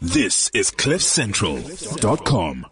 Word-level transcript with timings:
This 0.00 0.50
is 0.52 0.70
CliffCentral.com. 0.70 2.66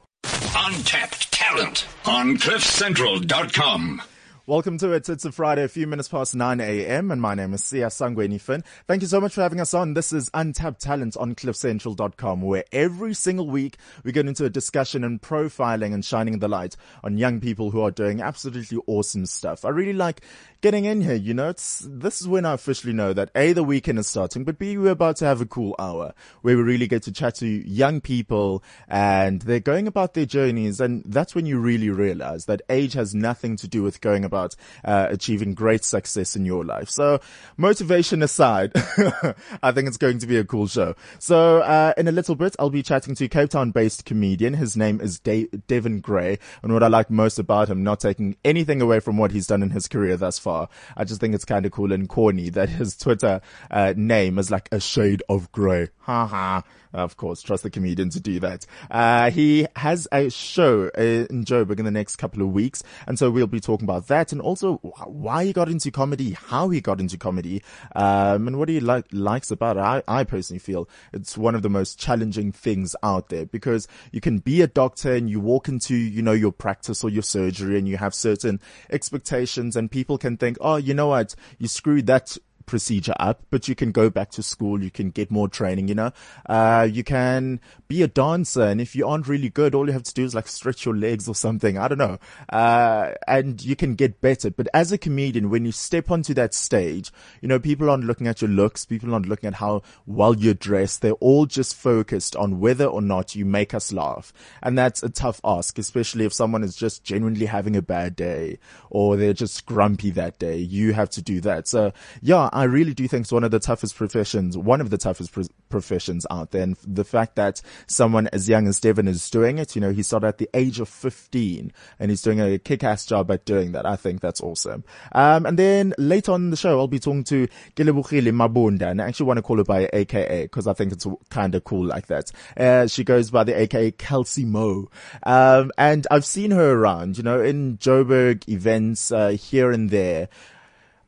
Untapped 0.57 1.33
talent 1.33 1.87
on 2.05 2.37
CliffCentral.com. 2.37 4.03
Welcome 4.47 4.77
to 4.81 4.93
it. 4.93 5.09
It's 5.09 5.25
a 5.25 5.33
Friday, 5.33 5.65
a 5.65 5.69
few 5.69 5.87
minutes 5.87 6.09
past 6.09 6.35
9 6.35 6.61
a.m. 6.61 7.11
and 7.11 7.19
my 7.19 7.35
name 7.35 7.55
is 7.55 7.63
Siya 7.63 7.87
Sangweni 7.87 8.39
Finn. 8.39 8.63
Thank 8.87 9.01
you 9.01 9.09
so 9.09 9.19
much 9.19 9.33
for 9.33 9.41
having 9.41 9.59
us 9.59 9.73
on. 9.73 9.95
This 9.95 10.13
is 10.13 10.31
Untapped 10.35 10.83
Talent 10.83 11.17
on 11.17 11.35
CliffCentral.com 11.35 12.43
where 12.43 12.65
every 12.71 13.15
single 13.15 13.49
week 13.49 13.79
we 14.03 14.13
get 14.13 14.27
into 14.27 14.45
a 14.45 14.51
discussion 14.51 15.03
and 15.03 15.23
profiling 15.23 15.95
and 15.95 16.05
shining 16.05 16.41
the 16.41 16.49
light 16.49 16.77
on 17.03 17.17
young 17.17 17.41
people 17.41 17.71
who 17.71 17.81
are 17.81 17.91
doing 17.91 18.21
absolutely 18.21 18.77
awesome 18.87 19.25
stuff. 19.25 19.65
I 19.65 19.71
really 19.71 19.95
like 19.95 20.21
getting 20.61 20.85
in 20.85 21.01
here. 21.01 21.15
You 21.15 21.33
know, 21.33 21.49
it's, 21.49 21.83
this 21.89 22.21
is 22.21 22.29
when 22.29 22.45
I 22.45 22.53
officially 22.53 22.93
know 22.93 23.15
that 23.15 23.31
A, 23.35 23.55
the 23.55 23.65
weekend 23.65 23.99
is 23.99 24.09
starting, 24.09 24.45
but 24.45 24.59
B, 24.59 24.77
we're 24.77 24.91
about 24.91 25.17
to 25.17 25.25
have 25.25 25.41
a 25.41 25.47
cool 25.47 25.75
hour 25.79 26.13
where 26.43 26.59
we 26.59 26.63
really 26.63 26.87
get 26.87 27.03
to 27.05 27.13
chat 27.13 27.37
to 27.37 27.47
young 27.47 28.03
people 28.03 28.63
and 28.89 29.41
they're 29.41 29.59
going 29.59 29.87
about 29.87 30.13
their 30.13 30.27
journeys. 30.27 30.83
And 30.83 31.03
that's 31.07 31.35
when 31.35 31.47
you 31.47 31.59
really 31.59 31.89
realize 31.89 32.45
that 32.45 32.61
age 32.69 32.93
has 32.93 33.15
nothing 33.15 33.57
to 33.57 33.67
do 33.67 33.83
with 33.83 34.03
going 34.03 34.23
about 34.23 34.34
about 34.35 34.57
uh, 34.85 35.07
achieving 35.11 35.55
great 35.55 35.85
success 35.85 36.35
in 36.35 36.45
your 36.45 36.65
life. 36.65 36.91
So 36.91 37.21
motivation 37.57 38.23
aside, 38.23 38.73
I 39.63 39.71
think 39.71 39.87
it's 39.87 39.97
going 39.97 40.19
to 40.19 40.27
be 40.27 40.37
a 40.39 40.45
cool 40.45 40.67
show. 40.67 40.97
So 41.21 41.61
uh, 41.61 41.93
in 41.97 42.09
a 42.09 42.13
little 42.13 42.35
bit, 42.35 42.57
I'll 42.59 42.71
be 42.71 42.83
chatting 42.83 43.15
to 43.15 43.29
Cape 43.29 43.51
Town 43.51 43.71
based 43.71 44.05
comedian. 44.05 44.55
His 44.55 44.77
name 44.77 45.01
is 45.01 45.21
De- 45.21 45.47
Devin 45.69 46.01
Gray. 46.01 46.39
And 46.63 46.73
what 46.73 46.83
I 46.83 46.89
like 46.89 47.11
most 47.11 47.39
about 47.39 47.69
him, 47.69 47.85
not 47.85 48.01
taking 48.01 48.37
anything 48.45 48.83
away 48.83 48.99
from 48.99 49.19
what 49.19 49.31
he's 49.31 49.47
done 49.47 49.63
in 49.63 49.71
his 49.71 49.87
career 49.87 50.17
thus 50.17 50.39
far, 50.39 50.69
I 50.97 51.05
just 51.05 51.21
think 51.21 51.35
it's 51.35 51.45
kind 51.45 51.65
of 51.65 51.71
cool 51.73 51.93
and 51.93 52.09
corny 52.09 52.51
that 52.51 52.69
his 52.71 52.97
Twitter 52.97 53.41
uh, 53.71 53.95
name 53.97 54.39
is 54.39 54.51
like 54.51 54.69
a 54.73 54.81
shade 54.81 55.23
of 55.29 55.53
gray. 55.53 55.89
Ha 56.01 56.27
ha. 56.27 56.63
Of 56.95 57.17
course, 57.17 57.43
trust 57.43 57.65
the 57.65 57.71
comedian 57.71 58.11
to 58.11 58.21
do 58.21 58.39
that. 58.41 58.67
Uh, 58.89 59.31
he 59.33 59.67
has 59.75 60.07
a 60.13 60.31
show 60.31 60.89
in 60.91 61.45
Joburg 61.45 61.81
in 61.81 61.85
the 61.85 61.91
next 61.91 62.17
couple 62.17 62.41
of 62.41 62.53
weeks. 62.53 62.85
And 63.09 63.19
so 63.19 63.31
we'll 63.31 63.49
be 63.49 63.59
talking 63.59 63.85
about 63.85 64.07
that 64.07 64.31
and 64.31 64.41
also 64.41 64.77
why 64.77 65.45
he 65.45 65.53
got 65.53 65.69
into 65.69 65.91
comedy, 65.91 66.33
how 66.33 66.69
he 66.69 66.81
got 66.81 67.01
into 67.01 67.19
comedy, 67.19 67.63
um, 67.97 68.47
and 68.47 68.59
what 68.61 68.69
he 68.69 68.79
like, 68.79 69.07
likes 69.11 69.51
about 69.51 69.77
it. 69.77 69.81
I, 69.81 70.03
I 70.07 70.23
personally 70.23 70.61
feel 70.61 70.89
it's 71.13 71.37
one 71.37 71.57
of 71.57 71.63
the 71.63 71.69
most 71.69 71.99
challenging 71.99 72.53
things 72.53 72.95
out 73.03 73.29
there 73.29 73.45
because 73.45 73.89
you 74.13 74.21
can 74.21 74.39
be 74.39 74.63
a 74.63 74.69
doctor 74.69 75.15
and 75.15 75.29
you 75.29 75.41
walk 75.41 75.69
into, 75.69 75.97
you 75.97 76.23
know, 76.23 76.33
your 76.33 76.53
practice 76.53 77.03
or 77.03 77.11
your 77.11 77.25
surgery 77.25 77.77
and 77.77 77.89
you 77.89 77.97
have 77.97 78.15
certain 78.15 78.61
expectations 78.91 79.75
and 79.75 79.91
people 79.91 80.17
can 80.17 80.37
think, 80.37 80.59
oh, 80.61 80.77
you 80.77 80.95
know 80.95 81.09
what? 81.09 81.35
You 81.59 81.67
screwed 81.67 82.07
that 82.07 82.37
procedure 82.67 83.15
up, 83.19 83.43
but 83.51 83.69
you 83.69 83.75
can 83.75 83.93
go 83.93 84.11
back 84.11 84.31
to 84.33 84.43
school. 84.43 84.83
You 84.83 84.91
can 84.91 85.11
get 85.11 85.31
more 85.31 85.49
training, 85.49 85.89
you 85.89 85.95
know, 85.95 86.13
uh, 86.47 86.89
you 86.91 87.05
can 87.05 87.61
be 87.89 88.03
a 88.03 88.09
dancer. 88.09 88.63
And 88.63 88.81
if 88.81 88.95
you 88.95 89.07
aren't 89.07 89.29
really 89.29 89.49
good, 89.49 89.75
all 89.75 89.87
you 89.87 89.93
have 89.93 90.03
to 90.05 90.15
do 90.15 90.25
is 90.25 90.35
like 90.35 90.49
stretch 90.49 90.85
your 90.85 90.97
legs 90.97 91.29
or 91.29 91.35
something. 91.35 91.79
I 91.79 91.89
don't 91.89 91.99
know. 91.99 92.19
Uh, 92.49 93.13
and 93.27 93.63
you 93.63 93.77
can 93.77 93.95
get 93.95 94.21
better. 94.21 94.51
But 94.51 94.69
as 94.75 94.93
a 94.93 94.99
comedian, 94.99 95.51
when 95.51 95.65
you 95.65 95.73
step 95.73 96.11
onto 96.11 96.35
that 96.35 96.55
stage, 96.55 97.13
you 97.41 97.49
know, 97.49 97.59
people 97.59 97.91
aren't 97.91 98.05
looking 98.05 98.27
at 98.27 98.41
your 98.41 98.51
looks. 98.51 98.85
People 98.85 99.13
aren't 99.13 99.29
looking 99.29 99.49
at 99.49 99.55
how 99.55 99.83
well 100.07 100.35
you're 100.35 100.55
dressed. 100.55 101.03
They're 101.03 101.13
all 101.13 101.47
just 101.47 101.75
focused 101.77 102.37
on 102.37 102.61
whether 102.61 102.87
or 102.87 103.03
not 103.03 103.35
you 103.35 103.45
make 103.45 103.75
us 103.75 103.93
laugh. 103.93 104.33
And 104.63 104.77
that's 104.79 105.03
a 105.03 105.09
tough 105.09 105.41
ask, 105.45 105.79
especially 105.79 106.25
if 106.25 106.33
someone 106.33 106.63
is 106.63 106.77
just 106.77 107.05
genuinely 107.05 107.47
having 107.47 107.77
a 107.77 107.83
bad 107.83 108.17
day 108.17 108.59
or 108.91 109.17
they're 109.17 109.33
just 109.33 109.67
grumpy 109.67 110.11
that 110.11 110.39
day. 110.39 110.57
You 110.57 110.93
have 110.93 111.11
to 111.11 111.23
do 111.23 111.41
that. 111.43 111.69
So 111.69 111.93
yeah, 112.23 112.49
I 112.55 112.65
really 112.65 112.95
do 112.95 113.07
think 113.09 113.23
it's 113.23 113.33
one 113.33 113.43
of 113.43 113.51
the 113.51 113.59
toughest 113.59 113.97
professions, 113.97 114.57
one 114.57 114.81
of 114.81 114.91
the 114.91 114.97
toughest 114.97 115.33
pro- 115.33 115.45
professions 115.69 116.25
out 116.31 116.53
there. 116.53 116.63
And 116.63 116.77
the 116.87 117.05
fact 117.05 117.35
that 117.35 117.61
someone 117.89 118.29
as 118.29 118.49
young 118.49 118.69
as 118.69 118.79
Devin 118.79 119.09
is 119.09 119.29
doing 119.29 119.59
it, 119.59 119.75
you 119.75 119.81
know, 119.81 119.91
he 119.91 120.05
started 120.05 120.29
at 120.29 120.39
the 120.39 120.49
age 120.55 120.79
of 120.79 120.89
15 120.89 121.73
and 121.99 122.11
he's 122.11 122.23
doing 122.23 122.41
a 122.41 122.59
kick-ass 122.59 123.07
job 123.07 123.31
at 123.33 123.45
doing 123.45 123.73
that. 123.73 123.85
I 123.85 123.97
think 123.97 124.21
that's 124.21 124.41
awesome. 124.41 124.85
Um, 125.13 125.47
and 125.47 125.59
then 125.59 125.95
later 125.99 126.33
on 126.33 126.45
in 126.45 126.51
the 126.51 126.57
show, 126.57 126.79
I'll 126.79 126.87
be 126.87 127.01
talking 127.01 127.25
to 127.25 127.49
Kelebogile 127.75 128.31
Mabunda 128.31 128.91
and 128.91 129.03
I 129.03 129.09
actually 129.09 129.27
want 129.27 129.39
to 129.39 129.43
call 129.43 129.57
her 129.59 129.65
by 129.65 129.91
AKA 129.93 130.45
because 130.45 130.69
I 130.69 130.75
think 130.75 130.93
it's 130.93 131.07
kind 131.31 131.57
of 131.57 131.65
cool 131.65 131.85
like 131.85 132.07
that. 132.07 132.31
Uh, 132.57 132.87
she 132.87 133.03
goes 133.03 133.31
by 133.31 133.43
the 133.43 133.59
AKA 133.59 133.91
Kelsey 133.93 134.45
Mo. 134.45 134.89
Um, 135.25 135.73
and 135.77 136.07
I've 136.09 136.25
seen 136.25 136.53
her 136.53 136.73
around, 136.73 137.19
you 137.19 137.25
know, 137.25 137.43
in 137.43 137.79
Joburg 137.79 138.49
events, 138.49 139.11
uh, 139.11 139.31
here 139.31 139.73
and 139.73 139.91
there. 139.91 140.29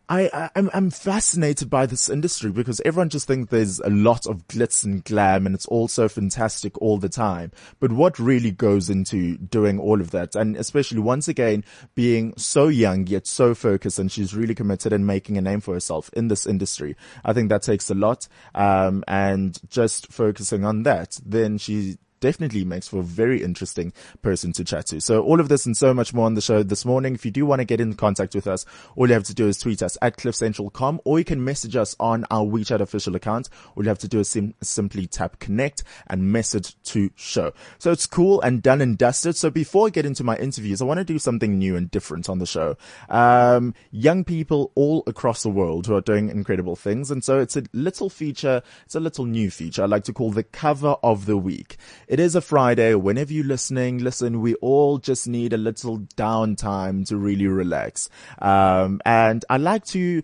I, 0.09 0.31
I 0.33 0.51
am 0.55 0.71
I'm 0.73 0.91
fascinated 0.91 1.69
by 1.69 1.87
this 1.87 2.09
industry 2.09 2.53
because 2.53 2.81
everyone 2.85 3.09
just 3.09 3.27
thinks 3.27 3.51
there's 3.51 3.81
a 3.81 3.91
lot 3.91 4.27
of 4.27 4.47
glitz 4.47 4.85
and 4.85 5.03
glam 5.03 5.47
and 5.47 5.55
it's 5.55 5.67
all 5.67 5.89
so 5.89 6.09
fantastic 6.09 6.81
all 6.81 6.99
the 6.99 7.09
time. 7.09 7.51
But 7.81 7.91
what 7.91 8.19
really 8.19 8.53
goes 8.53 8.89
into 8.89 9.37
doing 9.37 9.81
all 9.81 10.01
of 10.01 10.13
that? 10.13 10.37
And 10.37 10.57
especially 10.57 11.01
once 11.01 11.27
again, 11.27 11.65
being 11.97 12.35
so 12.37 12.69
young 12.69 13.07
yet 13.09 13.27
so 13.27 13.55
focused 13.55 13.99
and 13.99 14.11
she's 14.11 14.35
really 14.35 14.55
committed 14.55 14.93
and 14.93 15.07
making 15.07 15.39
a 15.39 15.43
name 15.43 15.61
for 15.61 15.75
herself 15.75 16.09
in 16.13 16.29
this 16.29 16.47
industry. 16.47 16.97
I 17.25 17.33
think 17.33 17.49
that 17.49 17.63
takes 17.63 17.91
a 17.91 17.95
lot. 17.95 18.29
Um, 18.55 19.03
and 19.09 19.59
just 19.69 20.13
focusing 20.13 20.65
on 20.65 20.85
that, 20.85 21.19
then 21.25 21.59
she 21.59 21.97
definitely 22.21 22.65
makes 22.65 22.89
for 22.89 22.99
a 22.99 23.03
very 23.03 23.43
interesting 23.43 23.93
person 24.23 24.53
to 24.53 24.65
chat 24.65 24.87
to. 24.87 25.01
So 25.01 25.23
all 25.23 25.41
of 25.41 25.49
this 25.49 25.67
and 25.67 25.77
so 25.77 25.95
much 25.95 26.15
more 26.15 26.27
on 26.27 26.35
the 26.35 26.41
show 26.41 26.63
this 26.63 26.85
morning. 26.85 27.15
If 27.15 27.25
you 27.25 27.31
do 27.31 27.47
want 27.47 27.61
to 27.61 27.65
get 27.65 27.81
in 27.81 27.95
contact 27.95 28.35
with 28.35 28.47
us, 28.47 28.65
all 28.95 29.09
you 29.09 29.15
have 29.15 29.25
to 29.25 29.35
do 29.35 29.49
is 29.49 29.59
tweet 29.59 29.83
us 29.83 29.97
at 30.03 30.17
cliffcentral.com 30.17 31.01
or 31.05 31.19
you 31.19 31.25
can 31.25 31.45
message 31.45 31.77
us 31.77 31.95
on 32.01 32.25
our 32.31 32.45
WeChat 32.45 32.81
official 32.81 33.17
account. 33.17 33.49
All 33.75 33.83
you 33.83 33.89
have 33.89 33.99
to 34.01 34.09
do 34.09 34.21
is 34.21 34.29
sim- 34.29 34.55
simply 34.63 35.07
tap 35.07 35.39
connect 35.39 35.83
and 36.07 36.33
message 36.33 36.81
to 36.85 37.11
show. 37.15 37.53
So 37.79 37.93
it's 37.93 38.07
cool 38.07 38.41
and 38.41 38.63
done 38.63 38.81
and 38.81 38.97
dusted. 38.97 39.37
So 39.37 39.51
before 39.51 39.87
I 39.87 39.91
get 39.91 40.07
into 40.07 40.25
my 40.25 40.37
interviews, 40.37 40.81
I 40.81 40.85
want 40.85 40.99
to 40.99 41.05
do 41.05 41.19
something 41.19 41.59
new 41.59 41.77
and 41.77 41.91
different 41.91 42.29
on 42.29 42.39
the 42.39 42.47
show. 42.47 42.77
Um, 43.09 43.75
young 43.91 44.25
people 44.25 44.73
all 44.75 45.03
across 45.07 45.43
the 45.43 45.51
world 45.51 45.87
who 45.87 45.95
are 45.95 46.01
doing 46.01 46.29
incredible 46.29 46.77
things. 46.77 47.11
And 47.11 47.23
so 47.23 47.39
it's 47.41 47.57
a 47.57 47.65
little 47.73 48.11
feature. 48.11 48.63
It's 48.85 48.95
a 48.95 49.01
little 49.01 49.25
new 49.25 49.51
feature 49.51 49.83
I 49.83 49.87
like 49.87 50.05
to 50.05 50.13
call 50.13 50.31
the 50.31 50.43
cover 50.43 50.97
of 51.03 51.27
the 51.27 51.37
week. 51.37 51.77
It 52.09 52.21
is 52.21 52.37
a 52.37 52.41
Friday. 52.41 52.95
Whenever 52.95 53.33
you're 53.33 53.45
listening, 53.45 53.99
listen, 53.99 54.41
we 54.41 54.55
all 54.57 54.99
just 54.99 55.27
need 55.27 55.53
a 55.53 55.57
little 55.57 55.99
downtime 56.17 57.05
to 57.09 57.17
really 57.17 57.49
relax. 57.49 58.09
Um, 58.41 59.01
and 59.05 59.45
I 59.51 59.57
like 59.57 59.85
to 59.87 60.23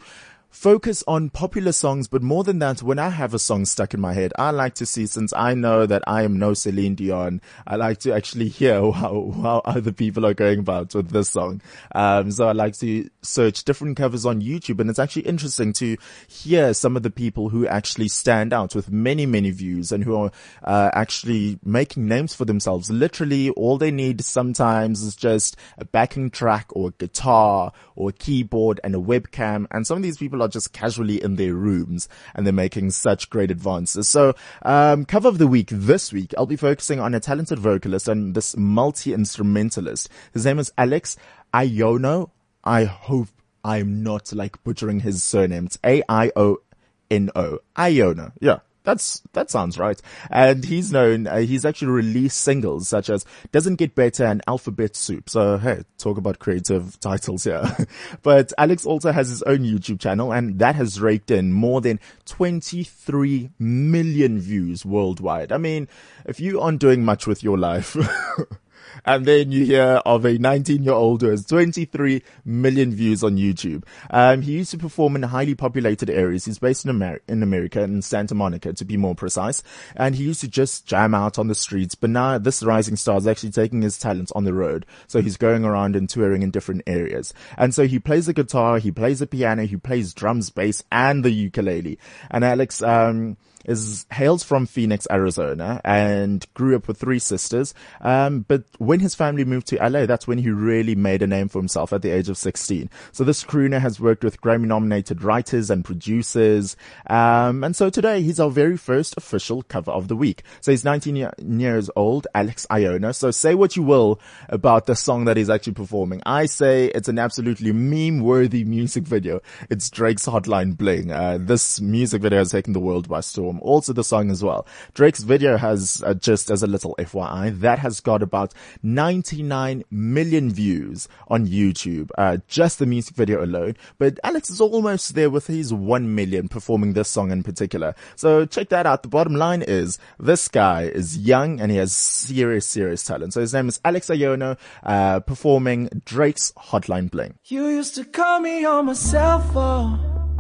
focus 0.52 1.02
on 1.08 1.30
popular 1.30 1.72
songs, 1.72 2.06
but 2.06 2.22
more 2.22 2.44
than 2.44 2.58
that, 2.60 2.82
when 2.82 2.98
I 2.98 3.08
have 3.08 3.32
a 3.32 3.38
song 3.38 3.64
stuck 3.64 3.94
in 3.94 4.00
my 4.00 4.12
head, 4.12 4.32
I 4.38 4.50
like 4.50 4.74
to 4.76 4.86
see, 4.86 5.06
since 5.06 5.32
I 5.32 5.54
know 5.54 5.86
that 5.86 6.02
I 6.06 6.22
am 6.22 6.38
no 6.38 6.52
Celine 6.52 6.94
Dion, 6.94 7.40
I 7.66 7.76
like 7.76 7.98
to 8.00 8.14
actually 8.14 8.48
hear 8.48 8.74
how, 8.92 9.32
how 9.42 9.62
other 9.64 9.92
people 9.92 10.26
are 10.26 10.34
going 10.34 10.60
about 10.60 10.94
with 10.94 11.10
this 11.10 11.30
song. 11.30 11.62
Um, 11.94 12.30
so 12.30 12.46
I 12.46 12.52
like 12.52 12.76
to 12.78 13.08
search 13.22 13.64
different 13.64 13.96
covers 13.96 14.26
on 14.26 14.42
YouTube 14.42 14.78
and 14.78 14.90
it's 14.90 14.98
actually 14.98 15.22
interesting 15.22 15.72
to 15.74 15.96
hear 16.28 16.74
some 16.74 16.96
of 16.96 17.02
the 17.02 17.10
people 17.10 17.48
who 17.48 17.66
actually 17.66 18.08
stand 18.08 18.52
out 18.52 18.74
with 18.74 18.90
many, 18.90 19.24
many 19.24 19.50
views 19.50 19.90
and 19.90 20.04
who 20.04 20.14
are, 20.16 20.30
uh, 20.64 20.90
actually 20.92 21.58
making 21.64 22.06
names 22.06 22.34
for 22.34 22.44
themselves. 22.44 22.90
Literally 22.90 23.48
all 23.50 23.78
they 23.78 23.90
need 23.90 24.22
sometimes 24.22 25.02
is 25.02 25.16
just 25.16 25.56
a 25.78 25.86
backing 25.86 26.30
track 26.30 26.66
or 26.70 26.88
a 26.88 26.92
guitar 26.92 27.72
or 27.96 28.10
a 28.10 28.12
keyboard 28.12 28.80
and 28.84 28.94
a 28.94 28.98
webcam. 28.98 29.66
And 29.70 29.86
some 29.86 29.96
of 29.96 30.02
these 30.02 30.18
people 30.18 30.41
are 30.42 30.48
just 30.48 30.72
casually 30.72 31.22
in 31.22 31.36
their 31.36 31.54
rooms 31.54 32.08
and 32.34 32.44
they're 32.44 32.52
making 32.52 32.90
such 32.90 33.30
great 33.30 33.50
advances. 33.50 34.08
So, 34.08 34.34
um, 34.62 35.04
cover 35.04 35.28
of 35.28 35.38
the 35.38 35.46
week 35.46 35.68
this 35.70 36.12
week, 36.12 36.34
I'll 36.36 36.46
be 36.46 36.56
focusing 36.56 37.00
on 37.00 37.14
a 37.14 37.20
talented 37.20 37.58
vocalist 37.58 38.08
and 38.08 38.34
this 38.34 38.56
multi-instrumentalist. 38.56 40.08
His 40.32 40.44
name 40.44 40.58
is 40.58 40.72
Alex 40.76 41.16
Aiono. 41.54 42.30
I 42.64 42.84
hope 42.84 43.28
I'm 43.64 44.02
not 44.02 44.32
like 44.32 44.62
butchering 44.64 45.00
his 45.00 45.22
surname. 45.22 45.66
It's 45.66 45.78
A-I-O-N-O. 45.84 47.58
Aiono. 47.76 48.32
Yeah. 48.40 48.58
That's, 48.84 49.22
that 49.32 49.50
sounds 49.50 49.78
right. 49.78 50.00
And 50.30 50.64
he's 50.64 50.92
known, 50.92 51.26
uh, 51.26 51.38
he's 51.38 51.64
actually 51.64 51.92
released 51.92 52.38
singles 52.38 52.88
such 52.88 53.10
as 53.10 53.24
Doesn't 53.52 53.76
Get 53.76 53.94
Better 53.94 54.24
and 54.24 54.42
Alphabet 54.46 54.96
Soup. 54.96 55.28
So 55.28 55.58
hey, 55.58 55.82
talk 55.98 56.18
about 56.18 56.38
creative 56.38 56.98
titles 57.00 57.44
here. 57.44 57.64
but 58.22 58.52
Alex 58.58 58.84
also 58.84 59.12
has 59.12 59.28
his 59.28 59.42
own 59.42 59.60
YouTube 59.60 60.00
channel 60.00 60.32
and 60.32 60.58
that 60.58 60.74
has 60.74 61.00
raked 61.00 61.30
in 61.30 61.52
more 61.52 61.80
than 61.80 62.00
23 62.26 63.50
million 63.58 64.40
views 64.40 64.84
worldwide. 64.84 65.52
I 65.52 65.58
mean, 65.58 65.88
if 66.24 66.40
you 66.40 66.60
aren't 66.60 66.80
doing 66.80 67.04
much 67.04 67.26
with 67.26 67.42
your 67.42 67.58
life, 67.58 67.96
And 69.04 69.26
then 69.26 69.50
you 69.52 69.64
hear 69.64 70.00
of 70.04 70.24
a 70.24 70.38
19 70.38 70.84
year 70.84 70.92
old 70.92 71.22
who 71.22 71.28
has 71.28 71.44
23 71.46 72.22
million 72.44 72.94
views 72.94 73.24
on 73.24 73.36
YouTube. 73.36 73.84
Um, 74.10 74.42
he 74.42 74.52
used 74.52 74.70
to 74.72 74.78
perform 74.78 75.16
in 75.16 75.22
highly 75.24 75.54
populated 75.54 76.10
areas. 76.10 76.44
He's 76.44 76.58
based 76.58 76.84
in, 76.84 76.90
Amer- 76.90 77.20
in 77.28 77.42
America, 77.42 77.82
in 77.82 78.02
Santa 78.02 78.34
Monica 78.34 78.72
to 78.72 78.84
be 78.84 78.96
more 78.96 79.14
precise. 79.14 79.62
And 79.96 80.14
he 80.14 80.24
used 80.24 80.40
to 80.40 80.48
just 80.48 80.86
jam 80.86 81.14
out 81.14 81.38
on 81.38 81.48
the 81.48 81.54
streets. 81.54 81.94
But 81.94 82.10
now 82.10 82.38
this 82.38 82.62
rising 82.62 82.96
star 82.96 83.16
is 83.16 83.26
actually 83.26 83.50
taking 83.50 83.82
his 83.82 83.98
talents 83.98 84.32
on 84.32 84.44
the 84.44 84.54
road. 84.54 84.86
So 85.06 85.20
he's 85.20 85.36
going 85.36 85.64
around 85.64 85.96
and 85.96 86.08
touring 86.08 86.42
in 86.42 86.50
different 86.50 86.82
areas. 86.86 87.34
And 87.56 87.74
so 87.74 87.86
he 87.86 87.98
plays 87.98 88.26
the 88.26 88.32
guitar, 88.32 88.78
he 88.78 88.92
plays 88.92 89.18
the 89.18 89.26
piano, 89.26 89.66
he 89.66 89.76
plays 89.76 90.14
drums, 90.14 90.50
bass, 90.50 90.82
and 90.92 91.24
the 91.24 91.30
ukulele. 91.30 91.98
And 92.30 92.44
Alex, 92.44 92.82
um, 92.82 93.36
is 93.64 94.06
hails 94.10 94.42
from 94.42 94.66
Phoenix, 94.66 95.06
Arizona, 95.10 95.80
and 95.84 96.46
grew 96.54 96.76
up 96.76 96.88
with 96.88 96.98
three 96.98 97.18
sisters. 97.18 97.74
Um, 98.00 98.40
but 98.40 98.64
when 98.78 99.00
his 99.00 99.14
family 99.14 99.44
moved 99.44 99.68
to 99.68 99.76
LA, 99.76 100.06
that's 100.06 100.26
when 100.26 100.38
he 100.38 100.50
really 100.50 100.94
made 100.94 101.22
a 101.22 101.26
name 101.26 101.48
for 101.48 101.58
himself 101.58 101.92
at 101.92 102.02
the 102.02 102.10
age 102.10 102.28
of 102.28 102.36
16. 102.36 102.90
So 103.12 103.24
this 103.24 103.44
crooner 103.44 103.80
has 103.80 104.00
worked 104.00 104.24
with 104.24 104.40
Grammy-nominated 104.40 105.22
writers 105.22 105.70
and 105.70 105.84
producers, 105.84 106.76
um, 107.06 107.64
and 107.64 107.76
so 107.76 107.90
today 107.90 108.22
he's 108.22 108.40
our 108.40 108.50
very 108.50 108.76
first 108.76 109.14
official 109.16 109.62
cover 109.62 109.90
of 109.90 110.08
the 110.08 110.16
week. 110.16 110.42
So 110.60 110.70
he's 110.70 110.84
19 110.84 111.30
years 111.38 111.90
old, 111.96 112.26
Alex 112.34 112.66
Aiono. 112.70 113.14
So 113.14 113.30
say 113.30 113.54
what 113.54 113.76
you 113.76 113.82
will 113.82 114.20
about 114.48 114.86
the 114.86 114.96
song 114.96 115.24
that 115.26 115.36
he's 115.36 115.50
actually 115.50 115.74
performing. 115.74 116.22
I 116.26 116.46
say 116.46 116.86
it's 116.86 117.08
an 117.08 117.18
absolutely 117.18 117.72
meme-worthy 117.72 118.64
music 118.64 119.04
video. 119.04 119.40
It's 119.70 119.90
Drake's 119.90 120.26
Hotline 120.26 120.76
Bling. 120.76 121.10
Uh, 121.10 121.38
this 121.40 121.80
music 121.80 122.22
video 122.22 122.38
has 122.38 122.50
taken 122.50 122.72
the 122.72 122.80
world 122.80 123.08
by 123.08 123.20
storm 123.20 123.51
album, 123.52 123.68
also 123.68 123.92
the 123.92 124.04
song 124.04 124.30
as 124.30 124.42
well. 124.42 124.66
Drake's 124.94 125.22
video 125.22 125.56
has, 125.56 126.02
uh, 126.06 126.14
just 126.14 126.50
as 126.50 126.62
a 126.62 126.66
little 126.66 126.94
FYI, 126.98 127.58
that 127.60 127.78
has 127.78 128.00
got 128.00 128.22
about 128.22 128.54
99 128.82 129.84
million 129.90 130.50
views 130.50 131.08
on 131.28 131.46
YouTube, 131.46 132.10
uh, 132.18 132.38
just 132.48 132.78
the 132.78 132.86
music 132.86 133.14
video 133.14 133.44
alone. 133.44 133.76
But 133.98 134.18
Alex 134.24 134.50
is 134.50 134.60
almost 134.60 135.14
there 135.14 135.30
with 135.30 135.46
his 135.46 135.72
1 135.72 136.14
million 136.14 136.48
performing 136.48 136.94
this 136.94 137.08
song 137.08 137.30
in 137.30 137.42
particular. 137.42 137.94
So 138.16 138.46
check 138.46 138.68
that 138.70 138.86
out. 138.86 139.02
The 139.02 139.08
bottom 139.08 139.34
line 139.34 139.62
is 139.62 139.98
this 140.18 140.48
guy 140.48 140.82
is 140.84 141.18
young 141.18 141.60
and 141.60 141.70
he 141.70 141.78
has 141.78 141.92
serious, 141.92 142.66
serious 142.66 143.04
talent. 143.04 143.34
So 143.34 143.40
his 143.40 143.52
name 143.54 143.68
is 143.68 143.80
Alex 143.84 144.08
Aiono, 144.08 144.58
uh, 144.82 145.20
performing 145.20 145.88
Drake's 146.04 146.52
Hotline 146.56 147.10
Bling. 147.10 147.34
You 147.46 147.68
used 147.68 147.94
to 147.96 148.04
call 148.04 148.40
me 148.40 148.64
on 148.64 148.86
my 148.86 148.94
cell 148.94 149.40
phone. 149.40 150.31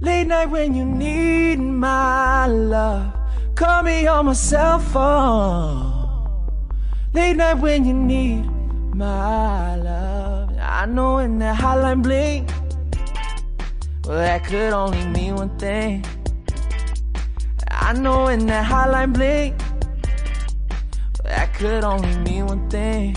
Late 0.00 0.26
night 0.26 0.50
when 0.50 0.74
you 0.74 0.84
need 0.84 1.60
my 1.60 2.46
love. 2.46 3.12
Call 3.54 3.82
me 3.84 4.06
on 4.06 4.26
my 4.26 4.32
cell 4.32 4.78
phone. 4.78 5.92
Late 7.12 7.36
night 7.36 7.54
when 7.54 7.84
you 7.84 7.94
need 7.94 8.44
my 8.94 9.76
love. 9.76 10.50
I 10.58 10.86
know 10.86 11.14
when 11.16 11.38
that 11.38 11.56
hotline 11.58 12.02
blink, 12.02 12.50
well, 14.04 14.18
that 14.18 14.44
could 14.44 14.72
only 14.72 15.06
mean 15.06 15.36
one 15.36 15.56
thing. 15.58 16.04
I 17.70 17.92
know 17.92 18.24
when 18.24 18.46
that 18.46 18.66
hotline 18.66 19.12
blink, 19.12 19.54
well, 21.22 21.32
that 21.36 21.54
could 21.54 21.84
only 21.84 22.16
mean 22.18 22.46
one 22.46 22.68
thing. 22.68 23.16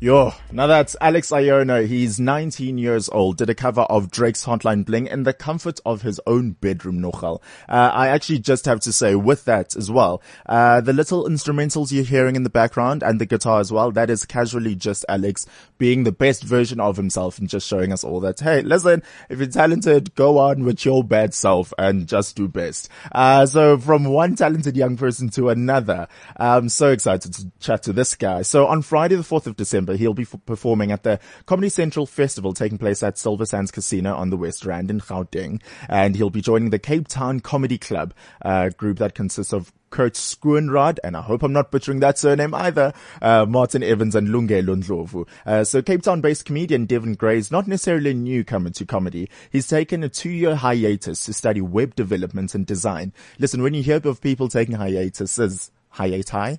Yo, 0.00 0.32
now 0.52 0.68
that's 0.68 0.94
Alex 1.00 1.30
Aiono. 1.30 1.84
He's 1.84 2.20
19 2.20 2.78
years 2.78 3.08
old, 3.08 3.36
did 3.36 3.50
a 3.50 3.54
cover 3.56 3.80
of 3.80 4.12
Drake's 4.12 4.46
Hotline 4.46 4.84
Bling 4.84 5.08
in 5.08 5.24
the 5.24 5.32
comfort 5.32 5.80
of 5.84 6.02
his 6.02 6.20
own 6.24 6.52
bedroom, 6.52 7.00
Nochal. 7.00 7.42
Uh, 7.68 7.90
I 7.92 8.06
actually 8.06 8.38
just 8.38 8.66
have 8.66 8.78
to 8.82 8.92
say 8.92 9.16
with 9.16 9.44
that 9.46 9.74
as 9.74 9.90
well, 9.90 10.22
uh, 10.46 10.80
the 10.82 10.92
little 10.92 11.24
instrumentals 11.24 11.90
you're 11.90 12.04
hearing 12.04 12.36
in 12.36 12.44
the 12.44 12.48
background 12.48 13.02
and 13.02 13.20
the 13.20 13.26
guitar 13.26 13.58
as 13.58 13.72
well, 13.72 13.90
that 13.90 14.08
is 14.08 14.24
casually 14.24 14.76
just 14.76 15.04
Alex 15.08 15.46
being 15.78 16.04
the 16.04 16.12
best 16.12 16.44
version 16.44 16.78
of 16.78 16.96
himself 16.96 17.40
and 17.40 17.48
just 17.48 17.66
showing 17.66 17.92
us 17.92 18.04
all 18.04 18.20
that, 18.20 18.38
hey, 18.38 18.62
listen, 18.62 19.02
if 19.28 19.40
you're 19.40 19.48
talented, 19.48 20.14
go 20.14 20.38
on 20.38 20.62
with 20.62 20.84
your 20.84 21.02
bad 21.02 21.34
self 21.34 21.72
and 21.76 22.06
just 22.06 22.36
do 22.36 22.46
best. 22.46 22.88
Uh, 23.10 23.44
so 23.46 23.76
from 23.76 24.04
one 24.04 24.36
talented 24.36 24.76
young 24.76 24.96
person 24.96 25.28
to 25.28 25.48
another, 25.48 26.06
I'm 26.36 26.68
so 26.68 26.92
excited 26.92 27.34
to 27.34 27.50
chat 27.58 27.82
to 27.82 27.92
this 27.92 28.14
guy. 28.14 28.42
So 28.42 28.68
on 28.68 28.82
Friday 28.82 29.16
the 29.16 29.22
4th 29.22 29.48
of 29.48 29.56
December, 29.56 29.87
He'll 29.96 30.14
be 30.14 30.22
f- 30.22 30.40
performing 30.46 30.92
at 30.92 31.02
the 31.02 31.20
Comedy 31.46 31.68
Central 31.68 32.06
Festival 32.06 32.52
taking 32.52 32.78
place 32.78 33.02
at 33.02 33.18
Silver 33.18 33.46
Star 33.46 33.58
Casino 33.66 34.14
on 34.14 34.30
the 34.30 34.36
West 34.36 34.64
Rand 34.64 34.90
in 34.90 35.00
Gauteng. 35.00 35.60
And 35.88 36.16
he'll 36.16 36.30
be 36.30 36.40
joining 36.40 36.70
the 36.70 36.78
Cape 36.78 37.08
Town 37.08 37.40
Comedy 37.40 37.78
Club, 37.78 38.14
uh, 38.44 38.70
group 38.70 38.98
that 38.98 39.14
consists 39.14 39.52
of 39.52 39.72
Kurt 39.90 40.14
Schoonraad, 40.14 40.98
and 41.02 41.16
I 41.16 41.22
hope 41.22 41.42
I'm 41.42 41.52
not 41.52 41.70
butchering 41.70 42.00
that 42.00 42.18
surname 42.18 42.54
either, 42.54 42.92
uh, 43.22 43.46
Martin 43.46 43.82
Evans 43.82 44.14
and 44.14 44.28
Lungelo 44.28 44.76
Ndlovu. 44.76 45.26
Uh, 45.46 45.64
so 45.64 45.80
Cape 45.80 46.02
Town-based 46.02 46.44
comedian 46.44 46.84
Devin 46.84 47.14
Gray 47.14 47.38
is 47.38 47.50
not 47.50 47.66
necessarily 47.66 48.10
a 48.10 48.14
newcomer 48.14 48.70
to 48.70 48.84
comedy. 48.84 49.30
He's 49.50 49.66
taken 49.66 50.04
a 50.04 50.08
two-year 50.08 50.56
hiatus 50.56 51.24
to 51.24 51.32
study 51.32 51.60
web 51.60 51.94
development 51.94 52.54
and 52.54 52.66
design. 52.66 53.12
Listen, 53.38 53.62
when 53.62 53.74
you 53.74 53.82
hear 53.82 53.98
of 54.04 54.20
people 54.20 54.48
taking 54.48 54.76
hiatuses, 54.76 55.70
hiati, 55.94 56.58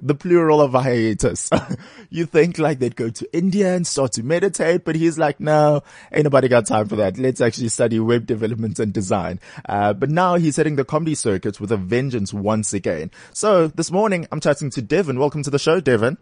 the 0.00 0.14
plural 0.14 0.60
of 0.60 0.74
a 0.74 0.82
hiatus. 0.82 1.50
you 2.10 2.26
think 2.26 2.58
like 2.58 2.78
they'd 2.78 2.96
go 2.96 3.10
to 3.10 3.36
India 3.36 3.74
and 3.74 3.86
start 3.86 4.12
to 4.12 4.22
meditate, 4.22 4.84
but 4.84 4.94
he's 4.96 5.18
like, 5.18 5.40
no, 5.40 5.82
ain't 6.12 6.24
nobody 6.24 6.48
got 6.48 6.66
time 6.66 6.88
for 6.88 6.96
that. 6.96 7.18
Let's 7.18 7.40
actually 7.40 7.68
study 7.68 7.98
web 7.98 8.26
development 8.26 8.78
and 8.78 8.92
design. 8.92 9.40
Uh, 9.68 9.92
but 9.92 10.10
now 10.10 10.36
he's 10.36 10.56
hitting 10.56 10.76
the 10.76 10.84
comedy 10.84 11.14
circuit 11.14 11.60
with 11.60 11.72
a 11.72 11.76
vengeance 11.76 12.32
once 12.32 12.72
again. 12.72 13.10
So 13.32 13.68
this 13.68 13.90
morning 13.90 14.26
I'm 14.30 14.40
chatting 14.40 14.70
to 14.70 14.82
Devin. 14.82 15.18
Welcome 15.18 15.42
to 15.42 15.50
the 15.50 15.58
show, 15.58 15.80
Devin. 15.80 16.18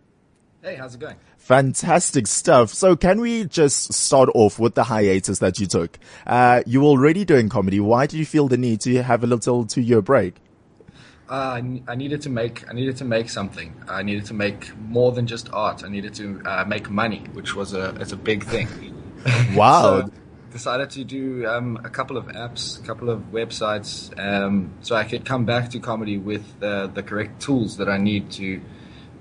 Hey, 0.62 0.76
how's 0.76 0.94
it 0.94 1.00
going? 1.00 1.16
Fantastic 1.36 2.26
stuff. 2.26 2.70
So 2.70 2.96
can 2.96 3.20
we 3.20 3.44
just 3.44 3.92
start 3.92 4.28
off 4.34 4.58
with 4.58 4.74
the 4.74 4.84
hiatus 4.84 5.38
that 5.38 5.60
you 5.60 5.66
took? 5.66 5.96
Uh, 6.26 6.62
you 6.66 6.80
were 6.80 6.88
already 6.88 7.24
doing 7.24 7.48
comedy. 7.48 7.78
Why 7.78 8.06
did 8.06 8.18
you 8.18 8.26
feel 8.26 8.48
the 8.48 8.56
need 8.56 8.80
to 8.80 9.02
have 9.02 9.22
a 9.22 9.28
little 9.28 9.64
two 9.64 9.80
year 9.80 10.02
break? 10.02 10.34
Uh, 11.28 11.60
I 11.88 11.94
needed 11.96 12.22
to 12.22 12.30
make 12.30 12.68
I 12.68 12.72
needed 12.72 12.96
to 12.98 13.04
make 13.04 13.28
something. 13.30 13.74
I 13.88 14.02
needed 14.02 14.26
to 14.26 14.34
make 14.34 14.76
more 14.78 15.10
than 15.12 15.26
just 15.26 15.52
art. 15.52 15.82
I 15.84 15.88
needed 15.88 16.14
to 16.14 16.40
uh, 16.44 16.64
make 16.66 16.88
money, 16.88 17.24
which 17.32 17.54
was 17.54 17.74
a 17.74 17.94
it's 18.00 18.12
a 18.12 18.16
big 18.16 18.44
thing. 18.44 18.68
Wow. 19.56 20.02
so 20.02 20.10
decided 20.52 20.88
to 20.90 21.02
do 21.02 21.44
um, 21.46 21.80
a 21.84 21.90
couple 21.90 22.16
of 22.16 22.26
apps, 22.26 22.80
a 22.80 22.86
couple 22.86 23.10
of 23.10 23.20
websites, 23.32 24.16
um, 24.18 24.70
so 24.82 24.94
I 24.94 25.02
could 25.02 25.24
come 25.24 25.44
back 25.44 25.70
to 25.70 25.80
comedy 25.80 26.16
with 26.16 26.60
the 26.60 26.90
the 26.92 27.02
correct 27.02 27.42
tools 27.42 27.76
that 27.78 27.88
I 27.88 27.98
need 27.98 28.30
to 28.32 28.60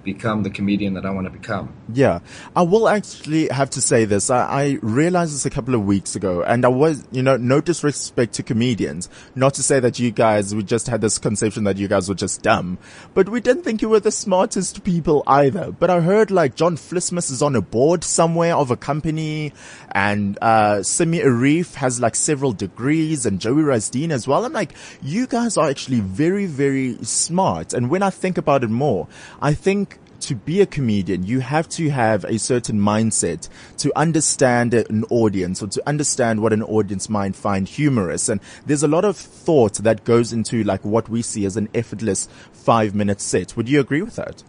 become 0.06 0.44
the 0.44 0.50
comedian 0.50 0.94
that 0.94 1.06
I 1.06 1.10
want 1.10 1.26
to 1.26 1.32
become. 1.32 1.74
Yeah. 1.92 2.20
I 2.56 2.62
will 2.62 2.88
actually 2.88 3.48
have 3.50 3.70
to 3.72 3.82
say 3.82 4.06
this. 4.06 4.30
I, 4.30 4.46
I, 4.46 4.80
realized 4.82 5.34
this 5.34 5.46
a 5.46 5.50
couple 5.50 5.74
of 5.74 5.86
weeks 5.86 6.16
ago 6.16 6.44
and 6.44 6.64
I 6.64 6.70
was, 6.70 7.06
you 7.12 7.24
know, 7.24 7.36
no 7.36 7.60
disrespect 7.60 8.34
to 8.36 8.44
comedians. 8.44 9.10
Not 9.34 9.56
to 9.56 9.64
say 9.64 9.80
that 9.80 10.00
you 10.00 10.12
guys, 10.12 10.54
we 10.54 10.64
just 10.64 10.88
had 10.88 11.02
this 11.02 11.18
conception 11.18 11.66
that 11.66 11.78
you 11.78 11.88
guys 11.88 12.08
were 12.08 12.16
just 12.16 12.44
dumb, 12.44 12.78
but 13.14 13.28
we 13.28 13.42
didn't 13.42 13.64
think 13.64 13.82
you 13.82 13.90
were 13.90 14.00
the 14.00 14.12
smartest 14.12 14.84
people 14.84 15.24
either. 15.28 15.72
But 15.72 15.90
I 15.90 16.00
heard 16.00 16.32
like 16.32 16.56
John 16.56 16.78
Vlismas 16.78 17.32
is 17.32 17.42
on 17.42 17.56
a 17.56 17.62
board 17.62 18.04
somewhere 18.04 18.56
of 18.56 18.72
a 18.72 18.78
company 18.78 19.52
and, 19.92 20.38
uh, 20.42 20.84
Simi 20.84 21.20
Arif 21.20 21.74
has 21.76 22.00
like 22.00 22.16
several 22.16 22.54
degrees 22.54 23.26
and 23.26 23.42
Joey 23.42 23.64
Rasdien 23.64 24.12
as 24.12 24.28
well. 24.28 24.46
I'm 24.46 24.54
like, 24.54 24.76
you 25.02 25.26
guys 25.26 25.58
are 25.58 25.70
actually 25.70 26.00
very, 26.00 26.46
very 26.46 26.98
smart. 27.04 27.74
And 27.74 27.90
when 27.90 28.04
I 28.04 28.12
think 28.12 28.38
about 28.38 28.64
it 28.64 28.70
more, 28.70 29.08
I 29.42 29.54
think 29.54 29.95
to 30.22 30.36
be 30.36 30.62
a 30.62 30.66
comedian, 30.66 31.26
you 31.26 31.40
have 31.40 31.68
to 31.70 31.90
have 31.90 32.24
a 32.26 32.40
certain 32.40 32.80
mindset 32.80 33.50
to 33.78 33.92
understand 33.98 34.74
an 34.74 35.04
audience 35.10 35.62
or 35.62 35.68
to 35.68 35.84
understand 35.88 36.42
what 36.42 36.54
an 36.54 36.64
audience 36.64 37.10
might 37.10 37.36
find 37.36 37.68
humorous. 37.68 38.30
And 38.30 38.42
there's 38.66 38.84
a 38.84 38.88
lot 38.88 39.06
of 39.06 39.18
thought 39.18 39.76
that 39.76 40.04
goes 40.04 40.34
into 40.34 40.64
like 40.64 40.84
what 40.84 41.10
we 41.10 41.22
see 41.22 41.46
as 41.46 41.58
an 41.58 41.70
effortless 41.74 42.28
five 42.52 42.96
minute 42.96 43.22
set. 43.22 43.56
Would 43.56 43.70
you 43.70 43.80
agree 43.80 44.02
with 44.02 44.16
that? 44.16 44.44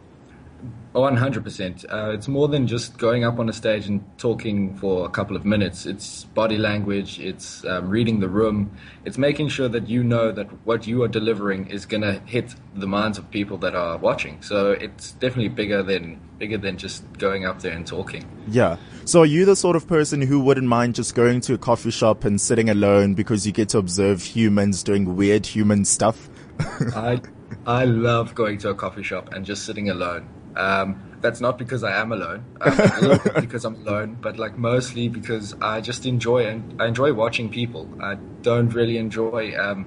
100%. 0.96 1.84
Uh, 1.92 2.10
it's 2.12 2.26
more 2.26 2.48
than 2.48 2.66
just 2.66 2.96
going 2.96 3.24
up 3.24 3.38
on 3.38 3.48
a 3.48 3.52
stage 3.52 3.86
and 3.86 4.02
talking 4.18 4.74
for 4.76 5.04
a 5.04 5.10
couple 5.10 5.36
of 5.36 5.44
minutes. 5.44 5.84
It's 5.84 6.24
body 6.24 6.56
language, 6.56 7.20
it's 7.20 7.64
um, 7.66 7.88
reading 7.88 8.20
the 8.20 8.28
room, 8.28 8.76
it's 9.04 9.18
making 9.18 9.48
sure 9.48 9.68
that 9.68 9.88
you 9.88 10.02
know 10.02 10.32
that 10.32 10.46
what 10.66 10.86
you 10.86 11.02
are 11.02 11.08
delivering 11.08 11.68
is 11.68 11.84
going 11.84 12.02
to 12.02 12.20
hit 12.24 12.54
the 12.74 12.86
minds 12.86 13.18
of 13.18 13.30
people 13.30 13.58
that 13.58 13.74
are 13.74 13.98
watching. 13.98 14.40
So 14.42 14.72
it's 14.72 15.12
definitely 15.12 15.48
bigger 15.50 15.82
than 15.82 16.20
bigger 16.38 16.58
than 16.58 16.76
just 16.76 17.10
going 17.14 17.46
up 17.46 17.60
there 17.60 17.72
and 17.72 17.86
talking. 17.86 18.24
Yeah. 18.48 18.76
So 19.04 19.22
are 19.22 19.26
you 19.26 19.44
the 19.44 19.56
sort 19.56 19.76
of 19.76 19.86
person 19.86 20.20
who 20.20 20.40
wouldn't 20.40 20.66
mind 20.66 20.94
just 20.94 21.14
going 21.14 21.40
to 21.42 21.54
a 21.54 21.58
coffee 21.58 21.90
shop 21.90 22.24
and 22.24 22.40
sitting 22.40 22.68
alone 22.68 23.14
because 23.14 23.46
you 23.46 23.52
get 23.52 23.70
to 23.70 23.78
observe 23.78 24.22
humans 24.22 24.82
doing 24.82 25.16
weird 25.16 25.46
human 25.46 25.84
stuff? 25.84 26.28
I 26.94 27.20
I 27.66 27.84
love 27.84 28.34
going 28.34 28.58
to 28.58 28.70
a 28.70 28.74
coffee 28.74 29.02
shop 29.02 29.32
and 29.32 29.44
just 29.44 29.64
sitting 29.64 29.90
alone. 29.90 30.28
Um, 30.56 31.02
that's 31.20 31.40
not 31.40 31.58
because 31.58 31.82
I 31.82 31.98
am 32.00 32.12
alone, 32.12 32.44
um, 32.60 32.72
a 32.78 33.00
little 33.00 33.18
bit 33.18 33.34
because 33.40 33.64
I'm 33.64 33.74
alone, 33.86 34.18
but 34.20 34.38
like 34.38 34.56
mostly 34.56 35.08
because 35.08 35.54
I 35.60 35.80
just 35.80 36.06
enjoy 36.06 36.46
and 36.46 36.80
I 36.80 36.86
enjoy 36.86 37.12
watching 37.12 37.48
people. 37.48 37.88
I 38.00 38.14
don't 38.42 38.68
really 38.70 38.96
enjoy 38.96 39.54
um, 39.58 39.86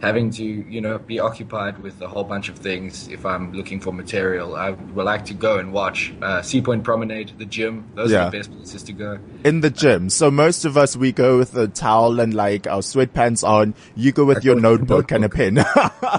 having 0.00 0.30
to, 0.30 0.44
you 0.44 0.80
know, 0.80 0.98
be 0.98 1.18
occupied 1.20 1.78
with 1.82 2.00
a 2.00 2.08
whole 2.08 2.24
bunch 2.24 2.48
of 2.48 2.56
things 2.58 3.06
if 3.08 3.26
I'm 3.26 3.52
looking 3.52 3.80
for 3.80 3.92
material. 3.92 4.56
I 4.56 4.70
would 4.70 5.04
like 5.04 5.26
to 5.26 5.34
go 5.34 5.58
and 5.58 5.72
watch 5.72 6.12
uh, 6.22 6.40
Sea 6.42 6.62
Point 6.62 6.84
Promenade, 6.84 7.32
the 7.38 7.44
gym. 7.44 7.84
Those 7.94 8.10
Yeah. 8.10 8.22
are 8.26 8.30
the 8.30 8.38
best 8.38 8.50
places 8.52 8.82
to 8.84 8.92
go. 8.94 9.18
In 9.44 9.60
the 9.60 9.68
gym. 9.70 10.08
So 10.08 10.30
most 10.30 10.64
of 10.64 10.76
us, 10.78 10.96
we 10.96 11.12
go 11.12 11.36
with 11.38 11.54
a 11.56 11.68
towel 11.68 12.18
and 12.18 12.32
like 12.32 12.66
our 12.66 12.80
sweatpants 12.80 13.46
on. 13.46 13.74
You 13.94 14.12
go 14.12 14.24
with 14.24 14.42
your 14.44 14.54
go 14.60 14.70
with 14.72 14.80
notebook, 14.80 15.12
and 15.12 15.24
a 15.24 15.28
pen. 15.28 15.54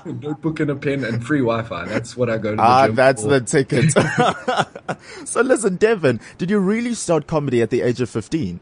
Notebook 0.06 0.60
and 0.60 0.70
a 0.72 0.76
pen 0.76 1.04
and 1.04 1.26
free 1.26 1.40
Wi-Fi. 1.40 1.86
That's 1.86 2.16
what 2.16 2.30
I 2.30 2.38
go 2.38 2.52
to 2.52 2.56
the 2.58 2.62
Ah, 2.62 2.88
that's 2.88 3.24
for. 3.24 3.30
the 3.30 3.42
ticket. 3.42 3.92
so 5.28 5.42
listen, 5.42 5.76
Devin, 5.78 6.20
did 6.38 6.50
you 6.50 6.60
really 6.60 6.94
start 6.94 7.26
comedy 7.28 7.62
at 7.62 7.70
the 7.72 7.82
age 7.82 8.00
of 8.02 8.10
15? 8.10 8.60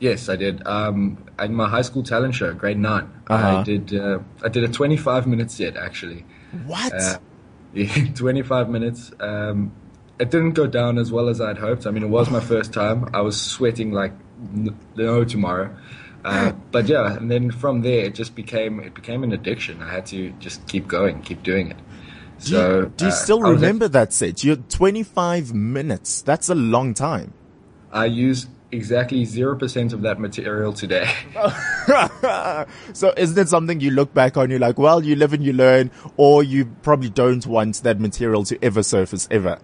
Yes, 0.00 0.28
I 0.28 0.36
did. 0.36 0.64
Um, 0.66 1.18
in 1.40 1.54
my 1.54 1.68
high 1.68 1.82
school 1.82 2.02
talent 2.02 2.34
show, 2.34 2.52
grade 2.54 2.78
9 2.78 3.10
Uh-huh. 3.28 3.58
I 3.58 3.62
did. 3.64 3.94
Uh, 3.94 4.20
I 4.44 4.48
did 4.48 4.64
a 4.64 4.68
25 4.68 5.26
minute 5.26 5.50
set 5.50 5.76
actually. 5.76 6.24
What? 6.66 6.92
Uh, 6.92 7.18
yeah, 7.74 8.06
25 8.14 8.68
minutes. 8.70 9.10
Um, 9.20 9.72
it 10.18 10.30
didn't 10.30 10.52
go 10.52 10.66
down 10.66 10.98
as 10.98 11.12
well 11.12 11.28
as 11.28 11.40
I'd 11.40 11.58
hoped. 11.58 11.86
I 11.86 11.90
mean, 11.90 12.02
it 12.02 12.08
was 12.08 12.30
my 12.30 12.40
first 12.40 12.72
time. 12.72 13.08
I 13.14 13.20
was 13.20 13.40
sweating 13.40 13.92
like 13.92 14.12
n- 14.54 14.76
no 14.96 15.24
tomorrow. 15.24 15.74
Uh, 16.24 16.52
but 16.72 16.86
yeah, 16.88 17.16
and 17.16 17.30
then 17.30 17.50
from 17.50 17.82
there, 17.82 18.04
it 18.04 18.14
just 18.14 18.34
became 18.34 18.80
it 18.80 18.94
became 18.94 19.22
an 19.22 19.32
addiction. 19.32 19.80
I 19.82 19.90
had 19.90 20.06
to 20.06 20.30
just 20.40 20.66
keep 20.66 20.86
going, 20.88 21.22
keep 21.22 21.42
doing 21.42 21.70
it. 21.70 21.76
do 22.44 22.50
you, 22.52 22.56
So, 22.58 22.84
do 22.96 23.04
you 23.04 23.10
uh, 23.10 23.14
still 23.14 23.40
remember 23.42 23.88
that 23.88 24.12
set? 24.12 24.42
You're 24.44 24.56
25 24.56 25.54
minutes. 25.54 26.22
That's 26.22 26.48
a 26.48 26.54
long 26.54 26.94
time. 26.94 27.32
I 27.92 28.06
use 28.06 28.46
exactly 28.72 29.24
zero 29.24 29.56
percent 29.56 29.92
of 29.92 30.02
that 30.02 30.18
material 30.20 30.72
today. 30.72 31.10
so 32.92 33.12
isn't 33.16 33.38
it 33.38 33.48
something 33.48 33.80
you 33.80 33.90
look 33.90 34.12
back 34.14 34.36
on, 34.36 34.50
you're 34.50 34.58
like, 34.58 34.78
well, 34.78 35.04
you 35.04 35.16
live 35.16 35.32
and 35.32 35.44
you 35.44 35.52
learn, 35.52 35.90
or 36.16 36.42
you 36.42 36.66
probably 36.82 37.10
don't 37.10 37.46
want 37.46 37.82
that 37.82 38.00
material 38.00 38.44
to 38.44 38.62
ever 38.62 38.82
surface 38.82 39.28
ever? 39.30 39.58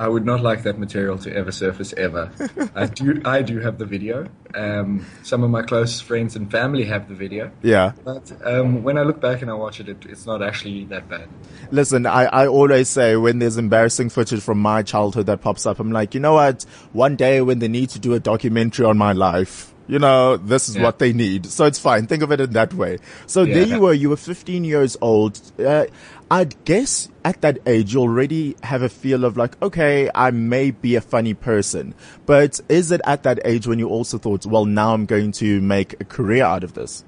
I 0.00 0.08
would 0.08 0.24
not 0.24 0.40
like 0.40 0.62
that 0.62 0.78
material 0.78 1.18
to 1.18 1.36
ever 1.36 1.52
surface 1.52 1.92
ever. 1.92 2.32
I 2.74 2.86
do, 2.86 3.20
I 3.22 3.42
do 3.42 3.58
have 3.60 3.76
the 3.76 3.84
video. 3.84 4.26
Um, 4.54 5.04
some 5.22 5.42
of 5.42 5.50
my 5.50 5.60
close 5.60 6.00
friends 6.00 6.36
and 6.36 6.50
family 6.50 6.84
have 6.86 7.06
the 7.06 7.14
video. 7.14 7.50
Yeah. 7.60 7.92
But 8.02 8.32
um, 8.42 8.82
when 8.82 8.96
I 8.96 9.02
look 9.02 9.20
back 9.20 9.42
and 9.42 9.50
I 9.50 9.54
watch 9.54 9.78
it, 9.78 9.90
it, 9.90 10.06
it's 10.08 10.24
not 10.24 10.42
actually 10.42 10.86
that 10.86 11.06
bad. 11.10 11.28
Listen, 11.70 12.06
I, 12.06 12.24
I 12.24 12.46
always 12.46 12.88
say 12.88 13.14
when 13.16 13.40
there's 13.40 13.58
embarrassing 13.58 14.08
footage 14.08 14.40
from 14.40 14.58
my 14.58 14.82
childhood 14.82 15.26
that 15.26 15.42
pops 15.42 15.66
up, 15.66 15.78
I'm 15.78 15.92
like, 15.92 16.14
you 16.14 16.20
know 16.20 16.32
what? 16.32 16.62
One 16.94 17.14
day 17.14 17.42
when 17.42 17.58
they 17.58 17.68
need 17.68 17.90
to 17.90 17.98
do 17.98 18.14
a 18.14 18.20
documentary 18.20 18.86
on 18.86 18.96
my 18.96 19.12
life, 19.12 19.74
you 19.86 19.98
know, 19.98 20.38
this 20.38 20.68
is 20.70 20.76
Yeah. 20.76 20.84
what 20.84 20.98
they 20.98 21.12
need. 21.12 21.44
So 21.44 21.66
it's 21.66 21.78
fine. 21.78 22.06
Think 22.06 22.22
of 22.22 22.32
it 22.32 22.40
in 22.40 22.50
that 22.52 22.72
way. 22.72 22.98
So 23.26 23.42
Yeah. 23.42 23.54
there 23.54 23.66
you 23.66 23.80
were. 23.80 23.92
You 23.92 24.08
were 24.08 24.16
15 24.16 24.64
years 24.64 24.96
old. 25.02 25.38
Uh, 25.58 25.86
I'd 26.30 26.64
guess 26.64 27.08
at 27.24 27.40
that 27.40 27.58
age, 27.66 27.94
you 27.94 28.00
already 28.00 28.54
have 28.62 28.82
a 28.82 28.88
feel 28.88 29.24
of 29.24 29.36
like, 29.36 29.60
okay, 29.60 30.08
I 30.14 30.30
may 30.30 30.70
be 30.70 30.94
a 30.94 31.00
funny 31.00 31.34
person, 31.34 31.94
but 32.24 32.60
is 32.68 32.92
it 32.92 33.00
at 33.04 33.24
that 33.24 33.40
age 33.44 33.66
when 33.66 33.78
you 33.80 33.88
also 33.88 34.16
thought, 34.16 34.46
well, 34.46 34.64
now 34.64 34.94
I'm 34.94 35.06
going 35.06 35.32
to 35.32 35.60
make 35.60 36.00
a 36.00 36.04
career 36.04 36.44
out 36.44 36.62
of 36.62 36.74
this? 36.74 37.04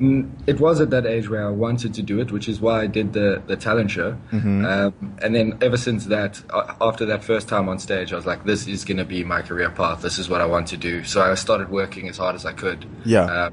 Mm, 0.00 0.30
It 0.46 0.60
was 0.60 0.80
at 0.80 0.90
that 0.90 1.06
age 1.06 1.30
where 1.30 1.46
I 1.46 1.50
wanted 1.50 1.94
to 1.94 2.02
do 2.02 2.20
it, 2.20 2.30
which 2.30 2.46
is 2.48 2.60
why 2.60 2.82
I 2.82 2.86
did 2.88 3.14
the, 3.14 3.42
the 3.46 3.56
talent 3.56 3.90
show. 3.90 4.18
Um, 4.32 5.16
and 5.22 5.34
then 5.34 5.58
ever 5.62 5.76
since 5.76 6.06
that, 6.06 6.42
after 6.80 7.06
that 7.06 7.24
first 7.24 7.48
time 7.48 7.68
on 7.68 7.78
stage, 7.78 8.12
I 8.12 8.16
was 8.16 8.26
like, 8.26 8.44
this 8.44 8.66
is 8.66 8.84
going 8.84 8.98
to 8.98 9.04
be 9.04 9.24
my 9.24 9.40
career 9.42 9.70
path. 9.70 10.02
This 10.02 10.18
is 10.18 10.28
what 10.28 10.40
I 10.42 10.46
want 10.46 10.66
to 10.68 10.76
do. 10.76 11.04
So 11.04 11.22
I 11.22 11.34
started 11.36 11.70
working 11.70 12.08
as 12.08 12.18
hard 12.18 12.34
as 12.34 12.44
I 12.44 12.52
could. 12.52 12.84
Yeah. 13.04 13.22
Uh, 13.24 13.50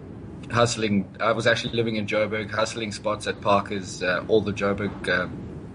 hustling. 0.52 1.16
I 1.20 1.32
was 1.32 1.48
actually 1.48 1.76
living 1.76 1.96
in 1.96 2.08
Joburg, 2.08 2.50
hustling 2.50 2.92
spots 2.92 3.28
at 3.28 3.42
Parker's, 3.42 4.04
uh, 4.04 4.24
all 4.28 4.42
the 4.42 4.54
Joburg 4.54 5.08
uh, 5.08 5.28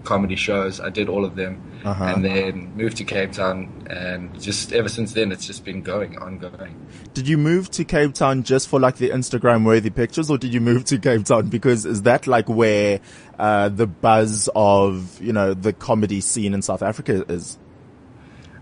comedy 0.05 0.35
shows. 0.35 0.79
I 0.79 0.89
did 0.89 1.09
all 1.09 1.25
of 1.25 1.35
them. 1.35 1.61
Uh-huh. 1.83 2.03
And 2.03 2.25
then 2.25 2.75
moved 2.75 2.97
to 2.97 3.03
Cape 3.03 3.31
Town. 3.31 3.85
And 3.89 4.39
just 4.41 4.73
ever 4.73 4.89
since 4.89 5.13
then, 5.13 5.31
it's 5.31 5.45
just 5.45 5.65
been 5.65 5.81
going, 5.81 6.17
ongoing. 6.17 6.87
Did 7.13 7.27
you 7.27 7.37
move 7.37 7.69
to 7.71 7.83
Cape 7.85 8.13
Town 8.13 8.43
just 8.43 8.67
for 8.67 8.79
like 8.79 8.95
the 8.95 9.09
Instagram 9.09 9.65
worthy 9.65 9.89
pictures 9.91 10.31
or 10.31 10.37
did 10.37 10.53
you 10.53 10.61
move 10.61 10.85
to 10.85 10.97
Cape 10.97 11.25
Town 11.25 11.49
because 11.49 11.85
is 11.85 12.03
that 12.03 12.25
like 12.25 12.49
where 12.49 13.01
uh, 13.37 13.69
the 13.69 13.85
buzz 13.85 14.49
of, 14.55 15.21
you 15.21 15.33
know, 15.33 15.53
the 15.53 15.73
comedy 15.73 16.21
scene 16.21 16.53
in 16.53 16.61
South 16.61 16.81
Africa 16.81 17.23
is? 17.29 17.59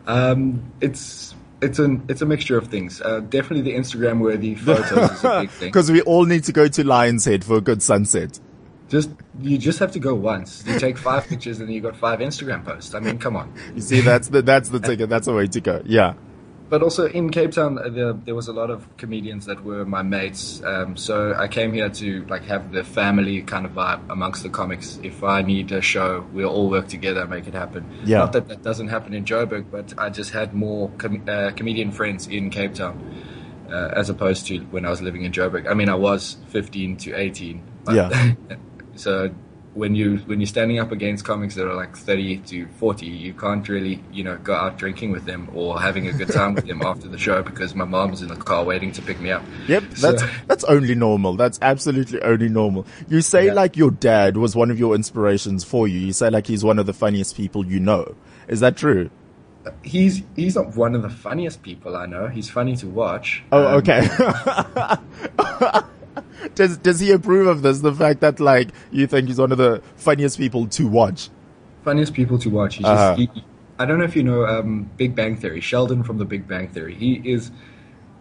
Um, 0.05 0.73
it's 0.81 1.32
it's 1.63 1.79
an 1.79 2.03
it's 2.07 2.21
a 2.21 2.25
mixture 2.25 2.57
of 2.57 2.67
things. 2.67 3.01
Uh, 3.01 3.21
definitely 3.21 3.61
the 3.61 3.77
Instagram 3.77 4.19
worthy 4.19 4.55
photos 4.55 5.11
is 5.11 5.23
a 5.23 5.41
big 5.41 5.49
thing. 5.59 5.69
Because 5.69 5.91
we 5.91 6.01
all 6.01 6.25
need 6.25 6.43
to 6.45 6.51
go 6.51 6.67
to 6.67 6.83
Lion's 6.83 7.25
Head 7.25 7.43
for 7.43 7.57
a 7.57 7.61
good 7.61 7.81
sunset. 7.81 8.39
Just 8.89 9.09
you 9.41 9.57
just 9.57 9.79
have 9.79 9.91
to 9.93 9.99
go 9.99 10.13
once. 10.13 10.63
You 10.67 10.79
take 10.79 10.97
five 10.97 11.27
pictures 11.29 11.59
and 11.59 11.71
you 11.71 11.81
got 11.81 11.95
five 11.95 12.19
Instagram 12.19 12.63
posts. 12.63 12.93
I 12.93 12.99
mean, 12.99 13.17
come 13.17 13.35
on. 13.35 13.53
You 13.75 13.81
see, 13.81 14.01
that's 14.01 14.27
the, 14.27 14.41
that's 14.41 14.69
the 14.69 14.79
ticket. 14.79 15.09
That's 15.09 15.25
the 15.25 15.33
way 15.33 15.47
to 15.47 15.61
go. 15.61 15.81
Yeah. 15.85 16.13
But 16.73 16.81
also 16.81 17.05
in 17.05 17.29
Cape 17.29 17.51
Town, 17.51 17.77
uh, 17.77 17.87
there, 17.87 18.13
there 18.13 18.33
was 18.33 18.47
a 18.47 18.51
lot 18.51 18.71
of 18.71 18.97
comedians 18.97 19.45
that 19.45 19.63
were 19.63 19.85
my 19.85 20.01
mates. 20.01 20.59
Um, 20.63 20.97
so 20.97 21.35
I 21.37 21.47
came 21.47 21.71
here 21.71 21.87
to 21.87 22.25
like 22.25 22.45
have 22.45 22.71
the 22.71 22.83
family 22.83 23.43
kind 23.43 23.67
of 23.67 23.73
vibe 23.73 24.01
amongst 24.09 24.41
the 24.41 24.49
comics. 24.49 24.97
If 25.03 25.23
I 25.23 25.43
need 25.43 25.71
a 25.71 25.81
show, 25.81 26.25
we'll 26.33 26.49
all 26.49 26.71
work 26.71 26.87
together 26.87 27.21
and 27.21 27.29
make 27.29 27.45
it 27.45 27.53
happen. 27.53 27.85
Yeah. 28.05 28.17
Not 28.17 28.31
that 28.33 28.47
that 28.47 28.63
doesn't 28.63 28.87
happen 28.87 29.13
in 29.13 29.23
Joburg, 29.23 29.65
but 29.69 29.93
I 29.99 30.09
just 30.09 30.31
had 30.31 30.55
more 30.55 30.89
com- 30.97 31.23
uh, 31.29 31.51
comedian 31.55 31.91
friends 31.91 32.25
in 32.25 32.49
Cape 32.49 32.73
Town. 32.73 32.97
Uh, 33.69 33.93
as 33.95 34.09
opposed 34.09 34.47
to 34.47 34.57
when 34.71 34.83
I 34.83 34.89
was 34.89 34.99
living 35.03 35.25
in 35.25 35.31
Joburg. 35.31 35.69
I 35.69 35.75
mean, 35.75 35.89
I 35.89 35.95
was 35.95 36.37
15 36.47 36.97
to 36.97 37.13
18. 37.13 37.61
but- 37.85 37.93
Yeah. 37.95 38.33
so 38.95 39.29
when 39.73 39.95
you 39.95 40.17
when 40.27 40.39
you're 40.39 40.47
standing 40.47 40.77
up 40.79 40.91
against 40.91 41.25
comics 41.25 41.55
that 41.55 41.67
are 41.67 41.73
like 41.73 41.97
30 41.97 42.37
to 42.37 42.67
40 42.79 43.05
you 43.07 43.33
can't 43.33 43.67
really 43.67 44.03
you 44.11 44.23
know 44.23 44.37
go 44.37 44.53
out 44.53 44.77
drinking 44.77 45.11
with 45.11 45.25
them 45.25 45.49
or 45.53 45.81
having 45.81 46.07
a 46.07 46.13
good 46.13 46.27
time 46.31 46.53
with 46.53 46.67
them 46.67 46.81
after 46.83 47.07
the 47.07 47.17
show 47.17 47.41
because 47.41 47.73
my 47.73 47.85
mom's 47.85 48.21
in 48.21 48.27
the 48.27 48.35
car 48.35 48.63
waiting 48.63 48.91
to 48.91 49.01
pick 49.01 49.19
me 49.19 49.31
up 49.31 49.43
Yep. 49.67 49.83
So- 49.95 50.11
That's, 50.11 50.23
that's 50.47 50.63
only 50.65 50.93
normal. 50.93 51.35
That's 51.35 51.57
absolutely 51.61 52.21
only 52.21 52.49
normal. 52.49 52.85
You 53.07 53.21
say 53.21 53.47
Yeah. 53.47 53.53
like 53.53 53.75
your 53.75 53.89
dad 53.91 54.37
was 54.37 54.55
one 54.55 54.69
of 54.69 54.77
your 54.77 54.93
inspirations 54.95 55.63
for 55.63 55.87
you. 55.87 55.99
You 55.99 56.13
say 56.13 56.29
like 56.29 56.45
he's 56.45 56.63
one 56.63 56.77
of 56.77 56.85
the 56.85 56.93
funniest 56.93 57.35
people 57.35 57.65
you 57.65 57.79
know. 57.79 58.15
Is 58.47 58.59
that 58.59 58.77
true? 58.77 59.09
he's 59.81 60.21
he's 60.35 60.55
not 60.55 60.75
one 60.75 60.93
of 60.93 61.01
the 61.03 61.09
funniest 61.09 61.63
people 61.63 61.95
i 61.95 62.05
know 62.05 62.27
he's 62.27 62.49
funny 62.49 62.75
to 62.75 62.85
watch 62.85 63.41
Oh, 63.49 63.65
Um, 63.65 63.73
okay. 63.75 64.01
does 66.55 66.77
does 66.77 66.99
he 66.99 67.11
approve 67.11 67.47
of 67.47 67.61
this? 67.61 67.79
The 67.79 67.93
fact 67.93 68.19
that 68.21 68.39
like 68.39 68.69
you 68.91 69.07
think 69.07 69.27
he's 69.27 69.39
one 69.39 69.51
of 69.51 69.57
the 69.57 69.81
funniest 69.95 70.37
people 70.37 70.67
to 70.67 70.87
watch? 70.87 71.29
funniest 71.83 72.13
people 72.13 72.39
to 72.39 72.49
watch 72.49 72.75
he's 72.75 72.85
Uh-huh. 72.85 73.15
just 73.17 73.33
he, 73.35 73.43
i 73.77 73.85
don't 73.85 73.97
know 73.99 74.05
if 74.05 74.15
you 74.15 74.23
know 74.23 74.45
um, 74.45 74.89
big 74.95 75.15
bang 75.15 75.35
theory 75.35 75.59
sheldon 75.59 76.01
from 76.01 76.17
the 76.17 76.23
big 76.23 76.47
bang 76.47 76.69
theory 76.69 76.95
he 76.95 77.15
is 77.25 77.51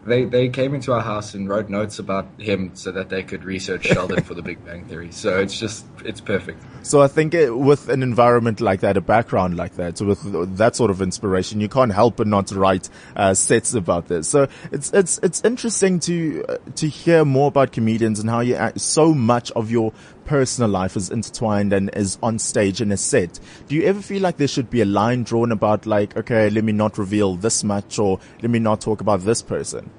they 0.05 0.25
they 0.25 0.49
came 0.49 0.75
into 0.75 0.93
our 0.93 1.01
house 1.01 1.35
and 1.35 1.49
wrote 1.49 1.69
notes 1.69 1.99
about 1.99 2.27
him 2.39 2.71
so 2.75 2.91
that 2.93 3.09
they 3.09 3.23
could 3.23 3.45
research 3.45 3.87
sheldon 3.87 4.23
for 4.23 4.35
the 4.35 4.43
big 4.43 4.65
bang 4.65 4.85
theory 4.87 5.11
so 5.13 5.39
it's 5.39 5.59
just 5.59 5.87
it's 6.05 6.21
perfect 6.21 6.63
So 6.83 7.01
I 7.01 7.07
think 7.09 7.33
it, 7.33 7.57
with 7.57 7.89
an 7.89 8.03
environment 8.03 8.61
like 8.61 8.81
that, 8.81 8.97
a 8.97 9.01
background 9.01 9.57
like 9.57 9.77
that, 9.77 9.99
so 9.99 10.07
with 10.07 10.57
that 10.57 10.75
sort 10.75 10.91
of 10.91 11.01
inspiration, 11.01 11.61
you 11.61 11.69
can't 11.69 11.93
help 11.93 12.17
but 12.17 12.27
not 12.27 12.51
write 12.51 12.89
uh, 13.15 13.35
sets 13.35 13.73
about 13.75 14.09
this. 14.09 14.29
So 14.29 14.49
it's 14.73 14.93
it's 14.93 15.19
it's 15.23 15.45
interesting 15.45 16.01
to 16.01 16.45
uh, 16.49 16.59
to 16.75 16.89
hear 16.89 17.25
more 17.25 17.49
about 17.49 17.71
comedians 17.73 18.19
and 18.19 18.29
how 18.29 18.41
you 18.41 18.57
act, 18.57 18.81
so 18.81 19.15
much 19.15 19.53
of 19.53 19.71
your 19.71 19.93
personal 20.25 20.71
life 20.71 20.97
is 20.97 21.11
intertwined 21.11 21.73
and 21.73 21.91
is 21.95 22.19
on 22.23 22.39
stage 22.39 22.81
in 22.81 22.93
a 22.93 22.97
set. 22.97 23.39
Do 23.69 23.75
you 23.75 23.83
ever 23.85 24.01
feel 24.01 24.23
like 24.23 24.37
there 24.37 24.49
should 24.49 24.71
be 24.71 24.81
a 24.81 24.85
line 24.85 25.23
drawn 25.25 25.53
about 25.53 25.87
like, 25.87 26.17
okay, 26.17 26.51
let 26.51 26.65
me 26.65 26.73
not 26.73 26.99
reveal 26.99 27.37
this 27.37 27.63
much 27.65 27.99
or 27.99 28.19
let 28.41 28.51
me 28.51 28.59
not 28.59 28.81
talk 28.81 29.01
about 29.01 29.21
this 29.21 29.43
person? 29.43 29.91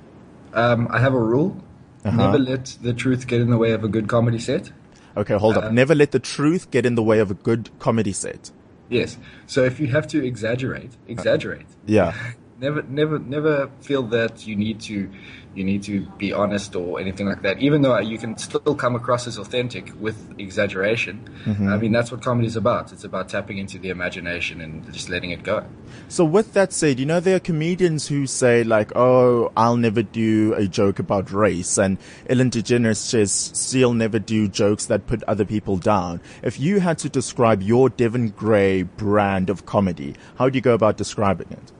Um, 0.54 0.88
I 0.92 1.00
have 1.00 1.14
a 1.14 1.20
rule: 1.20 1.58
Uh-huh. 2.06 2.16
never 2.16 2.38
let 2.40 2.78
the 2.82 2.94
truth 2.94 3.28
get 3.28 3.42
in 3.42 3.50
the 3.50 3.58
way 3.58 3.72
of 3.72 3.84
a 3.84 3.88
good 3.88 4.08
comedy 4.08 4.40
set. 4.40 4.72
Okay, 5.16 5.36
hold 5.36 5.58
up. 5.58 5.72
Never 5.72 5.94
let 5.94 6.12
the 6.12 6.20
truth 6.20 6.72
get 6.72 6.86
in 6.86 6.96
the 6.96 7.04
way 7.04 7.20
of 7.20 7.30
a 7.30 7.36
good 7.36 7.70
comedy 7.80 8.14
set. 8.14 8.52
Yes. 8.90 9.18
So 9.48 9.64
if 9.64 9.80
you 9.80 9.88
have 9.88 10.08
to 10.08 10.24
exaggerate, 10.26 10.92
exaggerate. 11.08 11.68
Yeah. 11.86 12.14
Never, 12.60 12.82
never, 12.84 13.20
never 13.20 13.70
feel 13.82 14.04
that 14.04 14.48
you 14.48 14.56
need 14.56 14.80
to, 14.82 15.10
you 15.56 15.64
need 15.64 15.84
to 15.84 16.02
be 16.18 16.34
honest 16.34 16.76
or 16.76 17.00
anything 17.00 17.28
like 17.28 17.42
that. 17.44 17.60
Even 17.60 17.82
though 17.82 17.98
you 18.00 18.18
can 18.18 18.38
still 18.38 18.76
come 18.76 18.96
across 18.96 19.28
as 19.28 19.38
authentic 19.38 19.92
with 20.00 20.34
exaggeration. 20.40 21.30
Mm-hmm. 21.46 21.70
I 21.70 21.78
mean, 21.78 21.92
that's 21.92 22.12
what 22.12 22.22
comedy 22.22 22.48
is 22.48 22.56
about. 22.56 22.92
It's 22.92 23.04
about 23.04 23.30
tapping 23.30 23.58
into 23.58 23.78
the 23.78 23.90
imagination 23.90 24.62
and 24.62 24.92
just 24.92 25.10
letting 25.10 25.32
it 25.32 25.44
go. 25.44 25.66
So 26.08 26.26
with 26.26 26.54
that 26.54 26.74
said, 26.74 27.00
you 27.00 27.06
know, 27.06 27.20
there 27.20 27.36
are 27.36 27.40
comedians 27.40 28.08
who 28.08 28.26
say 28.26 28.64
like, 28.64 28.92
oh, 28.96 29.52
I'll 29.56 29.78
never 29.78 30.02
do 30.02 30.54
a 30.56 30.68
joke 30.68 31.00
about 31.00 31.32
race. 31.32 31.78
And 31.78 31.98
Ellen 32.30 32.50
DeGeneres 32.50 32.98
says 32.98 33.52
she'll 33.56 33.94
never 33.94 34.20
do 34.20 34.48
jokes 34.48 34.86
that 34.88 35.08
put 35.08 35.24
other 35.24 35.46
people 35.46 35.78
down. 35.78 36.22
If 36.42 36.60
you 36.60 36.80
had 36.80 36.98
to 37.00 37.10
describe 37.10 37.62
your 37.62 37.90
Devin 37.90 38.30
Gray 38.30 38.84
brand 38.84 39.50
of 39.50 39.66
comedy, 39.66 40.16
how 40.38 40.50
do 40.50 40.58
you 40.58 40.62
go 40.62 40.74
about 40.74 40.98
describing 40.98 41.48
it? 41.52 41.72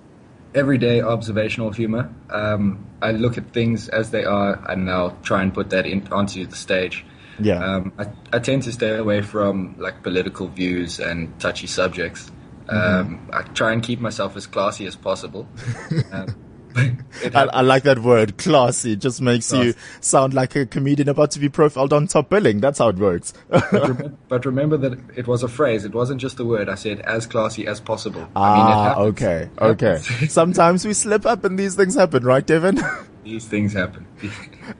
Everyday 0.56 1.02
observational 1.02 1.72
humor. 1.72 2.14
Um, 2.30 2.86
I 3.02 3.12
look 3.12 3.38
at 3.38 3.52
things 3.54 3.90
as 3.90 4.12
they 4.12 4.24
are, 4.24 4.64
and 4.70 4.90
I'll 4.90 5.18
try 5.24 5.42
and 5.42 5.54
put 5.54 5.70
that 5.72 5.86
in, 5.86 6.08
onto 6.12 6.46
the 6.46 6.56
stage. 6.56 7.06
Yeah. 7.40 7.64
Um, 7.64 7.94
I, 7.98 8.08
I 8.32 8.40
tend 8.40 8.64
to 8.64 8.72
stay 8.72 8.96
away 8.96 9.22
from 9.22 9.76
like 9.80 10.04
political 10.04 10.48
views 10.48 11.00
and 11.00 11.38
touchy 11.40 11.68
subjects. 11.68 12.32
Um, 12.70 13.30
I 13.34 13.42
try 13.42 13.74
and 13.74 13.84
keep 13.84 14.00
myself 14.00 14.38
as 14.38 14.48
classy 14.48 14.86
as 14.86 14.96
possible. 14.96 15.48
um, 16.12 16.43
I, 16.76 17.48
I 17.54 17.62
like 17.62 17.84
that 17.84 18.00
word, 18.00 18.38
classy. 18.38 18.94
It 18.94 19.00
just 19.00 19.22
makes 19.22 19.52
you 19.52 19.74
sound 20.02 20.34
like 20.34 20.56
a 20.56 20.66
comedian 20.66 21.10
about 21.10 21.32
to 21.32 21.40
be 21.40 21.50
profiled 21.50 21.94
on 21.94 22.08
top 22.08 22.30
billing. 22.30 22.60
That's 22.60 22.80
how 22.80 22.90
it 22.90 22.98
works. 22.98 23.34
but, 23.50 23.72
remember, 23.72 24.14
but 24.28 24.46
remember 24.46 24.78
that 24.78 25.00
it 25.16 25.28
was 25.28 25.44
a 25.44 25.48
phrase. 25.48 25.86
It 25.86 25.94
wasn't 25.94 26.22
just 26.22 26.40
a 26.40 26.46
word. 26.46 26.70
I 26.70 26.76
said 26.76 27.00
as 27.02 27.28
classy 27.28 27.68
as 27.68 27.80
possible. 27.80 28.28
I 28.36 28.54
mean, 28.56 28.68
it 28.68 28.74
ah, 28.74 29.00
okay, 29.00 29.50
okay. 29.60 29.98
Sometimes 30.28 30.86
we 30.86 30.94
slip 30.94 31.26
up 31.26 31.44
and 31.44 31.58
these 31.58 31.76
things 31.76 31.96
happen, 31.96 32.24
right, 32.24 32.46
Devin? 32.46 32.80
These 33.24 33.48
things 33.48 33.74
happen. 33.74 34.06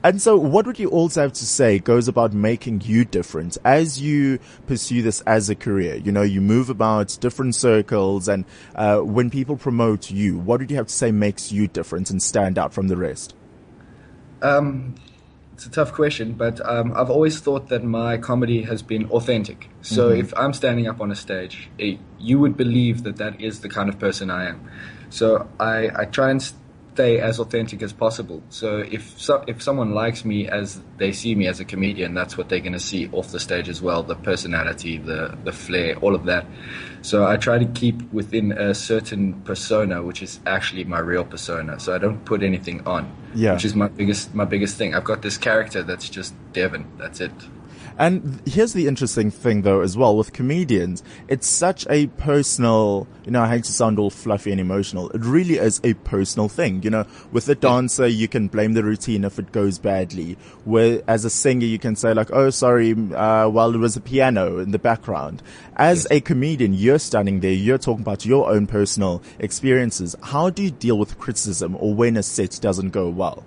And 0.02 0.20
so 0.20 0.36
what 0.36 0.66
would 0.66 0.78
you 0.78 0.88
also 0.88 1.20
have 1.22 1.32
to 1.34 1.46
say 1.46 1.78
goes 1.78 2.08
about 2.08 2.32
making 2.32 2.82
you 2.84 3.04
different 3.04 3.58
as 3.64 4.00
you 4.00 4.38
pursue 4.66 5.02
this 5.02 5.20
as 5.22 5.50
a 5.50 5.54
career? 5.54 5.96
You 5.96 6.10
know, 6.10 6.22
you 6.22 6.40
move 6.40 6.70
about 6.70 7.16
different 7.20 7.54
circles 7.54 8.28
and, 8.28 8.44
uh, 8.74 9.00
when 9.00 9.30
people 9.30 9.56
promote 9.56 10.10
you, 10.10 10.38
what 10.38 10.60
would 10.60 10.70
you 10.70 10.76
have 10.76 10.86
to 10.86 10.92
say 10.92 11.10
makes 11.10 11.52
you 11.52 11.68
different 11.68 12.10
and 12.10 12.22
stand 12.22 12.58
out 12.58 12.72
from 12.72 12.88
the 12.88 12.96
rest? 12.96 13.34
Um, 14.40 14.94
it's 15.54 15.66
a 15.66 15.70
tough 15.70 15.92
question, 15.92 16.32
but 16.32 16.60
um, 16.68 16.92
I've 16.96 17.10
always 17.10 17.38
thought 17.38 17.68
that 17.68 17.84
my 17.84 18.18
comedy 18.18 18.62
has 18.62 18.82
been 18.82 19.08
authentic. 19.10 19.70
So 19.82 20.08
if 20.10 20.34
I'm 20.36 20.52
standing 20.52 20.88
up 20.88 21.00
on 21.00 21.12
a 21.12 21.14
stage, 21.14 21.70
it, 21.78 22.00
you 22.18 22.40
would 22.40 22.56
believe 22.56 23.04
that 23.04 23.16
that 23.18 23.40
is 23.40 23.60
the 23.60 23.68
kind 23.68 23.88
of 23.88 23.98
person 23.98 24.30
I 24.30 24.48
am. 24.48 24.68
So 25.10 25.48
I, 25.60 25.90
I 25.94 26.04
try 26.06 26.30
and 26.30 26.42
stay 26.94 27.18
as 27.18 27.40
authentic 27.40 27.82
as 27.82 27.92
possible. 27.92 28.40
So 28.50 28.78
if 28.78 29.18
so, 29.18 29.42
if 29.48 29.60
someone 29.62 29.94
likes 29.94 30.24
me 30.24 30.48
as 30.48 30.80
they 30.96 31.10
see 31.12 31.34
me 31.34 31.48
as 31.48 31.58
a 31.58 31.64
comedian, 31.64 32.14
that's 32.14 32.38
what 32.38 32.48
they're 32.48 32.60
going 32.68 32.72
to 32.80 32.86
see 32.92 33.08
off 33.10 33.28
the 33.32 33.40
stage 33.40 33.68
as 33.68 33.82
well. 33.82 34.02
The 34.04 34.14
personality, 34.14 34.98
the 34.98 35.36
the 35.44 35.52
flair, 35.52 35.96
all 35.96 36.14
of 36.14 36.24
that. 36.26 36.46
So 37.02 37.26
I 37.26 37.36
try 37.36 37.58
to 37.58 37.66
keep 37.66 37.96
within 38.12 38.52
a 38.52 38.74
certain 38.74 39.34
persona, 39.42 40.02
which 40.02 40.22
is 40.22 40.38
actually 40.46 40.84
my 40.84 41.00
real 41.00 41.24
persona. 41.24 41.80
So 41.80 41.94
I 41.94 41.98
don't 41.98 42.24
put 42.24 42.42
anything 42.42 42.86
on 42.86 43.02
Yeah. 43.34 43.54
which 43.54 43.64
is 43.64 43.74
my 43.74 43.88
biggest 43.88 44.32
my 44.34 44.44
biggest 44.44 44.76
thing. 44.78 44.94
I've 44.94 45.04
got 45.12 45.20
this 45.22 45.36
character 45.36 45.82
that's 45.82 46.08
just 46.08 46.32
Devin. 46.52 46.84
That's 46.98 47.20
it. 47.20 47.32
And 47.96 48.42
here's 48.44 48.72
the 48.72 48.88
interesting 48.88 49.30
thing 49.30 49.62
though 49.62 49.80
as 49.80 49.96
well 49.96 50.16
with 50.16 50.32
comedians, 50.32 51.02
it's 51.28 51.46
such 51.46 51.86
a 51.88 52.08
personal, 52.08 53.06
you 53.24 53.30
know, 53.30 53.42
I 53.42 53.48
hate 53.48 53.64
to 53.64 53.72
sound 53.72 53.98
all 54.00 54.10
fluffy 54.10 54.50
and 54.50 54.60
emotional. 54.60 55.10
It 55.10 55.24
really 55.24 55.58
is 55.58 55.80
a 55.84 55.94
personal 55.94 56.48
thing. 56.48 56.82
You 56.82 56.90
know, 56.90 57.06
with 57.30 57.48
a 57.48 57.54
dancer, 57.54 58.06
you 58.06 58.26
can 58.26 58.48
blame 58.48 58.72
the 58.72 58.82
routine 58.82 59.24
if 59.24 59.38
it 59.38 59.52
goes 59.52 59.78
badly. 59.78 60.36
Where 60.64 61.02
as 61.06 61.24
a 61.24 61.30
singer, 61.30 61.66
you 61.66 61.78
can 61.78 61.94
say 61.94 62.12
like, 62.14 62.32
oh, 62.32 62.50
sorry, 62.50 62.92
uh, 62.92 63.48
well, 63.48 63.74
it 63.74 63.78
was 63.78 63.96
a 63.96 64.00
piano 64.00 64.58
in 64.58 64.72
the 64.72 64.78
background. 64.78 65.42
As 65.76 66.06
a 66.10 66.20
comedian, 66.20 66.74
you're 66.74 66.98
standing 66.98 67.40
there, 67.40 67.52
you're 67.52 67.78
talking 67.78 68.02
about 68.02 68.26
your 68.26 68.50
own 68.50 68.66
personal 68.66 69.22
experiences. 69.38 70.16
How 70.20 70.50
do 70.50 70.64
you 70.64 70.70
deal 70.72 70.98
with 70.98 71.18
criticism 71.18 71.76
or 71.78 71.94
when 71.94 72.16
a 72.16 72.22
set 72.22 72.58
doesn't 72.60 72.90
go 72.90 73.08
well? 73.08 73.44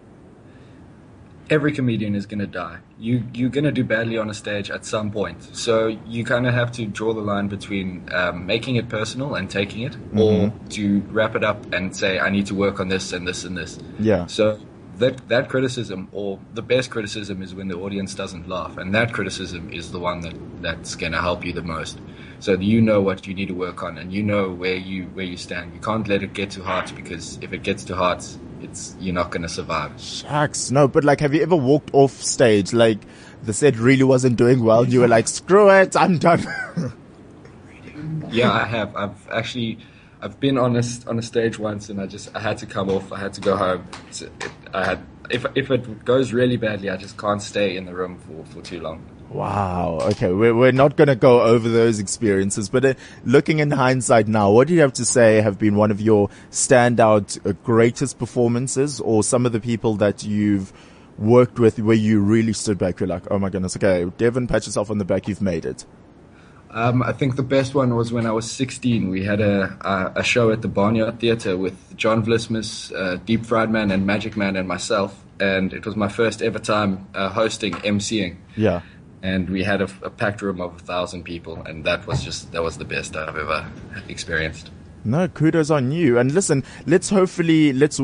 Every 1.50 1.72
comedian 1.72 2.16
is 2.16 2.25
gonna 2.25 2.48
die. 2.48 2.80
You 3.00 3.24
you're 3.34 3.50
gonna 3.50 3.72
do 3.72 3.84
badly 3.84 4.18
on 4.18 4.30
a 4.30 4.34
stage 4.34 4.70
at 4.70 4.86
some 4.86 5.12
point. 5.12 5.56
So 5.56 5.88
you 6.06 6.24
kind 6.24 6.46
of 6.48 6.54
have 6.54 6.72
to 6.74 6.86
draw 6.86 7.13
the 7.13 7.22
line 7.22 7.48
between 7.48 8.08
um, 8.12 8.46
making 8.46 8.75
it 8.75 8.89
personal 8.89 9.36
and 9.36 9.50
taking 9.50 9.82
it, 9.82 9.96
or 10.16 10.51
to 10.72 11.00
wrap 11.12 11.36
it 11.36 11.44
up 11.44 11.74
and 11.74 11.96
say 11.96 12.20
I 12.20 12.30
need 12.30 12.48
to 12.48 12.56
work 12.56 12.80
on 12.80 12.89
this 12.89 13.13
and 13.13 13.27
this 13.27 13.44
and 13.44 13.58
this. 13.58 13.80
Yeah. 14.00 14.25
So 14.27 14.60
that 14.98 15.27
that 15.30 15.50
criticism, 15.50 16.08
or 16.12 16.39
the 16.54 16.62
best 16.62 16.89
criticism, 16.89 17.42
is 17.42 17.54
when 17.54 17.68
the 17.68 17.77
audience 17.77 18.16
doesn't 18.16 18.50
laugh, 18.50 18.77
and 18.77 18.94
that 18.96 19.13
criticism 19.13 19.70
is 19.72 19.92
the 19.92 20.00
one 20.00 20.22
that 20.22 20.36
that's 20.62 20.96
going 20.96 21.12
to 21.12 21.22
help 21.22 21.46
you 21.46 21.54
the 21.54 21.62
most. 21.62 22.00
So 22.39 22.54
you 22.54 22.82
know 22.82 23.01
what 23.01 23.27
you 23.27 23.34
need 23.34 23.48
to 23.48 23.54
work 23.54 23.84
on, 23.84 23.98
and 23.98 24.12
you 24.12 24.24
know 24.24 24.50
where 24.50 24.75
you 24.75 25.06
where 25.13 25.25
you 25.25 25.38
stand. 25.38 25.74
You 25.74 25.80
can't 25.80 26.08
let 26.08 26.24
it 26.24 26.34
get 26.34 26.50
to 26.51 26.63
heart 26.63 26.94
because 26.96 27.38
if 27.42 27.54
it 27.54 27.63
gets 27.63 27.84
to 27.86 27.96
heart, 27.96 28.25
it's 28.62 28.96
you're 29.00 29.14
not 29.14 29.32
going 29.32 29.44
to 29.44 29.50
survive. 29.50 30.00
Shucks. 30.00 30.72
No, 30.72 30.88
but 30.88 31.04
like, 31.04 31.20
have 31.20 31.34
you 31.34 31.42
ever 31.42 31.56
walked 31.56 31.90
off 31.94 32.12
stage, 32.12 32.74
like, 32.74 33.00
the 33.44 33.54
set 33.54 33.78
really 33.78 34.04
wasn't 34.04 34.38
doing 34.38 34.64
well, 34.64 34.86
you 34.88 35.02
were 35.02 35.08
like, 35.08 35.28
screw 35.28 35.70
it, 35.70 35.96
I'm 35.96 36.18
done. 36.18 36.46
Yeah, 38.30 38.52
I 38.52 38.66
have. 38.66 38.96
I've 38.96 39.30
actually. 39.30 39.80
I've 40.22 40.40
been 40.40 40.58
on 40.58 40.76
a 40.76 40.84
on 41.08 41.20
a 41.20 41.22
stage 41.22 41.60
once, 41.60 41.90
and 41.90 42.02
I 42.02 42.08
just 42.08 42.36
I 42.36 42.40
had 42.40 42.58
to 42.60 42.66
come 42.66 42.90
off. 42.90 43.12
I 43.12 43.20
had 43.20 43.34
to 43.34 43.42
go 43.42 43.56
home. 43.56 43.88
I 44.74 44.84
had 44.84 45.00
if 45.30 45.46
if 45.56 45.72
it 45.72 46.06
goes 46.06 46.34
really 46.34 46.58
badly, 46.58 46.90
I 46.90 46.98
just 46.98 47.18
can't 47.18 47.42
stay 47.42 47.78
in 47.78 47.86
the 47.86 47.94
room 47.94 48.20
for, 48.20 48.46
for 48.54 48.62
too 48.62 48.80
long. 48.82 49.04
Wow. 49.30 50.00
Okay. 50.02 50.32
We're, 50.32 50.56
we're 50.56 50.72
not 50.72 50.96
going 50.96 51.08
to 51.08 51.16
go 51.16 51.42
over 51.42 51.68
those 51.68 52.00
experiences, 52.00 52.70
but 52.70 52.86
uh, 52.86 52.94
looking 53.26 53.60
in 53.60 53.72
hindsight 53.72 54.28
now, 54.28 54.52
what 54.52 54.68
do 54.68 54.74
you 54.74 54.82
have 54.82 54.94
to 54.94 55.06
say 55.06 55.42
have 55.42 55.60
been 55.60 55.76
one 55.76 55.92
of 55.92 56.00
your 56.02 56.30
standout 56.52 57.46
uh, 57.46 57.54
greatest 57.63 58.18
performances 58.18 59.00
or 59.00 59.24
some 59.24 59.46
of 59.46 59.52
the 59.52 59.60
people 59.60 59.96
that 59.96 60.24
you've 60.24 60.72
worked 61.18 61.60
with 61.60 61.80
where 61.80 61.96
you 61.96 62.22
really 62.22 62.54
stood 62.54 62.78
back? 62.78 63.00
You're 63.00 63.08
like, 63.08 63.30
oh 63.30 63.40
my 63.40 63.50
goodness. 63.50 63.76
Okay. 63.76 64.10
Devin, 64.18 64.48
pat 64.48 64.66
yourself 64.66 64.90
on 64.90 64.98
the 64.98 65.06
back. 65.06 65.28
You've 65.28 65.42
made 65.42 65.66
it. 65.66 65.86
Um, 66.70 67.02
I 67.02 67.13
think 67.13 67.38
the 67.38 67.44
best 67.44 67.74
one 67.74 67.96
was 67.96 68.12
when 68.12 68.26
I 68.26 68.32
was 68.32 68.50
16. 68.52 69.10
We 69.10 69.24
had 69.24 69.40
a 69.40 69.78
a, 69.82 70.20
a 70.20 70.24
show 70.24 70.52
at 70.52 70.62
the 70.62 70.68
Barnyard 70.68 71.20
Theatre 71.20 71.58
with 71.58 71.96
John 71.96 72.24
Vlismas, 72.26 72.94
uh, 72.94 73.16
Deep 73.26 73.46
Fried 73.46 73.72
Man, 73.72 73.90
and 73.90 74.06
Magic 74.06 74.36
Man, 74.36 74.56
and 74.56 74.68
myself. 74.68 75.24
And 75.40 75.72
it 75.74 75.86
was 75.86 75.96
my 75.96 76.10
first 76.10 76.42
ever 76.42 76.60
time 76.60 77.08
uh, 77.13 77.30
hosting 77.30 77.74
MCing. 77.74 78.38
Yeah. 78.56 78.82
And 79.28 79.50
we 79.50 79.62
had 79.62 79.82
a, 79.82 79.90
a 80.04 80.10
packed 80.10 80.42
room 80.42 80.62
of 80.62 80.76
a 80.78 80.80
thousand 80.80 81.24
people, 81.24 81.62
and 81.63 81.84
that 81.84 82.08
was 82.08 82.24
just 82.24 82.52
that 82.54 82.63
was 82.63 82.78
the 82.78 82.86
best 82.86 83.16
I've 83.16 83.36
ever 83.36 83.70
experienced. 84.08 84.72
No, 85.04 85.28
kudos 85.28 85.70
on 85.70 85.92
you. 85.92 86.18
And 86.18 86.34
listen, 86.34 86.63
let's 86.86 87.10
hopefully, 87.10 87.72
let's 87.74 88.00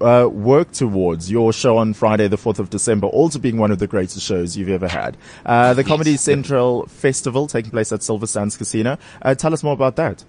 uh, 0.00 0.28
work 0.30 0.72
towards 0.72 1.30
your 1.30 1.52
show 1.52 1.78
on 1.78 1.94
Friday, 1.94 2.28
the 2.28 2.36
4th 2.36 2.60
of 2.60 2.70
December, 2.70 3.08
also 3.08 3.38
being 3.40 3.56
one 3.56 3.72
of 3.72 3.80
the 3.80 3.88
greatest 3.88 4.24
shows 4.24 4.56
you've 4.56 4.68
ever 4.68 4.86
had. 4.86 5.16
Uh, 5.44 5.74
the 5.74 5.82
Comedy 5.82 6.16
Central 6.16 6.86
Festival 6.86 7.48
taking 7.48 7.72
place 7.72 7.90
at 7.92 8.04
Silver 8.04 8.26
Star 8.26 8.46
Casino. 8.50 8.98
Uh, 9.20 9.34
tell 9.34 9.52
us 9.52 9.64
more 9.64 9.72
about 9.72 9.96
that. 9.96 10.24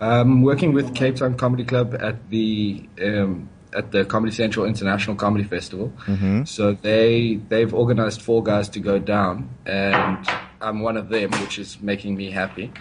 Um, 0.00 0.42
working 0.42 0.72
with 0.72 0.94
Cape 0.94 1.16
Town 1.16 1.36
Comedy 1.36 1.64
Club 1.64 1.96
at 2.00 2.30
the 2.30 2.88
um, 3.00 3.48
at 3.74 3.92
the 3.92 4.04
Comedy 4.04 4.32
Central 4.32 4.66
International 4.66 5.16
Comedy 5.16 5.44
Festival. 5.44 5.92
So 6.44 6.72
they 6.72 7.40
they've 7.48 7.72
organised 7.72 8.22
four 8.22 8.42
guys 8.42 8.68
to 8.70 8.80
go 8.80 8.98
down, 8.98 9.48
and 9.66 10.18
I'm 10.60 10.80
one 10.80 10.96
of 10.96 11.08
them, 11.08 11.30
which 11.42 11.58
is 11.58 11.80
making 11.80 12.16
me 12.16 12.30
happy. 12.30 12.72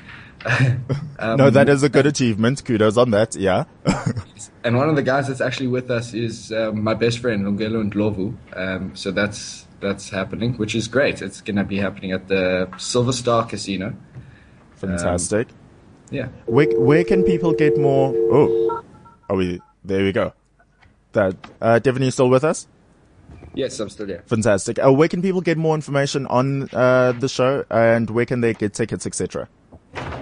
um, 1.19 1.37
No, 1.37 1.49
that 1.49 1.67
is 1.67 1.83
a 1.83 1.89
good 1.89 2.05
achievement. 2.05 2.63
Kudos 2.63 2.97
on 2.97 3.11
that. 3.11 3.35
Yeah. 3.35 3.65
and 4.63 4.77
one 4.77 4.87
of 4.87 4.95
the 4.95 5.03
guys 5.03 5.27
that's 5.27 5.41
actually 5.41 5.67
with 5.67 5.89
us 5.89 6.13
is 6.13 6.51
um, 6.51 6.83
my 6.83 6.93
best 6.93 7.19
friend 7.19 7.45
Lungelo 7.45 7.89
Ndlovu. 7.89 8.35
Um, 8.55 8.95
so 8.95 9.11
that's 9.11 9.65
that's 9.79 10.09
happening, 10.09 10.53
which 10.53 10.75
is 10.75 10.87
great. 10.87 11.21
It's 11.21 11.41
going 11.41 11.57
to 11.57 11.63
be 11.63 11.77
happening 11.77 12.11
at 12.11 12.27
the 12.27 12.69
Silver 12.77 13.13
Star 13.13 13.45
Casino. 13.45 13.93
Fantastic. 14.75 15.47
Yeah. 16.09 16.29
Where, 16.45 16.67
where 16.79 17.03
can 17.03 17.23
people 17.23 17.53
get 17.53 17.77
more? 17.77 18.13
Oh, 18.15 18.83
are 19.29 19.35
we, 19.35 19.61
there 19.83 20.03
we 20.03 20.11
go. 20.11 20.33
That, 21.17 21.35
uh, 21.59 21.79
Devin, 21.79 22.03
you 22.03 22.11
still 22.11 22.29
with 22.29 22.43
us? 22.43 22.67
Yes, 23.55 23.79
I'm 23.79 23.89
still 23.89 24.05
there. 24.05 24.21
Fantastic. 24.27 24.77
Uh, 24.77 24.93
where 24.93 25.07
can 25.07 25.23
people 25.23 25.41
get 25.41 25.57
more 25.57 25.73
information 25.73 26.27
on, 26.27 26.69
uh, 26.71 27.11
the 27.13 27.27
show 27.27 27.65
and 27.71 28.07
where 28.11 28.27
can 28.27 28.41
they 28.41 28.53
get 28.53 28.75
tickets, 28.75 29.07
etc.? 29.07 29.49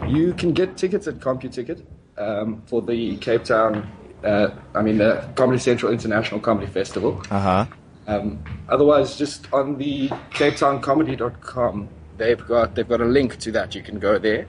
You 0.08 0.34
can 0.34 0.53
get 0.53 0.77
tickets 0.77 1.05
at 1.08 1.15
CompuTicket 1.15 1.84
um, 2.17 2.62
for 2.65 2.81
the 2.81 3.17
Cape 3.17 3.43
Town, 3.43 3.91
uh, 4.23 4.51
I 4.73 4.81
mean, 4.81 4.97
the 4.97 5.27
Comedy 5.36 5.60
Central 5.60 5.91
International 5.91 6.39
Comedy 6.39 6.67
Festival. 6.67 7.21
Uh 7.29 7.39
huh. 7.41 7.65
Um, 8.08 8.41
otherwise, 8.69 9.17
just 9.17 9.51
on 9.51 9.77
the 9.77 10.08
CapeTownComedy.com, 10.31 11.89
they've 12.17 12.47
got 12.47 12.75
they've 12.75 12.88
got 12.88 13.01
a 13.01 13.05
link 13.05 13.38
to 13.39 13.51
that. 13.51 13.75
You 13.75 13.81
can 13.81 13.99
go 13.99 14.17
there. 14.17 14.47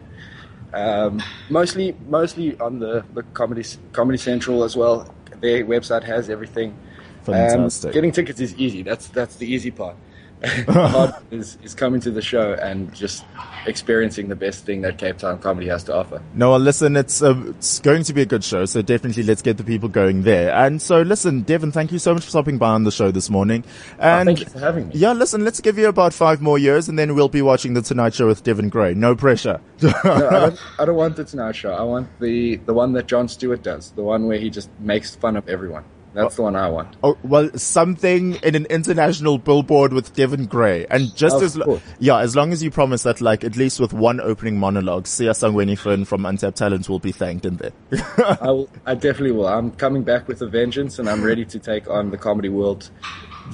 Um, 0.72 1.20
mostly, 1.50 1.96
mostly 2.06 2.56
on 2.60 2.78
the, 2.78 3.04
the 3.14 3.24
comedy 3.34 3.64
Comedy 3.92 4.18
Central 4.18 4.62
as 4.62 4.76
well. 4.76 5.12
Their 5.40 5.64
website 5.64 6.04
has 6.04 6.30
everything. 6.30 6.76
Fantastic. 7.24 7.88
Um, 7.88 7.92
getting 7.94 8.12
tickets 8.12 8.40
is 8.40 8.54
easy. 8.54 8.82
That's 8.82 9.08
that's 9.08 9.36
the 9.36 9.46
easy 9.46 9.70
part. 9.70 9.96
is, 11.30 11.58
is 11.62 11.74
coming 11.74 12.00
to 12.00 12.10
the 12.10 12.22
show 12.22 12.52
and 12.54 12.94
just 12.94 13.24
experiencing 13.66 14.28
the 14.28 14.36
best 14.36 14.64
thing 14.64 14.82
that 14.82 14.98
Cape 14.98 15.18
Town 15.18 15.38
comedy 15.38 15.66
has 15.68 15.84
to 15.84 15.94
offer. 15.94 16.22
No, 16.34 16.56
listen, 16.56 16.96
it's, 16.96 17.22
uh, 17.22 17.34
it's 17.48 17.78
going 17.80 18.02
to 18.04 18.12
be 18.12 18.22
a 18.22 18.26
good 18.26 18.44
show, 18.44 18.64
so 18.66 18.82
definitely 18.82 19.22
let's 19.22 19.42
get 19.42 19.56
the 19.56 19.64
people 19.64 19.88
going 19.88 20.22
there. 20.22 20.52
And 20.52 20.80
so, 20.80 21.02
listen, 21.02 21.42
Devin, 21.42 21.72
thank 21.72 21.90
you 21.90 21.98
so 21.98 22.14
much 22.14 22.24
for 22.24 22.30
stopping 22.30 22.58
by 22.58 22.70
on 22.70 22.84
the 22.84 22.92
show 22.92 23.10
this 23.10 23.30
morning. 23.30 23.64
And 23.98 24.26
thank 24.26 24.40
you 24.40 24.46
for 24.46 24.58
having 24.58 24.88
me. 24.88 24.94
Yeah, 24.94 25.12
listen, 25.12 25.44
let's 25.44 25.60
give 25.60 25.78
you 25.78 25.88
about 25.88 26.12
five 26.12 26.42
more 26.42 26.58
years, 26.58 26.88
and 26.88 26.98
then 26.98 27.14
we'll 27.14 27.28
be 27.28 27.42
watching 27.42 27.74
the 27.74 27.82
Tonight 27.82 28.14
Show 28.14 28.26
with 28.26 28.42
Devin 28.42 28.68
Gray. 28.68 28.94
No 28.94 29.16
pressure. 29.16 29.60
no, 29.82 29.92
I 30.04 30.30
don't, 30.30 30.62
I 30.78 30.84
don't 30.84 30.96
want 30.96 31.16
the 31.16 31.24
Tonight 31.24 31.56
Show. 31.56 31.72
I 31.72 31.82
want 31.82 32.08
the 32.20 32.56
the 32.56 32.74
one 32.74 32.92
that 32.92 33.06
Jon 33.06 33.28
Stewart 33.28 33.62
does, 33.62 33.90
the 33.92 34.02
one 34.02 34.26
where 34.26 34.38
he 34.38 34.50
just 34.50 34.70
makes 34.80 35.14
fun 35.14 35.36
of 35.36 35.48
everyone. 35.48 35.84
That's 36.16 36.36
the 36.36 36.42
one 36.42 36.56
I 36.56 36.70
want. 36.70 36.96
Oh, 37.04 37.18
well, 37.22 37.50
something 37.56 38.36
in 38.36 38.54
an 38.54 38.64
international 38.66 39.36
billboard 39.36 39.92
with 39.92 40.14
Devin 40.14 40.46
Gray. 40.46 40.86
And 40.86 41.14
just 41.14 41.36
Of 41.36 41.42
as, 41.42 41.56
lo- 41.58 41.80
yeah, 41.98 42.20
as 42.20 42.34
long 42.34 42.52
as 42.52 42.62
you 42.62 42.70
promise 42.70 43.02
that, 43.02 43.20
like, 43.20 43.44
at 43.44 43.56
least 43.56 43.78
with 43.78 43.92
one 43.92 44.20
opening 44.20 44.58
monologue, 44.58 45.04
Siya 45.04 45.32
Sangweni 45.32 45.76
from 46.06 46.24
Untapped 46.24 46.56
Talent 46.56 46.88
will 46.88 47.00
be 47.00 47.12
thanked 47.12 47.44
in 47.44 47.58
there. 47.58 47.72
I 48.40 48.50
will. 48.50 48.70
I 48.86 48.94
definitely 48.94 49.32
will. 49.32 49.46
I'm 49.46 49.72
coming 49.72 50.04
back 50.04 50.26
with 50.26 50.40
a 50.40 50.46
vengeance, 50.46 50.98
and 50.98 51.06
I'm 51.06 51.22
ready 51.22 51.44
to 51.44 51.58
take 51.58 51.88
on 51.90 52.10
the 52.10 52.16
comedy 52.16 52.48
world 52.48 52.88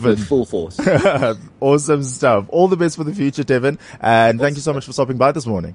with 0.00 0.24
full 0.24 0.44
force. 0.44 0.78
awesome 1.60 2.04
stuff. 2.04 2.46
All 2.48 2.68
the 2.68 2.76
best 2.76 2.96
for 2.96 3.02
the 3.02 3.14
future, 3.14 3.42
Devin. 3.42 3.78
And 4.00 4.38
thank 4.38 4.54
you 4.54 4.62
so 4.62 4.72
much 4.72 4.86
for 4.86 4.92
stopping 4.92 5.18
by 5.18 5.32
this 5.32 5.46
morning. 5.46 5.74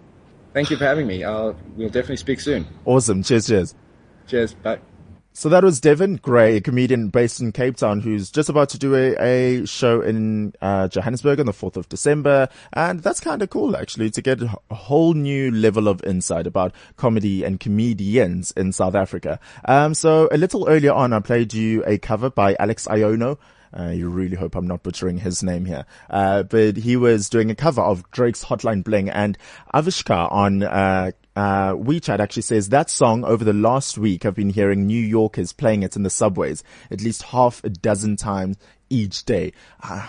Thank 0.53 0.69
you 0.69 0.77
for 0.77 0.85
having 0.85 1.05
me. 1.05 1.25
I'll, 1.25 1.55
we'll 1.75 1.89
definitely 1.89 2.17
speak 2.17 2.39
soon. 2.39 2.65
Awesome. 2.85 3.23
Cheers, 3.23 3.47
cheers. 3.47 3.75
Cheers. 4.27 4.53
Bye. 4.53 4.79
So 5.37 5.49
that 5.49 5.63
was 5.63 5.79
Devin 5.79 6.15
Gray, 6.15 6.57
a 6.57 6.61
comedian 6.61 7.09
based 7.09 7.41
in 7.41 7.51
Cape 7.51 7.77
Town, 7.77 7.99
who's 7.99 8.31
just 8.31 8.49
about 8.49 8.69
to 8.69 8.79
do 8.79 8.95
a, 8.95 9.15
a 9.17 9.67
show 9.67 10.01
in 10.01 10.55
uh, 10.63 10.87
Johannesburg 10.87 11.39
on 11.39 11.45
the 11.45 11.51
4th 11.51 11.77
of 11.77 11.87
December. 11.89 12.49
And 12.73 13.01
that's 13.01 13.19
kind 13.19 13.43
of 13.43 13.51
cool, 13.51 13.77
actually, 13.77 14.09
to 14.09 14.21
get 14.23 14.41
a 14.41 14.73
whole 14.73 15.13
new 15.13 15.51
level 15.51 15.87
of 15.89 16.03
insight 16.03 16.47
about 16.47 16.73
comedy 16.95 17.43
and 17.43 17.59
comedians 17.59 18.49
in 18.53 18.73
South 18.73 18.95
Africa. 18.95 19.39
Um, 19.65 19.93
so 19.93 20.27
a 20.31 20.37
little 20.37 20.67
earlier 20.67 20.93
on, 20.93 21.13
I 21.13 21.19
played 21.19 21.53
you 21.53 21.83
a 21.85 21.99
cover 21.99 22.31
by 22.31 22.55
Alex 22.59 22.87
Aiono. 22.87 23.37
Uh, 23.77 23.89
you 23.89 24.09
really 24.09 24.37
hope 24.37 24.55
I'm 24.55 24.65
not 24.65 24.81
butchering 24.81 25.19
his 25.19 25.43
name 25.43 25.65
here. 25.65 25.85
Uh, 26.09 26.41
but 26.41 26.77
he 26.77 26.97
was 26.97 27.29
doing 27.29 27.51
a 27.51 27.55
cover 27.55 27.81
of 27.81 28.09
Drake's 28.09 28.43
Hotline 28.45 28.83
Bling 28.83 29.07
and 29.07 29.37
Avishka 29.71 30.31
on, 30.31 30.63
uh, 30.63 31.11
uh, 31.37 31.75
WeChat 31.75 32.19
actually 32.19 32.41
says 32.41 32.69
that 32.69 32.89
song 32.89 33.23
over 33.23 33.43
the 33.43 33.53
last 33.53 33.95
week 33.95 34.25
I've 34.25 34.33
been 34.33 34.49
hearing 34.49 34.87
New 34.87 34.99
Yorkers 34.99 35.53
playing 35.53 35.83
it 35.83 35.95
in 35.95 36.01
the 36.01 36.09
subways 36.09 36.63
at 36.89 36.99
least 37.01 37.21
half 37.21 37.63
a 37.63 37.69
dozen 37.69 38.15
times 38.15 38.57
each 38.89 39.23
day. 39.23 39.53
Uh, 39.83 40.07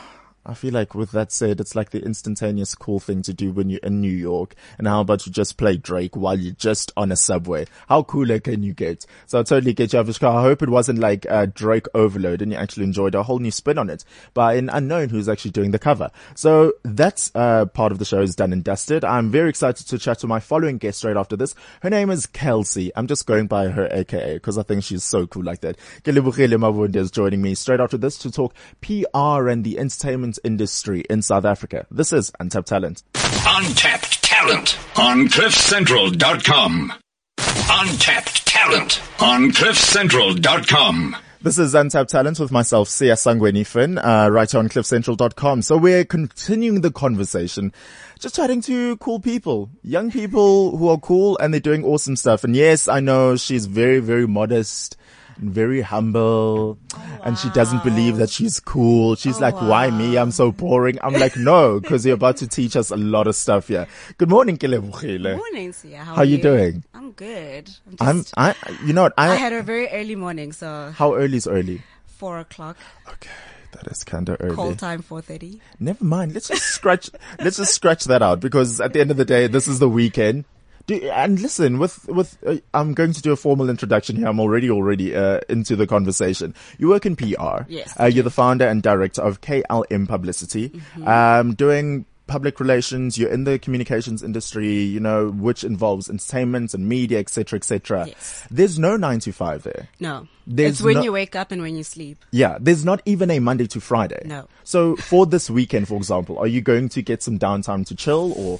I 0.49 0.55
feel 0.55 0.73
like 0.73 0.95
with 0.95 1.11
that 1.11 1.31
said, 1.31 1.61
it's 1.61 1.75
like 1.75 1.91
the 1.91 2.03
instantaneous 2.03 2.75
cool 2.75 3.01
thing 3.01 3.21
to 3.23 3.35
do 3.35 3.53
when 3.53 3.69
you're 3.69 3.81
in 3.83 4.01
New 4.01 4.11
York. 4.11 4.55
And 4.79 4.89
how 4.89 5.03
about 5.03 5.27
you 5.27 5.33
just 5.33 5.59
play 5.59 5.77
Drake 5.77 6.17
while 6.17 6.39
you're 6.39 6.55
just 6.55 6.91
on 6.97 7.13
a 7.13 7.17
subway? 7.17 7.67
How 7.87 8.03
cooler 8.03 8.41
can 8.41 8.63
you 8.63 8.73
get? 8.73 9.05
So 9.27 9.41
I 9.41 9.43
totally 9.43 9.75
get 9.75 9.93
you, 9.93 9.99
Avishka. 9.99 10.27
I 10.27 10.41
hope 10.41 10.63
it 10.63 10.71
wasn't 10.71 11.01
like 11.01 11.27
uh, 11.29 11.47
Drake 11.47 11.87
overload 11.93 12.41
and 12.41 12.51
you 12.51 12.57
actually 12.57 12.85
enjoyed 12.85 13.15
a 13.15 13.23
whole 13.23 13.41
new 13.41 13.51
spin 13.51 13.77
on 13.77 13.91
it 13.91 14.07
by 14.33 14.55
an 14.55 14.71
unknown 14.71 15.11
who's 15.11 15.29
actually 15.29 15.51
doing 15.51 15.71
the 15.71 15.79
cover. 15.79 16.11
So 16.35 16.73
that's 16.83 17.31
uh, 17.35 17.67
part 17.67 17.93
of 17.93 17.99
the 17.99 18.07
show 18.07 18.23
is 18.23 18.35
done 18.35 18.55
and 18.55 18.65
dusted. 18.65 19.05
I'm 19.05 19.31
very 19.31 19.51
excited 19.51 19.87
to 19.89 19.99
chat 19.99 20.21
to 20.21 20.27
my 20.27 20.41
following 20.41 20.79
guest 20.79 21.05
right 21.05 21.17
after 21.17 21.37
this. 21.37 21.55
Her 21.83 21.91
name 21.91 22.09
is 22.09 22.25
Kelsey. 22.25 22.91
I'm 22.97 23.07
just 23.07 23.27
going 23.27 23.49
by 23.49 23.69
her 23.69 23.87
AKA 23.91 24.35
because 24.35 24.57
I 24.57 24.63
think 24.63 24.83
she's 24.83 25.05
so 25.05 25.27
cool 25.27 25.45
like 25.45 25.61
that. 25.61 25.77
Mabunda 26.05 26.97
is 26.97 27.11
joining 27.11 27.43
me 27.43 27.55
straight 27.55 27.81
after 27.81 27.99
this 27.99 28.17
to 28.19 28.31
talk 28.31 28.55
PR 28.81 29.49
and 29.49 29.63
the 29.63 29.79
entertainment 29.79 30.38
industry 30.45 31.05
in 31.11 31.23
South 31.23 31.45
Africa. 31.45 31.87
This 31.91 32.13
is 32.13 32.33
Untapped 32.41 32.69
Talent. 32.69 33.03
Untapped 33.15 34.23
talent 34.23 34.79
on 34.97 35.29
cliffcentral.com. 35.29 36.93
Untapped 37.71 38.47
talent 38.47 39.01
on 39.21 39.51
cliffcentral.com. 39.51 41.17
This 41.41 41.57
is 41.57 41.73
Untapped 41.73 42.11
Talent 42.11 42.41
with 42.41 42.51
myself, 42.51 42.89
Siya 42.89 43.15
Sangweni 43.15 43.65
Finn, 43.65 43.97
uh, 43.99 44.29
right 44.29 44.51
here 44.51 44.59
on 44.59 44.69
cliffcentral.com. 44.69 45.63
So 45.63 45.77
we're 45.77 46.05
continuing 46.05 46.81
the 46.81 46.91
conversation, 46.91 47.73
just 48.19 48.35
chatting 48.35 48.61
to 48.63 48.97
cool 48.97 49.21
people, 49.21 49.71
young 49.85 50.11
people 50.11 50.77
who 50.77 50.89
are 50.89 50.99
cool 50.99 51.39
and 51.39 51.55
they're 51.55 51.61
doing 51.61 51.85
awesome 51.85 52.17
stuff. 52.17 52.43
And 52.43 52.57
yes, 52.57 52.89
I 52.89 52.99
know 52.99 53.37
she's 53.37 53.67
very, 53.67 54.01
very 54.01 54.27
modest 54.27 54.97
very 55.39 55.81
humble 55.81 56.79
and 57.25 57.39
she 57.39 57.49
doesn't 57.51 57.83
believe 57.85 58.17
that 58.17 58.31
she's 58.31 58.61
cool. 58.61 59.15
She's 59.17 59.39
oh, 59.39 59.41
like, 59.41 59.55
why 59.55 59.91
me? 59.91 60.17
I'm 60.17 60.31
so 60.31 60.53
boring. 60.53 60.99
I'm 61.03 61.15
like, 61.15 61.37
no, 61.37 61.81
because 61.81 62.05
you're 62.05 62.15
about 62.15 62.37
to 62.39 62.47
teach 62.47 62.77
us 62.77 62.91
a 62.91 62.97
lot 62.97 63.27
of 63.27 63.35
stuff 63.35 63.69
here. 63.69 63.87
Good 64.19 64.29
morning, 64.31 64.57
good 64.57 64.71
Morning, 64.71 65.73
Siya. 65.73 65.97
How, 65.97 66.05
How 66.05 66.23
are 66.23 66.25
you 66.25 66.41
doing? 66.41 66.85
I'm 66.95 67.13
good. 67.13 67.71
I'm, 68.01 68.25
I'm 68.37 68.55
I, 68.65 68.79
you 68.85 68.93
know 68.93 69.03
what? 69.03 69.15
I, 69.17 69.31
I 69.31 69.35
had 69.37 69.53
a 69.53 69.63
very 69.63 69.89
early 69.89 70.17
morning, 70.17 70.53
so 70.53 70.93
how 70.97 71.15
early 71.15 71.37
is 71.37 71.47
early? 71.47 71.83
four 72.19 72.41
o'clock. 72.41 72.77
Okay. 73.09 73.31
That 73.73 73.87
is 73.87 74.03
kind 74.03 74.29
of 74.29 74.39
early. 74.41 74.55
Call 74.55 74.75
time 74.75 75.03
four 75.03 75.21
thirty. 75.23 75.61
Never 75.79 76.05
mind. 76.05 76.35
Let's 76.35 76.49
just 76.49 76.65
scratch. 76.65 77.11
let's 77.39 77.57
just 77.59 77.75
scratch 77.75 78.05
that 78.05 78.23
out 78.23 78.41
because 78.41 78.81
at 78.81 78.93
the 78.93 79.01
end 79.01 79.11
of 79.11 79.17
the 79.17 79.25
day, 79.25 79.47
this 79.47 79.69
is 79.69 79.79
the 79.79 79.89
weekend. 79.89 80.45
Do, 80.89 80.97
and 81.11 81.39
listen, 81.39 81.79
with 81.79 82.09
with 82.09 82.39
uh, 82.47 82.57
I'm 82.73 82.95
going 82.95 83.13
to 83.13 83.21
do 83.21 83.31
a 83.31 83.37
formal 83.37 83.69
introduction 83.69 84.17
here. 84.17 84.27
I'm 84.27 84.41
already 84.41 84.71
already 84.71 85.15
uh, 85.15 85.41
into 85.49 85.77
the 85.77 85.87
conversation. 85.87 86.55
You 86.79 86.89
work 86.89 87.05
in 87.05 87.15
PR. 87.15 87.65
Yes, 87.69 87.93
Uh, 88.01 88.07
you're 88.07 88.25
the 88.25 88.31
founder 88.31 88.67
and 88.67 88.83
director 88.83 89.21
of 89.21 89.43
KLM 89.43 90.09
Publicity. 90.09 90.71
Mm-hmm. 90.71 91.07
Um, 91.07 91.55
doing 91.55 92.07
public 92.27 92.59
relations. 92.59 93.19
You're 93.19 93.29
in 93.31 93.45
the 93.45 93.59
communications 93.59 94.23
industry. 94.23 94.81
You 94.81 95.01
know, 95.01 95.29
which 95.29 95.63
involves 95.63 96.09
entertainment 96.09 96.73
and 96.73 96.89
media, 96.89 97.19
etc., 97.19 97.59
etc. 97.59 98.07
Yes. 98.07 98.47
There's 98.51 98.79
no 98.79 98.97
nine 98.97 99.21
to 99.21 99.33
five 99.33 99.65
there. 99.65 99.89
No, 100.01 100.27
There's 100.47 100.77
it's 100.77 100.83
when 100.83 100.95
no- 100.97 101.03
you 101.03 101.13
wake 101.13 101.37
up 101.37 101.53
and 101.53 101.61
when 101.61 101.77
you 101.77 101.85
sleep. 101.85 102.25
Yeah, 102.31 102.57
there's 102.59 102.85
not 102.87 103.03
even 103.05 103.31
a 103.31 103.41
Monday 103.41 103.67
to 103.67 103.81
Friday. 103.81 104.23
No. 104.25 104.49
So 104.65 104.97
for 104.97 105.27
this 105.27 105.51
weekend, 105.51 105.87
for 105.89 105.97
example, 105.99 106.39
are 106.39 106.47
you 106.47 106.63
going 106.63 106.89
to 106.97 107.03
get 107.03 107.23
some 107.23 107.39
downtime 107.39 107.85
to 107.89 107.95
chill 107.95 108.33
or? 108.33 108.59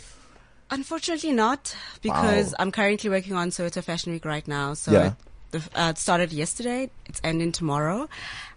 Unfortunately, 0.71 1.33
not 1.33 1.75
because 2.03 2.51
Wow. 2.51 2.57
I'm 2.61 2.73
currently 2.73 3.09
working 3.11 3.35
on 3.35 3.51
Soweto 3.51 3.83
Fashion 3.83 4.13
Week 4.13 4.25
right 4.25 4.47
now. 4.47 4.75
So 4.75 4.93
Yeah. 4.93 5.07
it, 5.07 5.13
the, 5.51 5.59
uh, 5.81 5.91
it 5.91 5.99
started 5.99 6.31
yesterday. 6.33 6.91
It's 7.07 7.21
ending 7.25 7.53
tomorrow. 7.53 8.09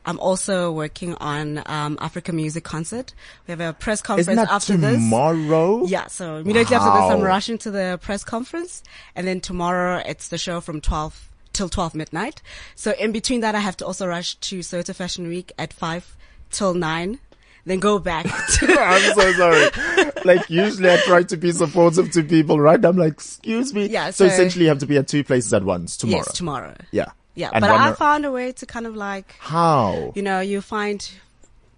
I'm 0.05 0.19
also 0.19 0.71
working 0.71 1.15
on 1.15 1.61
um, 1.67 1.97
Africa 2.01 2.33
Music 2.33 2.63
Concert. 2.65 3.13
We 3.47 3.51
have 3.53 3.61
a 3.61 3.71
press 3.71 4.01
conference 4.01 4.27
Isn't 4.27 4.35
that 4.45 4.51
after 4.51 4.75
this. 4.75 4.95
tomorrow? 4.95 5.85
Yeah, 5.85 6.07
so 6.07 6.37
immediately 6.37 6.75
after 6.75 6.91
this, 6.91 7.09
I'm 7.09 7.19
Wow. 7.19 7.25
rushing 7.25 7.57
to 7.59 7.71
the 7.71 7.97
press 8.01 8.23
conference, 8.25 8.83
and 9.15 9.25
then 9.25 9.39
tomorrow 9.39 10.01
it's 10.05 10.27
the 10.27 10.37
show 10.37 10.59
from 10.59 10.81
12 10.81 11.29
till 11.53 11.69
12 11.69 11.95
midnight. 11.95 12.41
So 12.75 12.91
in 12.99 13.11
between 13.13 13.39
that, 13.41 13.55
I 13.55 13.59
have 13.59 13.77
to 13.77 13.85
also 13.85 14.05
rush 14.07 14.35
to 14.35 14.59
Soweto 14.59 14.93
Fashion 14.95 15.27
Week 15.29 15.51
at 15.57 15.71
5 15.71 16.17
till 16.49 16.73
9, 16.73 17.19
then 17.65 17.79
go 17.79 17.99
back 17.99 18.25
to, 18.59 18.75
I'm 18.79 19.13
so 19.15 19.31
sorry. 19.33 20.11
like 20.25 20.49
usually 20.49 20.89
I 20.91 20.97
try 20.97 21.23
to 21.23 21.37
be 21.37 21.51
supportive 21.51 22.11
to 22.11 22.23
people, 22.23 22.59
right? 22.59 22.83
I'm 22.83 22.97
like, 22.97 23.13
excuse 23.13 23.73
me. 23.73 23.87
Yeah, 23.87 24.11
So, 24.11 24.27
so- 24.27 24.33
essentially 24.33 24.65
you 24.65 24.69
have 24.69 24.79
to 24.79 24.85
be 24.87 24.97
at 24.97 25.07
two 25.07 25.23
places 25.23 25.53
at 25.53 25.63
once 25.63 25.97
tomorrow. 25.97 26.23
yes, 26.25 26.33
tomorrow. 26.37 26.75
Yeah. 26.91 27.05
Yeah, 27.35 27.49
And 27.53 27.61
but 27.61 27.71
I 27.71 27.93
found 27.93 28.25
a 28.25 28.31
way 28.31 28.51
to 28.51 28.65
kind 28.65 28.85
of 28.85 28.95
like, 28.95 29.35
how? 29.39 30.11
you 30.15 30.21
know, 30.21 30.41
you 30.41 30.59
find 30.61 31.09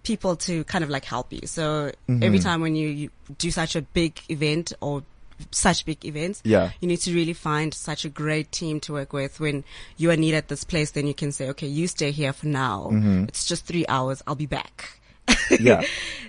people 0.02 0.36
to 0.36 0.64
kind 0.64 0.82
of 0.84 0.90
like 0.90 1.04
help 1.04 1.32
you. 1.32 1.46
So 1.46 1.92
Mm-hmm. 2.08 2.22
every 2.22 2.38
time 2.40 2.60
when 2.60 2.74
you, 2.74 2.88
you 2.88 3.10
do 3.38 3.50
such 3.50 3.76
a 3.76 3.82
big 3.82 4.20
event 4.28 4.72
or 4.80 5.02
such 5.50 5.84
big 5.86 6.04
events, 6.04 6.40
Yeah. 6.44 6.70
you 6.80 6.88
need 6.88 6.98
to 7.02 7.14
really 7.14 7.32
find 7.32 7.72
such 7.72 8.04
a 8.04 8.08
great 8.08 8.50
team 8.52 8.80
to 8.80 8.92
work 8.92 9.12
with. 9.12 9.40
When 9.40 9.64
you 9.96 10.10
are 10.10 10.16
needed 10.16 10.36
at 10.38 10.48
this 10.48 10.64
place, 10.64 10.90
then 10.90 11.06
you 11.06 11.14
can 11.14 11.30
say, 11.32 11.48
okay, 11.50 11.66
you 11.68 11.86
stay 11.86 12.10
here 12.10 12.32
for 12.32 12.46
now. 12.48 12.90
It's 13.28 13.46
just 13.46 13.64
three 13.64 13.86
hours. 13.88 14.22
I'll 14.26 14.34
be 14.34 14.46
back. 14.46 14.98
Yeah. 15.60 15.82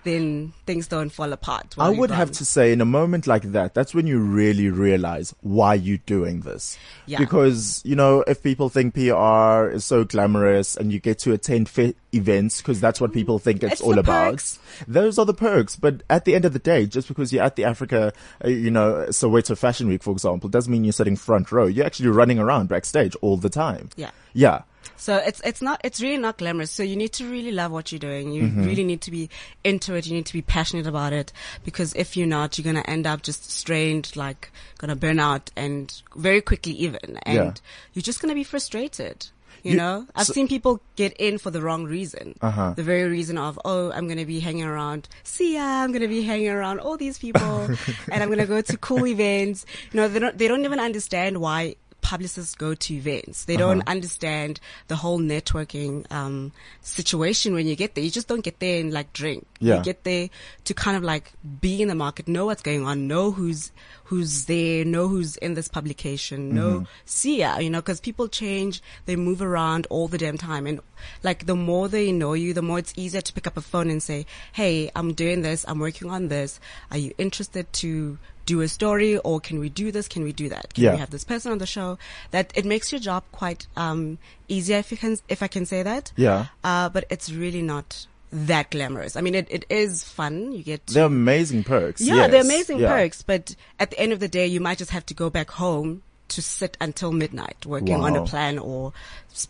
then 0.03 0.53
things 0.65 0.87
don't 0.87 1.09
fall 1.09 1.31
apart. 1.33 1.73
I 1.79 1.89
would 1.89 2.11
have 2.11 2.31
to 2.33 2.45
say 2.45 2.71
in 2.71 2.79
a 2.81 2.85
moment 2.85 3.27
like 3.27 3.43
that, 3.53 3.73
that's 3.73 3.93
when 3.95 4.05
you 4.07 4.19
really 4.19 4.69
realize 4.69 5.33
why 5.41 5.73
you're 5.73 5.97
doing 6.05 6.41
this. 6.41 6.77
Yeah. 7.07 7.17
Because, 7.17 7.81
you 7.85 7.95
know, 7.95 8.23
if 8.27 8.43
people 8.43 8.69
think 8.69 8.93
PR 8.93 9.69
is 9.73 9.83
so 9.85 10.03
glamorous 10.03 10.75
and 10.77 10.91
you 10.93 10.99
get 10.99 11.19
to 11.19 11.33
attend 11.33 11.69
fe- 11.69 11.95
events 12.13 12.57
because 12.61 12.79
that's 12.79 13.01
what 13.01 13.13
people 13.13 13.39
think 13.39 13.63
it's, 13.63 13.73
It's 13.73 13.81
all 13.81 13.97
about, 13.97 14.31
perks. 14.31 14.59
those 14.87 15.17
are 15.17 15.25
the 15.25 15.33
perks. 15.33 15.75
But 15.75 16.03
at 16.09 16.25
the 16.25 16.35
end 16.35 16.45
of 16.45 16.53
the 16.53 16.59
day, 16.59 16.85
just 16.85 17.07
because 17.07 17.33
you're 17.33 17.43
at 17.43 17.55
the 17.55 17.63
Africa, 17.63 18.13
uh, 18.43 18.49
you 18.49 18.69
know, 18.71 19.05
Soweto 19.09 19.57
Fashion 19.57 19.87
Week, 19.87 20.03
for 20.03 20.11
example, 20.11 20.49
doesn't 20.49 20.71
mean 20.71 20.83
you're 20.83 20.93
sitting 20.93 21.15
front 21.15 21.51
row. 21.51 21.65
You're 21.65 21.85
actually 21.85 22.09
running 22.09 22.37
around 22.37 22.69
backstage 22.69 23.15
all 23.21 23.37
the 23.37 23.49
time. 23.49 23.89
Yeah. 23.95 24.11
Yeah. 24.33 24.63
So 24.97 25.17
it's 25.17 25.41
it's 25.43 25.61
not 25.61 25.81
it's 25.83 26.01
really 26.01 26.17
not 26.17 26.37
glamorous. 26.37 26.71
So 26.71 26.83
you 26.83 26.95
need 26.95 27.13
to 27.13 27.29
really 27.29 27.51
love 27.51 27.71
what 27.71 27.91
you're 27.91 27.99
doing. 27.99 28.31
You 28.31 28.43
Mm-hmm. 28.43 28.63
really 28.65 28.83
need 28.83 29.01
to 29.01 29.11
be 29.11 29.29
into 29.63 29.93
it. 29.95 30.05
You 30.07 30.13
need 30.13 30.25
to 30.27 30.33
be 30.33 30.41
passionate 30.41 30.87
about 30.87 31.13
it 31.13 31.31
because 31.63 31.93
if 31.95 32.15
you're 32.17 32.27
not, 32.27 32.57
you're 32.57 32.63
gonna 32.65 32.85
end 32.87 33.05
up 33.07 33.21
just 33.21 33.51
strained, 33.51 34.15
like 34.15 34.51
gonna 34.77 34.95
burn 34.95 35.19
out, 35.19 35.51
and 35.55 35.93
very 36.15 36.41
quickly 36.41 36.73
even, 36.73 37.17
and 37.23 37.35
Yeah. 37.35 37.53
you're 37.93 38.03
just 38.03 38.21
gonna 38.21 38.35
be 38.35 38.43
frustrated. 38.43 39.27
You, 39.63 39.71
You- 39.71 39.77
know, 39.77 40.05
I've 40.15 40.27
so- 40.27 40.33
seen 40.33 40.47
people 40.47 40.79
get 40.95 41.13
in 41.13 41.39
for 41.39 41.49
the 41.49 41.59
wrong 41.59 41.85
reason. 41.85 42.35
Uh-huh. 42.39 42.73
The 42.75 42.83
very 42.83 43.09
reason 43.09 43.35
of, 43.39 43.59
oh, 43.65 43.91
I'm 43.91 44.05
going 44.05 44.19
to 44.19 44.25
be 44.25 44.39
hanging 44.39 44.63
around. 44.65 45.07
See 45.23 45.55
ya, 45.55 45.63
I'm 45.63 45.89
going 45.91 46.03
to 46.03 46.07
be 46.07 46.21
hanging 46.21 46.49
around 46.49 46.79
all 46.81 46.97
these 46.97 47.17
people 47.17 47.41
and 48.11 48.21
I'm 48.21 48.27
going 48.27 48.37
to 48.37 48.45
go 48.45 48.61
to 48.61 48.77
cool 48.77 49.07
events. 49.07 49.65
You 49.91 50.01
know, 50.01 50.07
they 50.07 50.19
don't, 50.19 50.37
they 50.37 50.47
don't 50.47 50.63
even 50.65 50.79
understand 50.79 51.39
why 51.39 51.77
publicists 52.05 52.53
go 52.53 52.75
to 52.75 52.93
events. 52.93 53.45
They 53.45 53.57
don't 53.57 53.81
understand 53.87 54.59
the 54.89 54.95
whole 54.95 55.19
networking 55.19 56.05
um, 56.11 56.51
situation 56.81 57.55
when 57.55 57.65
you 57.65 57.75
get 57.75 57.95
there. 57.95 58.03
You 58.03 58.11
just 58.11 58.27
don't 58.27 58.43
get 58.43 58.59
there 58.59 58.79
and 58.79 58.93
like 58.93 59.11
drink. 59.11 59.47
Yeah. 59.59 59.77
You 59.77 59.83
get 59.83 60.03
there 60.03 60.29
to 60.65 60.73
kind 60.75 60.95
of 60.95 61.01
like 61.01 61.33
be 61.59 61.81
in 61.81 61.87
the 61.87 61.95
market, 61.95 62.27
know 62.27 62.45
what's 62.45 62.61
going 62.61 62.85
on, 62.85 63.07
know 63.07 63.31
who's 63.31 63.71
who's 64.03 64.45
there, 64.45 64.85
know 64.85 65.07
who's 65.07 65.35
in 65.37 65.55
this 65.55 65.67
publication, 65.67 66.53
know 66.53 66.85
see 67.05 67.39
ya, 67.39 67.57
you 67.57 67.71
know, 67.71 67.81
because 67.81 67.99
people 67.99 68.27
change, 68.27 68.83
they 69.07 69.15
move 69.15 69.41
around 69.41 69.87
all 69.89 70.07
the 70.07 70.19
damn 70.19 70.37
time, 70.37 70.67
and 70.67 70.79
like 71.23 71.47
the 71.47 71.55
more 71.55 71.87
they 71.89 72.11
know 72.11 72.33
you, 72.33 72.53
the 72.53 72.61
more 72.61 72.77
it's 72.77 72.93
easier 72.95 73.21
to 73.21 73.33
pick 73.33 73.47
up 73.47 73.57
a 73.57 73.61
phone 73.61 73.89
and 73.89 74.03
say, 74.03 74.27
"Hey, 74.53 74.91
I'm 74.95 75.13
doing 75.15 75.41
this. 75.41 75.65
I'm 75.67 75.79
working 75.79 76.11
on 76.11 76.27
this. 76.27 76.59
Are 76.91 76.99
you 76.99 77.13
interested 77.17 77.73
to?" 77.81 78.19
Do 78.45 78.61
a 78.61 78.67
story, 78.67 79.17
or 79.17 79.39
can 79.39 79.59
we 79.59 79.69
do 79.69 79.91
this? 79.91 80.07
Can 80.07 80.23
we 80.23 80.31
do 80.31 80.49
that? 80.49 80.73
Can 80.73 80.83
Yeah. 80.83 80.91
we 80.93 80.97
have 80.99 81.09
this 81.09 81.23
person 81.23 81.51
on 81.51 81.57
the 81.57 81.65
show? 81.65 81.97
That 82.31 82.51
it 82.55 82.63
makes 82.65 82.91
your 82.91 82.99
job 83.01 83.23
quite 83.31 83.65
um, 83.75 84.17
easier, 84.47 84.77
if 84.77 84.91
you 84.91 84.97
can, 84.97 85.17
if 85.27 85.41
I 85.41 85.47
can 85.47 85.65
say 85.65 85.81
that. 85.83 86.11
Yeah. 86.15 86.47
Uh, 86.63 86.89
but 86.89 87.05
it's 87.09 87.31
really 87.31 87.61
not 87.63 88.05
that 88.31 88.69
glamorous. 88.71 89.15
I 89.15 89.21
mean, 89.21 89.33
it, 89.35 89.47
it 89.49 89.65
is 89.69 90.03
fun. 90.03 90.51
You 90.51 90.61
get 90.63 90.85
They're 90.87 91.05
amazing 91.05 91.63
perks. 91.63 92.01
yeah, 92.01 92.15
yes. 92.15 92.31
they're 92.31 92.41
amazing 92.41 92.79
Yeah. 92.79 92.89
perks. 92.89 93.21
But 93.21 93.55
at 93.79 93.91
the 93.91 93.99
end 93.99 94.11
of 94.13 94.19
the 94.19 94.27
day, 94.27 94.45
you 94.45 94.59
might 94.59 94.77
just 94.77 94.91
have 94.91 95.05
to 95.07 95.13
go 95.13 95.29
back 95.29 95.49
home 95.51 96.01
to 96.27 96.41
sit 96.41 96.75
until 96.81 97.11
midnight 97.11 97.65
working 97.67 97.95
on 98.03 98.15
a 98.15 98.25
plan 98.25 98.57
or 98.57 98.93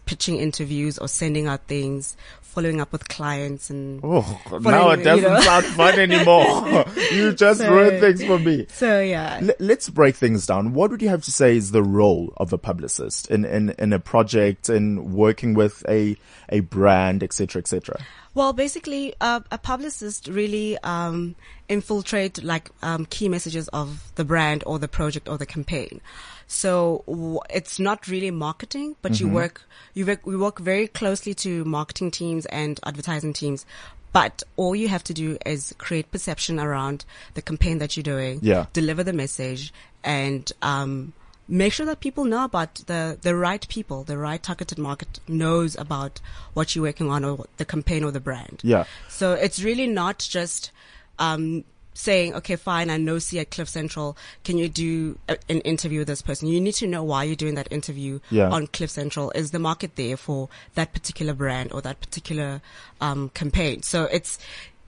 pitching 0.06 0.38
interviews 0.38 0.98
or 0.98 1.08
sending 1.08 1.48
out 1.48 1.62
things, 1.68 2.18
following 2.56 2.82
up 2.82 2.92
with 2.92 3.08
clients 3.08 3.70
and 3.70 4.00
Oh, 4.04 4.42
now 4.62 4.90
it 4.92 5.04
doesn't 5.04 5.32
know. 5.32 5.40
sound 5.42 5.66
fun 5.66 6.00
anymore. 6.00 6.86
you 7.12 7.34
just 7.34 7.60
So- 7.60 7.72
ruined 7.72 8.00
things 8.00 8.24
for 8.24 8.40
me. 8.40 8.66
So 8.70 9.02
yeah. 9.02 9.40
L- 9.44 9.56
let's 9.60 9.90
break 9.90 10.16
things 10.16 10.46
down. 10.48 10.74
What 10.74 10.90
would 10.92 11.02
you 11.02 11.10
have 11.10 11.24
to 11.26 11.32
say 11.32 11.58
is 11.58 11.72
the 11.72 11.84
role 11.84 12.34
of 12.38 12.54
a 12.54 12.58
publicist 12.58 13.30
in, 13.30 13.46
in, 13.46 13.72
in 13.78 13.94
a 13.94 14.00
project 14.00 14.70
in 14.70 15.14
working 15.14 15.54
with 15.54 15.84
a, 15.88 16.16
a 16.50 16.62
brand, 16.62 17.22
etc., 17.22 17.36
cetera, 17.46 17.60
et 17.60 17.68
cetera? 17.68 18.00
Well, 18.34 18.52
basically, 18.54 19.14
uh, 19.22 19.42
a 19.52 19.58
publicist 19.58 20.28
really 20.28 20.78
um, 20.80 21.36
infiltrate 21.70 22.44
like 22.44 22.70
um, 22.82 23.06
key 23.06 23.30
messages 23.30 23.68
of 23.70 24.12
the 24.16 24.26
brand 24.26 24.64
or 24.66 24.80
the 24.80 24.88
project 24.90 25.30
or 25.30 25.38
the 25.38 25.46
campaign. 25.46 26.02
So 26.48 27.04
w- 27.08 27.40
it's 27.50 27.80
not 27.80 28.08
really 28.08 28.32
marketing, 28.32 28.96
but 29.02 29.20
you 29.20 29.28
work 29.28 29.64
you 29.96 30.06
work 30.06 30.26
we 30.28 30.36
work 30.38 30.60
very 30.60 30.88
closely 30.88 31.34
to 31.36 31.66
marketing 31.66 32.12
teams 32.12 32.45
and 32.52 32.80
advertising 32.84 33.34
teams. 33.34 33.66
But 34.14 34.44
all 34.56 34.76
you 34.76 34.88
have 34.88 35.04
to 35.06 35.14
do 35.14 35.38
is 35.46 35.76
create 35.78 36.10
perception 36.12 36.60
around 36.60 37.04
the 37.34 37.42
campaign 37.42 37.80
that 37.80 37.98
you're 37.98 38.04
doing, 38.04 38.40
Yeah. 38.42 38.68
deliver 38.72 39.04
the 39.04 39.12
message, 39.12 39.74
and 40.06 40.50
um, 40.62 41.12
make 41.50 41.74
sure 41.74 41.86
that 41.86 42.00
people 42.00 42.24
know 42.24 42.46
about 42.46 42.76
the 42.88 43.18
the 43.22 43.36
right 43.36 43.68
people, 43.68 44.04
the 44.06 44.18
right 44.18 44.42
targeted 44.42 44.78
market 44.78 45.20
knows 45.28 45.76
about 45.76 46.22
what 46.54 46.76
you're 46.76 46.84
working 46.84 47.12
on 47.12 47.26
or 47.26 47.46
the 47.58 47.66
campaign 47.66 48.04
or 48.06 48.12
the 48.12 48.22
brand. 48.22 48.62
Yeah. 48.64 48.86
So 49.10 49.34
it's 49.34 49.62
really 49.62 49.88
not 49.88 50.20
just 50.20 50.72
um, 51.20 51.64
saying, 51.96 52.36
okay, 52.36 52.56
fine, 52.58 52.90
I 52.92 52.98
know 52.98 53.18
see 53.20 53.40
at 53.40 53.50
Cliff 53.50 53.68
Central, 53.70 54.16
can 54.44 54.58
you 54.60 54.70
do 54.70 55.18
a, 55.28 55.38
an 55.50 55.62
interview 55.62 56.00
with 56.00 56.08
this 56.10 56.22
person? 56.22 56.48
You 56.48 56.62
need 56.62 56.74
to 56.76 56.88
know 56.88 57.02
why 57.04 57.24
you're 57.24 57.36
doing 57.38 57.56
that 57.56 57.72
interview 57.72 58.20
Yeah. 58.30 58.50
on 58.50 58.68
Cliff 58.68 58.92
Central. 58.92 59.32
Is 59.32 59.52
the 59.52 59.60
market 59.60 59.96
there 59.96 60.18
for 60.18 60.50
that 60.76 60.94
particular 60.94 61.34
brand 61.34 61.72
or 61.72 61.82
that 61.82 62.00
particular 62.02 62.62
um, 63.02 63.30
campaign? 63.30 63.82
So 63.82 64.04
it's 64.04 64.38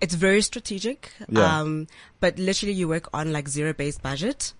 it's 0.02 0.14
very 0.14 0.42
strategic. 0.42 1.12
Yeah. 1.28 1.60
Um, 1.62 1.88
but 2.20 2.38
literally 2.38 2.74
you 2.74 2.88
work 2.88 3.10
on 3.14 3.32
like 3.34 3.48
zero 3.48 3.74
based 3.74 4.04
budget 4.04 4.54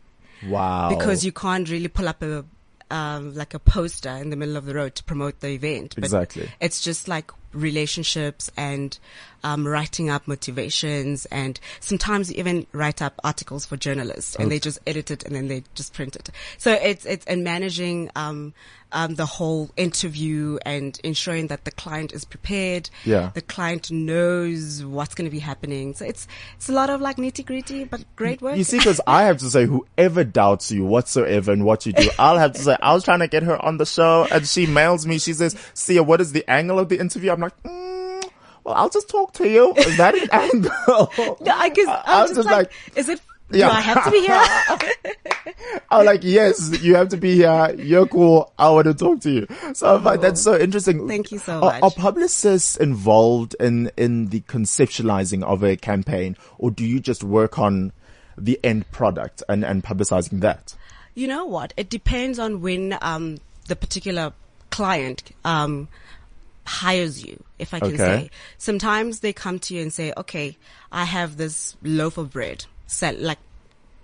Wow. 0.48 0.90
because 0.90 1.24
you 1.26 1.32
can't 1.32 1.70
really 1.70 1.90
pull 1.90 2.08
up 2.08 2.24
a 2.24 2.44
um, 2.90 3.36
like 3.36 3.54
a 3.54 3.60
poster 3.60 4.10
in 4.10 4.30
the 4.30 4.38
middle 4.38 4.56
of 4.56 4.66
the 4.66 4.74
road 4.74 4.96
to 4.96 5.04
promote 5.04 5.42
the 5.42 5.50
event. 5.50 5.96
But 5.96 6.06
Exactly. 6.06 6.50
It's 6.62 6.80
just 6.82 7.08
like 7.10 7.30
relationships 7.58 8.52
and 8.56 8.98
um, 9.44 9.68
writing 9.68 10.10
up 10.10 10.28
motivations, 10.28 11.26
and 11.28 11.60
sometimes 11.80 12.32
you 12.32 12.38
even 12.38 12.66
write 12.72 13.02
up 13.02 13.20
articles 13.24 13.66
for 13.66 13.78
journalists, 13.78 14.36
and 14.36 14.52
they 14.52 14.60
just 14.60 14.80
edit 14.88 15.12
it 15.12 15.24
and 15.24 15.36
then 15.36 15.48
they 15.48 15.64
just 15.76 15.94
print 15.94 16.16
it. 16.16 16.30
So 16.58 16.72
it's 16.72 17.06
it's 17.06 17.26
and 17.26 17.44
managing 17.44 18.10
um, 18.16 18.54
um, 18.92 19.16
the 19.16 19.26
whole 19.26 19.70
interview 19.76 20.58
and 20.66 21.00
ensuring 21.04 21.48
that 21.48 21.66
the 21.66 21.72
client 21.72 22.14
is 22.14 22.26
prepared. 22.26 22.90
Yeah. 23.06 23.32
The 23.34 23.42
client 23.42 23.92
knows 23.92 24.84
what's 24.84 25.14
going 25.14 25.26
to 25.26 25.32
be 25.32 25.40
happening. 25.40 25.94
So 25.94 26.06
it's 26.06 26.28
it's 26.56 26.70
a 26.70 26.74
lot 26.74 26.90
of 26.90 27.02
like 27.02 27.18
nitty 27.18 27.46
gritty, 27.46 27.84
but 27.84 28.04
great 28.16 28.42
work. 28.42 28.58
You 28.58 28.64
see, 28.64 28.78
because 28.78 29.02
I 29.06 29.24
have 29.24 29.38
to 29.38 29.50
say, 29.50 29.66
whoever 29.66 30.24
doubts 30.24 30.72
you 30.72 30.86
whatsoever 30.86 31.52
in 31.52 31.64
what 31.64 31.86
you 31.86 31.94
do, 31.94 32.10
I'll 32.20 32.38
have 32.38 32.54
to 32.54 32.60
say, 32.60 32.78
I 32.82 32.94
was 32.94 33.04
trying 33.04 33.20
to 33.20 33.28
get 33.28 33.44
her 33.44 33.64
on 33.64 33.78
the 33.78 33.86
show, 33.86 34.28
and 34.32 34.48
she 34.48 34.66
mails 34.66 35.06
me. 35.06 35.20
She 35.20 35.34
says, 35.34 35.56
"Siya, 35.74 36.06
what 36.06 36.22
is 36.22 36.32
the 36.32 36.50
angle 36.50 36.80
of 36.80 36.90
the 36.90 37.00
interview?" 37.00 37.32
I'm 37.32 37.40
like, 37.40 37.47
mm, 37.64 38.30
"Well, 38.64 38.76
I'll 38.76 38.90
just 38.90 39.10
talk 39.10 39.34
to 39.34 39.48
you. 39.50 39.74
Is 39.76 39.98
that 39.98 40.16
an 40.16 40.30
angle?" 40.32 41.12
No, 41.42 41.52
I 41.54 41.70
guess 41.70 41.88
I 41.88 42.04
I'm 42.06 42.22
was 42.22 42.30
just 42.32 42.36
just 42.36 42.46
like, 42.50 42.68
like, 42.68 42.98
is 42.98 43.10
it? 43.10 43.22
Yeah. 43.50 43.68
Do 43.70 43.74
I 43.76 43.80
have 43.82 44.04
to 44.04 44.12
be 44.12 44.20
here? 44.22 45.14
I'm 45.92 46.06
like, 46.06 46.20
"Yes, 46.24 46.82
you 46.82 46.96
have 46.96 47.10
to 47.10 47.18
be 47.18 47.36
here. 47.36 47.74
You're 47.78 48.06
cool. 48.08 48.52
I 48.60 48.70
want 48.70 48.88
to 48.88 48.94
talk 48.94 49.22
to 49.22 49.32
you." 49.32 49.48
So 49.74 49.96
I'm 49.96 50.04
like, 50.04 50.20
that's 50.22 50.42
so 50.42 50.58
interesting. 50.60 51.08
Thank 51.08 51.32
you 51.32 51.40
so 51.40 51.56
Are, 51.62 51.72
much. 51.80 51.84
are 51.84 51.92
publicists 51.92 52.76
involved 52.76 53.56
in 53.60 53.90
in 53.96 54.28
the 54.30 54.42
conceptualizing 54.42 55.44
of 55.44 55.64
a 55.64 55.78
campaign, 55.78 56.36
or 56.58 56.72
do 56.72 56.84
you 56.86 57.00
just 57.00 57.24
work 57.24 57.58
on 57.58 57.94
the 58.38 58.60
end 58.64 58.92
product 58.92 59.44
and 59.48 59.64
and 59.64 59.84
publicizing 59.84 60.42
that? 60.42 60.76
you 61.16 61.26
know 61.28 61.46
what? 61.46 61.74
It 61.78 61.90
depends 61.90 62.38
on 62.38 62.62
when 62.62 62.96
um, 63.02 63.38
the 63.68 63.76
particular 63.76 64.34
client 64.70 65.24
um, 65.44 65.88
hires 66.68 67.26
you, 67.26 67.44
if 67.58 67.74
I 67.74 67.80
can 67.80 67.96
Okay. 67.96 67.98
say. 67.98 68.30
Sometimes 68.58 69.22
they 69.22 69.34
come 69.34 69.58
to 69.60 69.74
you 69.74 69.82
and 69.82 69.94
say, 69.94 70.14
"Okay, 70.18 70.58
I 70.92 71.06
have 71.06 71.38
this 71.38 71.76
loaf 71.82 72.18
of 72.18 72.32
bread. 72.32 72.66
Sell 72.88 73.16
like 73.18 73.40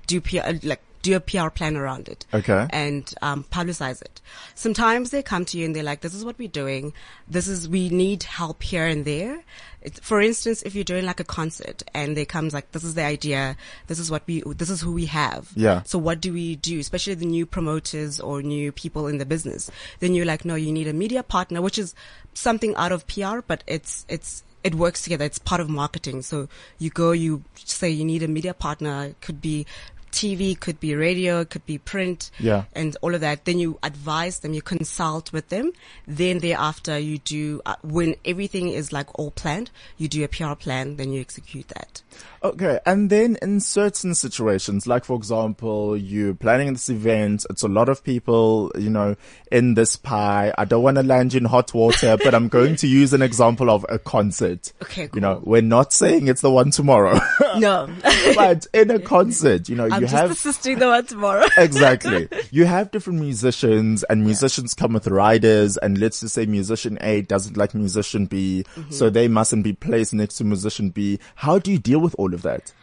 do 0.08 0.20
PR, 0.22 0.40
uh, 0.40 0.54
like 0.64 0.82
do 1.04 1.16
a 1.16 1.20
PR 1.20 1.50
plan 1.50 1.78
around 1.78 2.10
it. 2.10 2.26
Okay. 2.34 2.68
And 2.72 3.14
um, 3.22 3.44
publicize 3.44 4.02
it. 4.02 4.22
Sometimes 4.56 5.12
they 5.12 5.22
come 5.22 5.46
to 5.46 5.60
you 5.60 5.66
and 5.66 5.76
they're 5.76 5.84
like, 5.84 6.02
"This 6.02 6.16
is 6.16 6.26
what 6.26 6.40
we're 6.40 6.48
doing. 6.48 6.94
This 7.28 7.48
is 7.48 7.70
we 7.70 7.90
need 7.90 8.24
help 8.24 8.64
here 8.64 8.88
and 8.88 9.06
there." 9.06 9.44
It, 9.82 10.00
for 10.02 10.22
instance, 10.22 10.64
if 10.64 10.76
you're 10.76 10.86
doing 10.86 11.06
like 11.06 11.20
a 11.20 11.26
concert 11.26 11.84
and 11.94 12.18
they 12.18 12.26
comes 12.26 12.54
like, 12.54 12.72
"This 12.72 12.84
is 12.84 12.96
the 12.96 13.04
idea. 13.04 13.56
This 13.88 14.00
is 14.00 14.10
what 14.10 14.24
we. 14.26 14.42
This 14.42 14.72
is 14.72 14.82
who 14.82 14.94
we 14.94 15.06
have." 15.06 15.52
Yeah. 15.56 15.84
So 15.84 16.00
what 16.00 16.22
do 16.22 16.34
we 16.34 16.56
do? 16.56 16.80
Especially 16.80 17.14
the 17.14 17.26
new 17.26 17.46
promoters 17.46 18.20
or 18.20 18.42
new 18.42 18.72
people 18.72 19.08
in 19.08 19.18
the 19.18 19.26
business. 19.26 19.70
Then 20.00 20.16
you're 20.16 20.26
like, 20.26 20.46
no, 20.46 20.56
you 20.56 20.72
need 20.72 20.88
a 20.88 20.94
media 20.94 21.24
partner, 21.24 21.62
which 21.62 21.78
is 21.78 21.94
something 22.34 22.76
out 22.76 22.92
of 22.92 23.06
PR, 23.08 23.40
but 23.46 23.64
it's, 23.68 24.06
it's, 24.10 24.44
it 24.64 24.76
works 24.76 25.04
together. 25.04 25.26
It's 25.26 25.40
part 25.40 25.62
of 25.62 25.70
marketing. 25.70 26.22
So 26.22 26.48
you 26.80 26.90
go, 26.90 27.12
you 27.12 27.44
say 27.56 27.90
you 27.90 28.06
need 28.06 28.24
a 28.24 28.28
media 28.28 28.54
partner. 28.54 29.06
It 29.06 29.22
could 29.22 29.42
be 29.42 29.66
TV, 30.14 30.58
could 30.58 30.80
be 30.80 30.96
radio, 30.96 31.42
it 31.42 31.50
could 31.50 31.66
be 31.66 31.78
print. 31.78 32.32
Yeah. 32.40 32.64
And 32.74 32.96
all 33.02 33.14
of 33.14 33.22
that. 33.22 33.46
Then 33.46 33.60
you 33.60 33.80
advise 33.84 34.40
them, 34.40 34.54
you 34.54 34.62
consult 34.62 35.34
with 35.34 35.50
them. 35.50 35.72
Then 36.08 36.40
thereafter 36.40 36.98
you 36.98 37.18
do, 37.18 37.62
uh, 37.66 37.76
when 37.82 38.16
everything 38.24 38.70
is 38.70 38.94
like 38.94 39.08
all 39.20 39.32
planned, 39.32 39.72
you 39.98 40.08
do 40.08 40.24
a 40.24 40.28
PR 40.28 40.54
plan, 40.54 40.96
then 40.96 41.12
you 41.12 41.20
execute 41.20 41.68
that. 41.70 42.02
Okay, 42.44 42.80
and 42.86 43.10
then 43.10 43.38
in 43.42 43.60
certain 43.62 44.14
situations, 44.14 44.86
like 44.86 45.06
for 45.06 45.16
example, 45.16 45.96
you're 45.96 46.34
planning 46.34 46.74
this 46.74 46.90
event, 46.90 47.46
it's 47.50 47.64
a 47.64 47.70
lot 47.70 47.88
of 47.88 48.04
people, 48.04 48.72
you 48.78 48.90
know, 48.90 49.16
in 49.52 49.76
this 49.76 49.96
pie. 49.96 50.54
I 50.58 50.66
don't 50.66 50.84
want 50.84 50.98
to 50.98 51.04
land 51.04 51.34
you 51.34 51.40
in 51.40 51.46
hot 51.46 51.74
water, 51.74 52.18
but 52.22 52.36
I'm 52.36 52.50
going 52.50 52.76
to 52.78 52.88
use 52.88 53.14
an 53.14 53.22
example 53.22 53.70
of 53.72 53.86
a 53.88 53.98
concert. 53.98 54.74
Okay, 54.82 55.10
You 55.16 55.22
know, 55.22 55.42
we're 55.44 55.62
not 55.62 55.94
saying 55.94 56.28
it's 56.28 56.42
the 56.42 56.52
one 56.52 56.72
tomorrow, 56.72 57.18
No. 57.58 57.90
but 58.36 58.68
in 58.74 58.92
a 58.92 59.00
concert, 59.00 59.70
you 59.70 59.76
know, 59.76 59.88
I'm 59.92 60.03
you 60.04 60.12
just 60.12 60.22
have 60.22 60.32
assisting 60.32 60.80
the 60.80 60.88
one 60.88 61.06
tomorrow. 61.06 61.46
exactly. 61.58 62.28
You 62.52 62.66
have 62.66 62.92
different 62.92 63.20
musicians 63.20 64.04
and 64.04 64.24
musicians 64.24 64.74
come 64.74 64.94
with 64.94 65.08
riders 65.08 65.78
and 65.78 65.98
let's 65.98 66.20
just 66.22 66.34
say 66.36 66.46
musician 66.46 66.98
A 67.02 67.22
doesn't 67.22 67.58
like 67.58 67.74
musician 67.74 68.26
B, 68.26 68.64
Mm-hmm. 68.76 68.92
so 68.92 69.10
they 69.10 69.28
mustn't 69.28 69.64
be 69.64 69.74
placed 69.74 70.14
next 70.14 70.36
to 70.38 70.44
musician 70.44 70.90
B. 70.90 71.20
How 71.36 71.60
do 71.60 71.72
you 71.72 71.78
deal 71.80 72.00
with 72.00 72.16
all 72.18 72.34
of 72.34 72.42
that? 72.44 72.74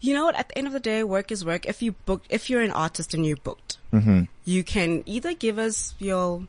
You 0.00 0.14
know 0.14 0.24
what? 0.24 0.34
At 0.36 0.48
the 0.48 0.58
end 0.58 0.66
of 0.66 0.72
the 0.72 0.80
day, 0.80 1.04
work 1.04 1.30
is 1.30 1.44
work. 1.44 1.66
If 1.66 1.82
you 1.82 1.92
book, 1.92 2.22
if 2.30 2.48
you're 2.48 2.62
an 2.62 2.70
artist 2.70 3.12
and 3.14 3.26
you 3.26 3.36
booked, 3.36 3.76
Mm-hmm. 3.92 4.22
you 4.44 4.62
can 4.64 5.02
either 5.06 5.34
give 5.34 5.58
us 5.58 5.94
your 5.98 6.46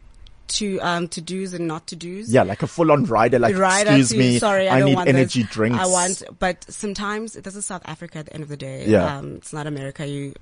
to 0.51 0.79
um 0.81 1.07
to 1.09 1.21
dos 1.21 1.53
and 1.53 1.67
not 1.67 1.87
to 1.87 1.95
dos. 1.95 2.29
Yeah, 2.29 2.43
like 2.43 2.61
a 2.63 2.67
full 2.67 2.91
on 2.91 3.05
rider, 3.05 3.39
like, 3.39 3.57
Rider 3.57 3.89
excuse 3.91 4.09
to, 4.11 4.17
me, 4.17 4.39
sorry, 4.39 4.67
I, 4.67 4.75
I, 4.75 4.79
don't 4.79 4.89
need 4.89 4.95
want 4.95 5.09
energy 5.09 5.41
this. 5.43 5.51
drinks. 5.51 5.79
I 5.79 5.85
want, 5.87 6.23
but 6.39 6.65
sometimes 6.69 7.33
this 7.33 7.55
is 7.55 7.65
South 7.65 7.81
Africa. 7.85 8.19
At 8.19 8.25
the 8.27 8.33
end 8.33 8.43
of 8.43 8.49
the 8.49 8.57
day, 8.57 8.85
Yeah. 8.87 9.17
um, 9.17 9.35
it's 9.35 9.53
not 9.53 9.67
America. 9.67 10.05
You, 10.07 10.33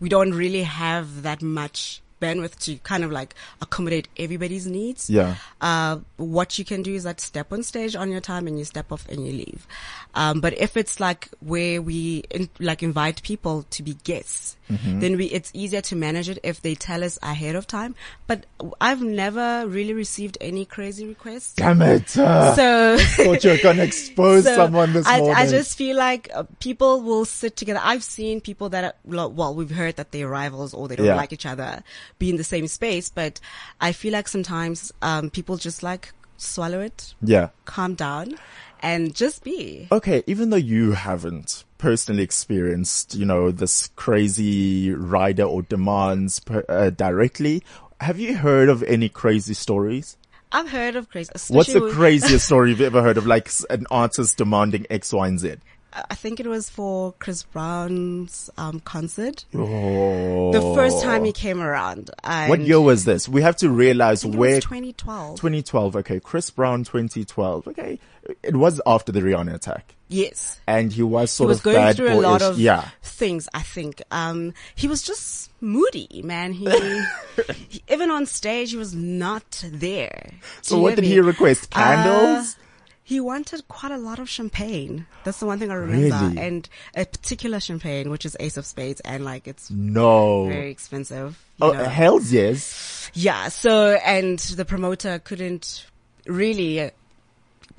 we 0.00 0.08
don't 0.08 0.32
really 0.34 0.62
have 0.64 1.22
that 1.22 1.42
much 1.42 2.02
bandwidth 2.20 2.56
to 2.60 2.76
kind 2.78 3.02
of 3.02 3.10
like 3.10 3.34
accommodate 3.60 4.06
everybody's 4.16 4.66
needs. 4.66 5.10
Yeah. 5.10 5.34
Uh, 5.60 5.98
what 6.16 6.56
you 6.58 6.64
can 6.64 6.82
do 6.82 6.94
is 6.94 7.02
that 7.02 7.20
step 7.20 7.52
on 7.52 7.64
stage 7.64 7.96
on 7.96 8.10
your 8.12 8.20
time 8.20 8.46
and 8.46 8.56
you 8.58 8.64
step 8.64 8.92
off 8.92 9.08
and 9.08 9.26
you 9.26 9.32
leave. 9.32 9.66
Um, 10.14 10.40
but 10.40 10.56
if 10.56 10.76
it's 10.76 11.00
like 11.00 11.28
where 11.40 11.82
we 11.82 12.22
in, 12.30 12.48
like 12.60 12.82
invite 12.82 13.22
people 13.24 13.64
to 13.70 13.82
be 13.82 13.94
guests, 14.04 14.56
Mm-hmm. 14.70 15.00
then 15.00 15.16
we, 15.16 15.26
it's 15.26 15.50
easier 15.54 15.80
to 15.82 15.96
manage 15.96 16.28
it 16.28 16.38
if 16.42 16.62
they 16.62 16.74
tell 16.74 17.02
us 17.04 17.18
ahead 17.22 17.56
of 17.56 17.66
time. 17.66 17.94
But 18.26 18.46
I've 18.80 19.02
never 19.02 19.66
really 19.66 19.92
received 19.92 20.38
any 20.40 20.64
crazy 20.64 21.06
requests. 21.06 21.54
Damn 21.54 21.82
it. 21.82 22.16
Uh, 22.16 22.54
So 22.54 22.96
thought 23.24 23.44
you 23.44 23.50
were 23.50 23.58
going 23.58 23.76
to 23.78 23.82
expose 23.82 24.44
so 24.44 24.54
someone 24.54 24.92
this 24.92 25.06
I, 25.06 25.18
morning. 25.18 25.36
I 25.36 25.46
just 25.46 25.76
feel 25.76 25.96
like 25.96 26.30
uh, 26.34 26.44
people 26.60 27.02
will 27.02 27.24
sit 27.24 27.56
together. 27.56 27.80
I've 27.82 28.04
seen 28.04 28.40
people 28.40 28.68
that 28.70 28.84
are, 28.84 28.94
well, 29.04 29.54
we've 29.54 29.70
heard 29.70 29.96
that 29.96 30.12
they're 30.12 30.28
rivals 30.28 30.72
or 30.74 30.88
they 30.88 30.96
don't 30.96 31.06
Yeah. 31.06 31.16
like 31.16 31.32
each 31.32 31.46
other 31.46 31.82
be 32.18 32.30
in 32.30 32.36
the 32.36 32.44
same 32.44 32.66
space, 32.68 33.10
but 33.10 33.40
I 33.80 33.92
feel 33.92 34.12
like 34.12 34.28
sometimes, 34.28 34.92
um, 35.02 35.28
people 35.30 35.56
just 35.56 35.82
like 35.82 36.12
swallow 36.36 36.80
it, 36.80 37.14
yeah. 37.22 37.48
calm 37.64 37.94
down 37.94 38.36
and 38.80 39.14
just 39.14 39.44
be. 39.44 39.86
Okay, 39.92 40.22
even 40.26 40.50
though 40.50 40.56
you 40.56 40.92
haven't 40.92 41.64
personally 41.82 42.22
experienced, 42.22 43.16
you 43.16 43.24
know, 43.24 43.50
this 43.50 43.88
crazy 43.96 44.94
rider 44.94 45.42
or 45.42 45.62
demands 45.62 46.38
per, 46.38 46.64
uh, 46.68 46.90
directly, 46.90 47.64
have 48.00 48.20
you 48.20 48.36
heard 48.36 48.68
of 48.68 48.84
any 48.84 49.08
crazy 49.08 49.52
stories? 49.52 50.16
I've 50.52 50.70
heard 50.70 50.94
of 50.94 51.10
crazy. 51.10 51.32
What's 51.48 51.72
the 51.72 51.90
craziest 51.90 52.46
story 52.46 52.70
you've 52.70 52.80
ever 52.80 53.02
heard 53.02 53.18
of, 53.18 53.26
like 53.26 53.50
an 53.70 53.86
artist 53.90 54.38
demanding 54.38 54.86
X, 54.90 55.12
Y, 55.12 55.26
and 55.26 55.40
Z? 55.40 55.56
I 55.92 56.14
think 56.14 56.38
it 56.38 56.46
was 56.46 56.70
for 56.70 57.12
Chris 57.18 57.42
Brown's, 57.42 58.48
um, 58.56 58.78
concert. 58.80 59.44
Oh. 59.52 60.52
The 60.52 60.60
first 60.74 61.02
time 61.02 61.24
he 61.24 61.32
came 61.32 61.60
around. 61.60 62.10
What 62.22 62.60
year 62.60 62.80
was 62.80 63.04
this? 63.04 63.28
We 63.28 63.42
have 63.42 63.56
to 63.56 63.68
realize 63.68 64.20
I 64.20 64.22
think 64.22 64.34
it 64.36 64.38
where 64.38 64.54
was 64.54 64.64
2012. 64.64 65.36
2012. 65.36 65.96
Okay, 65.96 66.20
Chris 66.20 66.48
Brown 66.48 66.84
2012. 66.84 67.66
Okay, 67.68 67.98
it 68.42 68.56
was 68.56 68.80
after 68.86 69.10
the 69.10 69.20
Rihanna 69.20 69.54
attack, 69.54 69.94
yes. 70.12 70.60
and 70.66 70.92
he 70.92 71.02
was 71.02 71.30
he 71.30 71.36
sort 71.36 71.48
was 71.48 71.58
of 71.58 71.64
going 71.64 71.76
bad 71.76 71.96
through 71.96 72.12
a 72.12 72.20
lot 72.20 72.42
of 72.42 72.58
yeah. 72.58 72.88
things. 73.02 73.48
I 73.54 73.62
think 73.62 74.02
um, 74.10 74.54
he 74.74 74.88
was 74.88 75.02
just 75.02 75.50
moody, 75.60 76.22
man. 76.24 76.52
He, 76.52 76.70
he 76.70 77.82
even 77.88 78.10
on 78.10 78.26
stage, 78.26 78.70
he 78.70 78.76
was 78.76 78.94
not 78.94 79.64
there. 79.70 80.30
So 80.60 80.78
what 80.78 80.96
did 80.96 81.02
me? 81.02 81.08
he 81.08 81.20
request? 81.20 81.68
Uh, 81.74 81.78
Candles? 81.78 82.56
he 83.04 83.20
wanted 83.20 83.66
quite 83.68 83.92
a 83.92 83.98
lot 83.98 84.18
of 84.18 84.28
champagne. 84.28 85.06
That's 85.24 85.40
the 85.40 85.46
one 85.46 85.58
thing 85.58 85.70
I 85.70 85.74
remember, 85.74 86.16
Really? 86.16 86.38
and 86.38 86.68
a 86.94 87.04
particular 87.04 87.60
champagne, 87.60 88.10
which 88.10 88.24
is 88.24 88.36
Ace 88.38 88.56
of 88.56 88.64
Spades, 88.64 89.00
and 89.00 89.24
like 89.24 89.46
it's 89.48 89.70
no. 89.70 90.46
very 90.46 90.70
expensive. 90.70 91.38
Oh, 91.60 91.72
know. 91.72 91.84
hell's 91.84 92.32
yes. 92.32 93.10
Yeah. 93.14 93.48
So, 93.48 93.98
and 94.04 94.38
the 94.38 94.64
promoter 94.64 95.18
couldn't 95.18 95.86
really, 96.26 96.80
uh, 96.80 96.90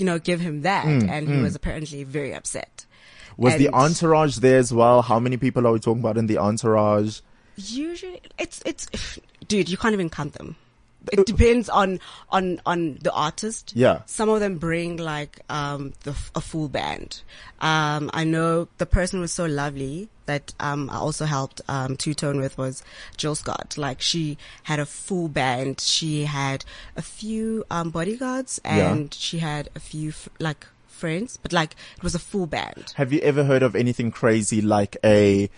you 0.04 0.06
know, 0.06 0.20
give 0.20 0.42
him 0.42 0.64
that, 0.64 0.86
Mm, 0.86 1.10
and 1.10 1.30
he 1.30 1.42
was 1.42 1.56
apparently 1.56 2.04
very 2.04 2.34
upset. 2.34 2.86
Was 3.38 3.56
the 3.56 3.70
entourage 3.70 4.38
there 4.40 4.60
as 4.60 4.74
well? 4.74 5.02
How 5.02 5.18
many 5.18 5.38
people 5.38 5.66
are 5.66 5.72
we 5.72 5.80
talking 5.80 6.02
about 6.02 6.18
in 6.18 6.28
the 6.28 6.38
entourage? 6.40 7.22
Usually, 7.56 8.22
it's 8.38 8.62
it's, 8.66 8.88
dude, 9.48 9.70
you 9.70 9.78
can't 9.78 9.94
even 9.94 10.10
count 10.10 10.34
them. 10.34 10.58
It 11.12 11.26
depends 11.26 11.68
on 11.70 12.00
on 12.30 12.62
on 12.66 12.98
the 13.02 13.12
artist. 13.12 13.74
Yeah. 13.76 14.02
Some 14.06 14.30
of 14.30 14.40
them 14.40 14.58
bring 14.58 14.98
like 14.98 15.40
um 15.50 15.94
the 16.04 16.16
a 16.36 16.42
full 16.42 16.70
band. 16.70 17.22
Um, 17.60 18.10
I 18.14 18.24
know 18.24 18.68
the 18.78 18.86
person 18.86 19.20
was 19.20 19.32
so 19.32 19.46
lovely 19.46 20.10
that 20.26 20.54
um 20.60 20.90
I 20.90 20.96
also 20.98 21.26
helped 21.26 21.62
um 21.68 21.98
two 21.98 22.14
tone 22.14 22.40
with 22.40 22.58
was 22.58 22.84
Jill 23.18 23.36
Scott. 23.36 23.76
Like 23.78 24.00
she 24.02 24.38
had 24.64 24.80
a 24.80 24.86
full 24.86 25.28
band. 25.28 25.82
She 25.82 26.24
had 26.26 26.64
a 26.96 27.02
few 27.02 27.66
um 27.70 27.90
bodyguards 27.90 28.62
Yeah. 28.64 28.92
and 28.94 29.14
she 29.14 29.40
had 29.40 29.70
a 29.76 29.80
few 29.80 30.10
f- 30.10 30.30
like 30.40 30.66
friends, 30.88 31.38
but 31.42 31.52
like 31.52 31.76
it 31.98 32.04
was 32.04 32.16
a 32.16 32.20
full 32.20 32.46
band. 32.48 32.94
Have 32.96 33.12
you 33.12 33.20
ever 33.20 33.44
heard 33.44 33.62
of 33.64 33.76
anything 33.76 34.10
crazy 34.12 34.62
like 34.62 34.96
a 35.04 35.50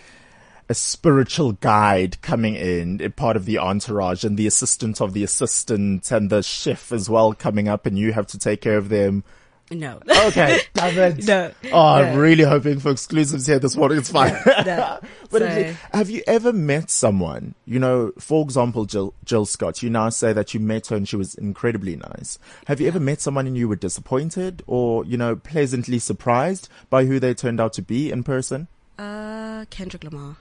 a 0.70 0.74
spiritual 0.74 1.54
guide 1.54 2.22
coming 2.22 2.56
in, 2.56 3.02
a 3.02 3.10
part 3.10 3.36
of 3.38 3.46
the 3.46 3.58
entourage, 3.60 4.24
and 4.24 4.38
the 4.38 4.48
assistant 4.48 5.02
of 5.02 5.14
the 5.14 5.24
assistant, 5.24 6.12
and 6.12 6.30
the 6.30 6.42
chef 6.42 6.92
as 6.92 7.10
well 7.10 7.34
coming 7.34 7.68
up, 7.68 7.86
and 7.86 7.98
you 7.98 8.14
have 8.14 8.28
to 8.28 8.38
take 8.40 8.62
care 8.62 8.78
of 8.78 8.90
them? 8.90 9.24
No. 9.72 10.00
Okay, 10.28 10.60
damn 10.76 10.98
it. 11.00 11.26
No, 11.28 11.52
Oh, 11.72 11.80
I'm 11.96 12.18
really 12.18 12.44
hoping 12.44 12.80
for 12.80 12.92
exclusives 12.92 13.48
here 13.48 13.58
this 13.58 13.76
morning. 13.76 13.98
It's 13.98 14.12
fine. 14.12 14.34
no. 14.66 15.00
But 15.32 15.42
So- 15.42 15.76
have 15.92 16.10
you 16.12 16.22
ever 16.28 16.54
met 16.54 16.92
someone, 16.92 17.56
you 17.66 17.80
know, 17.80 18.12
for 18.20 18.44
example, 18.44 18.86
Jill, 18.86 19.16
Jill 19.26 19.46
Scott, 19.48 19.82
you 19.82 19.90
now 19.90 20.10
say 20.10 20.34
that 20.34 20.54
you 20.54 20.60
met 20.60 20.88
her 20.88 20.96
and 20.96 21.10
she 21.10 21.16
was 21.16 21.34
incredibly 21.34 21.96
nice. 21.96 22.38
Have 22.68 22.80
you 22.80 22.88
ever 22.88 23.00
met 23.00 23.22
someone 23.22 23.48
and 23.48 23.58
you 23.58 23.68
were 23.68 23.76
disappointed 23.76 24.62
or, 24.68 25.04
you 25.04 25.18
know, 25.18 25.36
pleasantly 25.36 25.98
surprised 25.98 26.70
by 26.92 27.06
who 27.06 27.20
they 27.20 27.34
turned 27.34 27.60
out 27.60 27.74
to 27.74 27.82
be 27.82 28.12
in 28.12 28.24
person? 28.24 28.68
Uh, 29.00 29.66
Kendrick 29.72 30.04
Lamar. 30.04 30.38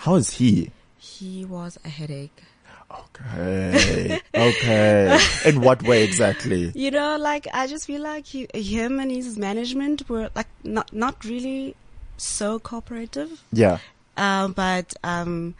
How 0.00 0.14
is 0.16 0.30
he? 0.34 0.70
He 0.98 1.44
was 1.44 1.78
a 1.84 1.88
headache. 1.88 2.42
Okay. 2.90 4.20
okay. 4.34 5.18
In 5.44 5.60
what 5.60 5.82
way 5.82 6.04
exactly? 6.04 6.70
You 6.74 6.90
know, 6.90 7.16
like 7.18 7.46
I 7.52 7.66
just 7.66 7.86
feel 7.86 8.00
like 8.02 8.26
he, 8.26 8.46
him 8.54 9.00
and 9.00 9.10
his 9.10 9.36
management 9.36 10.08
were 10.08 10.30
like 10.34 10.46
not 10.62 10.92
not 10.92 11.24
really 11.24 11.74
so 12.16 12.58
cooperative. 12.58 13.42
Yeah. 13.52 13.78
Um, 14.16 14.52
but 14.52 14.94
um, 15.02 15.54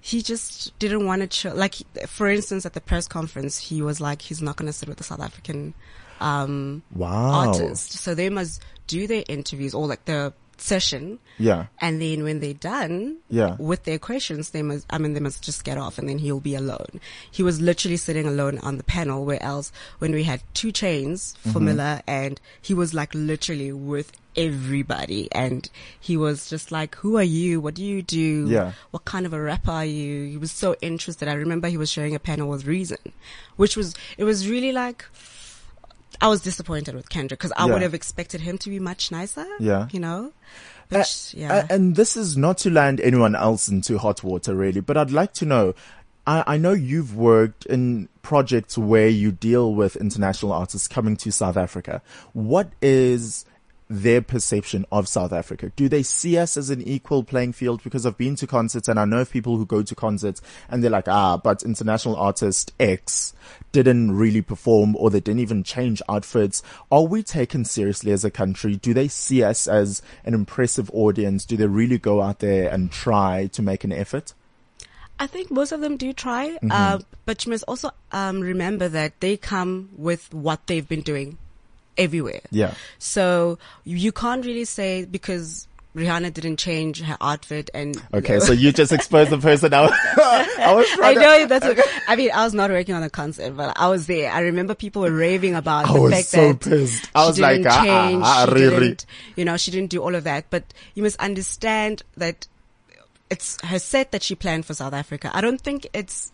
he 0.00 0.22
just 0.22 0.78
didn't 0.78 1.04
want 1.04 1.28
to 1.28 1.36
show. 1.36 1.52
Like 1.54 1.74
for 2.06 2.28
instance, 2.28 2.64
at 2.64 2.74
the 2.74 2.80
press 2.80 3.08
conference, 3.08 3.58
he 3.58 3.82
was 3.82 4.00
like, 4.00 4.22
he's 4.22 4.40
not 4.40 4.56
going 4.56 4.66
to 4.66 4.72
sit 4.72 4.88
with 4.88 4.98
the 4.98 5.04
South 5.04 5.20
African 5.20 5.74
um 6.20 6.82
Wow. 6.94 7.48
artist, 7.48 7.92
so 7.92 8.14
they 8.14 8.28
must 8.28 8.62
do 8.86 9.06
their 9.06 9.22
interviews 9.28 9.74
or 9.74 9.86
like 9.86 10.04
the 10.06 10.32
session. 10.60 11.18
Yeah. 11.38 11.66
And 11.80 12.00
then 12.02 12.22
when 12.24 12.40
they're 12.40 12.52
done 12.54 13.18
Yeah. 13.30 13.56
with 13.58 13.84
their 13.84 13.98
questions, 13.98 14.50
they 14.50 14.62
must, 14.62 14.86
I 14.90 14.98
mean, 14.98 15.14
they 15.14 15.20
must 15.20 15.42
just 15.42 15.64
get 15.64 15.78
off 15.78 15.98
and 15.98 16.08
then 16.08 16.18
he'll 16.18 16.40
be 16.40 16.54
alone. 16.54 17.00
He 17.30 17.42
was 17.42 17.60
literally 17.60 17.96
sitting 17.96 18.26
alone 18.26 18.58
on 18.58 18.76
the 18.76 18.84
panel 18.84 19.24
where 19.24 19.42
else 19.42 19.70
when 19.98 20.12
we 20.12 20.24
had 20.24 20.42
2 20.54 20.68
Chainz 20.72 21.34
Mm-hmm. 21.38 21.50
for 21.52 21.60
Miller 21.60 22.02
and 22.06 22.40
he 22.60 22.74
was 22.74 22.92
like 22.94 23.14
literally 23.14 23.72
with 23.72 24.12
everybody 24.36 25.28
and 25.32 25.68
he 26.00 26.16
was 26.16 26.48
just 26.48 26.70
like, 26.72 26.94
who 26.96 27.16
are 27.16 27.22
you? 27.22 27.60
What 27.60 27.74
do 27.74 27.84
you 27.84 28.02
do? 28.02 28.46
Yeah. 28.48 28.72
What 28.90 29.04
kind 29.04 29.26
of 29.26 29.32
a 29.32 29.40
rapper 29.40 29.70
are 29.70 29.84
you? 29.84 30.26
He 30.28 30.36
was 30.36 30.52
so 30.52 30.74
interested. 30.80 31.28
I 31.28 31.34
remember 31.34 31.68
he 31.68 31.76
was 31.76 31.90
sharing 31.90 32.14
a 32.14 32.18
panel 32.18 32.48
with 32.48 32.64
Reason, 32.66 32.98
which 33.56 33.76
was, 33.76 33.94
it 34.16 34.24
was 34.24 34.48
really 34.48 34.72
like, 34.72 35.04
I 36.20 36.28
was 36.28 36.42
disappointed 36.42 36.94
with 36.94 37.08
Kendrick 37.08 37.38
because 37.38 37.52
I 37.56 37.66
Yeah. 37.66 37.72
would 37.74 37.82
have 37.82 37.94
expected 37.94 38.40
him 38.40 38.58
to 38.58 38.70
be 38.70 38.78
much 38.80 39.12
nicer. 39.12 39.46
Yeah. 39.60 39.88
You 39.92 40.00
know? 40.00 40.32
Uh, 40.90 41.04
yeah. 41.32 41.54
uh, 41.54 41.66
and 41.70 41.96
this 41.96 42.16
is 42.16 42.36
not 42.36 42.58
to 42.58 42.70
land 42.70 43.00
anyone 43.00 43.36
else 43.36 43.68
into 43.68 43.98
hot 43.98 44.24
water, 44.24 44.54
really, 44.54 44.80
but 44.80 44.96
I'd 44.96 45.10
like 45.10 45.32
to 45.34 45.44
know. 45.44 45.74
I, 46.26 46.44
I 46.46 46.56
know 46.56 46.72
you've 46.72 47.14
worked 47.14 47.66
in 47.66 48.08
projects 48.22 48.76
where 48.78 49.08
you 49.08 49.30
deal 49.32 49.74
with 49.74 49.96
international 49.96 50.52
artists 50.52 50.88
coming 50.88 51.16
to 51.18 51.30
South 51.30 51.56
Africa. 51.56 52.02
What 52.32 52.70
is 52.82 53.44
their 53.88 54.20
perception 54.20 54.84
of 54.92 55.08
South 55.08 55.32
Africa? 55.32 55.72
Do 55.74 55.88
they 55.88 56.02
see 56.02 56.36
us 56.36 56.56
as 56.56 56.70
an 56.70 56.82
equal 56.82 57.24
playing 57.24 57.52
field? 57.52 57.82
Because 57.82 58.04
I've 58.04 58.18
been 58.18 58.36
to 58.36 58.46
concerts 58.46 58.88
and 58.88 58.98
I 58.98 59.04
know 59.04 59.20
of 59.20 59.30
people 59.30 59.56
who 59.56 59.66
go 59.66 59.82
to 59.82 59.94
concerts 59.94 60.42
and 60.68 60.82
they're 60.82 60.90
like, 60.90 61.08
ah, 61.08 61.36
but 61.36 61.62
international 61.62 62.16
artist 62.16 62.72
X 62.78 63.32
didn't 63.72 64.12
really 64.12 64.42
perform 64.42 64.94
or 64.96 65.10
they 65.10 65.20
didn't 65.20 65.40
even 65.40 65.62
change 65.62 66.02
outfits. 66.08 66.62
Are 66.90 67.04
we 67.04 67.22
taken 67.22 67.64
seriously 67.64 68.12
as 68.12 68.24
a 68.24 68.30
country? 68.30 68.76
Do 68.76 68.92
they 68.92 69.08
see 69.08 69.42
us 69.42 69.66
as 69.66 70.02
an 70.24 70.34
impressive 70.34 70.90
audience? 70.92 71.44
Do 71.44 71.56
they 71.56 71.66
really 71.66 71.98
go 71.98 72.20
out 72.22 72.40
there 72.40 72.70
and 72.70 72.92
try 72.92 73.48
to 73.52 73.62
make 73.62 73.84
an 73.84 73.92
effort? 73.92 74.34
I 75.20 75.26
think 75.26 75.50
most 75.50 75.72
of 75.72 75.80
them 75.80 75.96
do 75.96 76.12
try, 76.12 76.50
Mm-hmm. 76.50 76.70
uh, 76.70 76.98
but 77.26 77.44
you 77.44 77.50
must 77.50 77.64
also 77.66 77.90
um, 78.12 78.40
remember 78.40 78.88
that 78.88 79.18
they 79.20 79.36
come 79.36 79.88
with 79.96 80.32
what 80.32 80.66
they've 80.66 80.88
been 80.88 81.02
doing 81.02 81.38
everywhere. 81.98 82.40
Yeah. 82.50 82.74
So 82.98 83.58
you 83.84 84.12
can't 84.12 84.44
really 84.46 84.64
say 84.64 85.04
because 85.04 85.66
Rihanna 85.96 86.32
didn't 86.32 86.58
change 86.58 87.00
her 87.00 87.16
outfit 87.20 87.70
and 87.74 88.00
Okay. 88.14 88.38
So 88.38 88.52
you 88.52 88.72
just 88.72 88.92
exposed 88.92 89.30
the 89.30 89.38
person. 89.38 89.74
I 89.74 89.80
was 89.82 89.92
I 90.16 90.84
trying 90.94 91.14
to- 91.16 91.20
know 91.20 91.46
that's. 91.46 91.66
What, 91.66 91.88
I 92.06 92.14
mean, 92.14 92.30
I 92.30 92.44
was 92.44 92.54
not 92.54 92.70
working 92.70 92.94
on 92.94 93.02
the 93.02 93.10
concert, 93.10 93.56
but 93.56 93.76
I 93.76 93.88
was 93.88 94.06
there. 94.06 94.30
I 94.30 94.40
remember 94.40 94.74
people 94.74 95.02
were 95.02 95.10
raving 95.10 95.54
about 95.56 95.88
I 95.88 95.92
the 95.94 96.10
fact 96.10 96.28
so 96.28 96.52
that 96.52 96.60
pissed. 96.60 97.10
I 97.14 97.22
she 97.22 97.26
was 97.28 97.40
like, 97.40 97.56
didn't 97.56 97.72
ah, 97.72 97.78
ah, 97.80 97.84
change, 97.84 98.22
ah, 98.24 98.44
she 98.46 98.54
really? 98.54 98.80
didn't, 98.80 99.06
you 99.36 99.44
know, 99.44 99.56
she 99.56 99.70
didn't 99.70 99.90
do 99.90 100.02
all 100.02 100.14
of 100.14 100.24
that. 100.24 100.44
But 100.50 100.64
you 100.94 101.02
must 101.02 101.18
understand 101.20 102.02
that 102.16 102.46
it's 103.30 103.60
her 103.64 103.78
set 103.78 104.12
that 104.12 104.22
she 104.22 104.34
planned 104.34 104.66
for 104.66 104.74
South 104.74 104.92
Africa. 104.94 105.30
I 105.34 105.40
don't 105.40 105.60
think 105.60 105.86
it's 105.92 106.30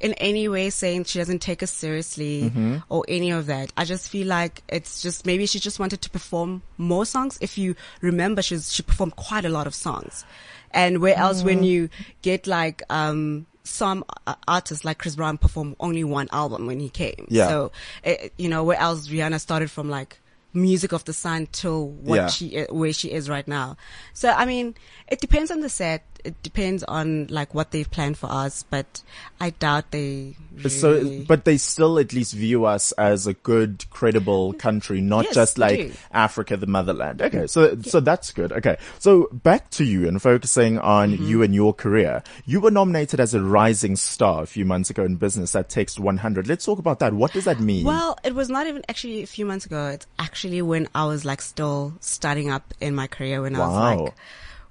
in 0.00 0.14
any 0.14 0.48
way 0.48 0.70
saying 0.70 1.04
she 1.04 1.18
doesn't 1.18 1.40
take 1.40 1.62
us 1.62 1.70
seriously 1.70 2.44
Mm-hmm. 2.50 2.76
or 2.88 3.04
any 3.08 3.30
of 3.30 3.46
that. 3.46 3.72
I 3.76 3.84
just 3.84 4.08
feel 4.08 4.26
like 4.26 4.62
it's 4.68 5.02
just 5.02 5.26
maybe 5.26 5.46
she 5.46 5.58
just 5.58 5.78
wanted 5.78 6.00
to 6.02 6.10
perform 6.10 6.62
more 6.76 7.04
songs. 7.06 7.38
If 7.40 7.58
you 7.58 7.74
remember, 8.00 8.42
she's 8.42 8.72
she 8.72 8.82
performed 8.82 9.16
quite 9.16 9.44
a 9.44 9.48
lot 9.48 9.66
of 9.66 9.74
songs, 9.74 10.24
and 10.72 11.00
where 11.00 11.16
else 11.16 11.42
when 11.42 11.62
you 11.62 11.88
get 12.22 12.46
like 12.46 12.82
um 12.90 13.46
some 13.64 14.02
artists 14.46 14.84
like 14.84 14.96
Chris 14.98 15.14
Brown 15.14 15.36
perform 15.36 15.76
only 15.78 16.02
one 16.02 16.28
album 16.32 16.66
when 16.66 16.80
he 16.80 16.88
came. 16.88 17.26
Yeah. 17.28 17.48
So, 17.48 17.72
it, 18.02 18.32
you 18.38 18.48
know, 18.48 18.64
where 18.64 18.78
else 18.78 19.08
Rihanna 19.08 19.40
started 19.40 19.70
from 19.70 19.90
like 19.90 20.18
music 20.54 20.92
of 20.92 21.04
the 21.04 21.12
sun 21.12 21.46
till 21.52 21.88
what 21.90 22.16
Yeah. 22.16 22.26
she, 22.28 22.58
uh, 22.60 22.72
where 22.72 22.94
she 22.94 23.10
is 23.12 23.28
right 23.28 23.46
now. 23.46 23.76
So, 24.14 24.30
I 24.30 24.46
mean, 24.46 24.74
it 25.08 25.20
depends 25.20 25.50
on 25.50 25.60
the 25.60 25.68
set. 25.68 26.02
It 26.24 26.42
depends 26.42 26.82
on 26.84 27.26
like 27.28 27.54
what 27.54 27.70
they've 27.70 27.90
planned 27.90 28.18
for 28.18 28.30
us, 28.30 28.64
but 28.68 29.02
I 29.40 29.50
doubt 29.50 29.92
they 29.92 30.34
So, 30.68 31.20
but 31.26 31.44
they 31.44 31.56
still 31.58 31.98
at 31.98 32.12
least 32.12 32.34
view 32.34 32.64
us 32.64 32.92
as 32.92 33.26
a 33.26 33.34
good, 33.34 33.84
credible 33.90 34.52
country, 34.54 35.00
not 35.00 35.26
Yes, 35.26 35.34
just 35.34 35.58
like 35.58 35.78
do. 35.78 35.92
Africa, 36.12 36.56
the 36.56 36.66
motherland. 36.66 37.22
Okay. 37.22 37.46
So, 37.46 37.80
so 37.82 38.00
that's 38.00 38.32
good. 38.32 38.52
Okay. 38.52 38.76
So 38.98 39.28
back 39.32 39.70
to 39.70 39.84
you 39.84 40.08
and 40.08 40.20
focusing 40.20 40.78
on 40.78 41.12
Mm-hmm. 41.12 41.24
you 41.28 41.42
and 41.42 41.54
your 41.54 41.72
career. 41.72 42.22
You 42.44 42.60
were 42.60 42.70
nominated 42.72 43.20
as 43.20 43.32
a 43.34 43.40
rising 43.42 43.96
star 43.96 44.42
a 44.42 44.46
few 44.46 44.64
months 44.64 44.90
ago 44.90 45.04
in 45.04 45.16
business 45.16 45.54
at 45.54 45.68
Text 45.68 45.98
100. 46.00 46.46
Let's 46.48 46.64
talk 46.64 46.78
about 46.78 46.98
that. 46.98 47.12
What 47.14 47.32
does 47.32 47.44
that 47.44 47.60
mean? 47.60 47.84
Well, 47.84 48.18
it 48.24 48.34
was 48.34 48.48
not 48.48 48.66
even 48.66 48.82
actually 48.88 49.22
a 49.22 49.26
few 49.26 49.46
months 49.46 49.64
ago. 49.66 49.88
It's 49.88 50.06
actually 50.18 50.60
when 50.62 50.88
I 50.94 51.06
was 51.06 51.24
like 51.24 51.40
still 51.40 51.94
starting 52.00 52.50
up 52.50 52.74
in 52.80 52.94
my 52.94 53.06
career 53.06 53.40
when 53.40 53.54
I 53.54 53.60
was 53.60 53.74
like 54.04 54.14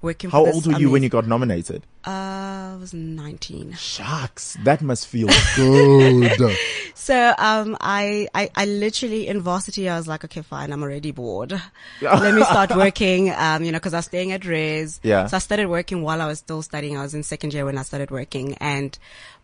working. 0.01 0.29
How 0.29 0.45
for 0.45 0.51
old 0.53 0.63
this 0.63 0.73
were 0.73 0.79
you 0.79 0.91
when 0.91 1.03
you 1.03 1.09
got 1.09 1.27
nominated? 1.27 1.83
Uh, 2.05 2.37
I 2.77 2.79
was 2.79 2.93
19. 2.93 3.73
Shucks. 3.73 4.55
That 4.63 4.83
must 4.83 5.07
feel 5.07 5.29
good. 5.55 6.55
So, 6.93 7.33
um, 7.39 7.75
I, 7.81 8.27
I, 8.35 8.51
I 8.55 8.65
literally 8.65 9.27
in 9.27 9.41
varsity, 9.41 9.89
I 9.89 9.97
was 9.97 10.07
like, 10.07 10.23
okay, 10.25 10.43
fine, 10.43 10.71
I'm 10.71 10.83
already 10.83 11.09
bored. 11.11 11.51
Let 12.01 12.35
me 12.35 12.43
start 12.43 12.75
working, 12.75 13.31
um, 13.31 13.63
you 13.63 13.71
know, 13.71 13.79
cause 13.79 13.95
I 13.95 13.97
was 13.97 14.05
staying 14.05 14.31
at 14.31 14.45
Res. 14.45 14.99
Yeah. 15.01 15.25
So 15.25 15.37
I 15.37 15.39
started 15.39 15.69
working 15.69 16.03
while 16.03 16.21
I 16.21 16.27
was 16.27 16.37
still 16.37 16.61
studying. 16.61 16.97
I 16.97 17.01
was 17.01 17.15
in 17.15 17.23
second 17.23 17.53
year 17.53 17.65
when 17.65 17.79
I 17.79 17.81
started 17.81 18.11
working. 18.11 18.53
And 18.55 18.97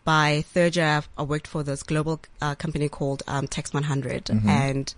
by 0.04 0.44
third 0.52 0.76
year, 0.76 1.02
I 1.18 1.22
worked 1.24 1.48
for 1.48 1.64
this 1.64 1.82
global 1.82 2.20
uh, 2.40 2.54
company 2.54 2.88
called, 2.88 3.24
um, 3.26 3.48
Text 3.48 3.74
100. 3.74 4.26
Mm-hmm. 4.26 4.48
And, 4.48 4.94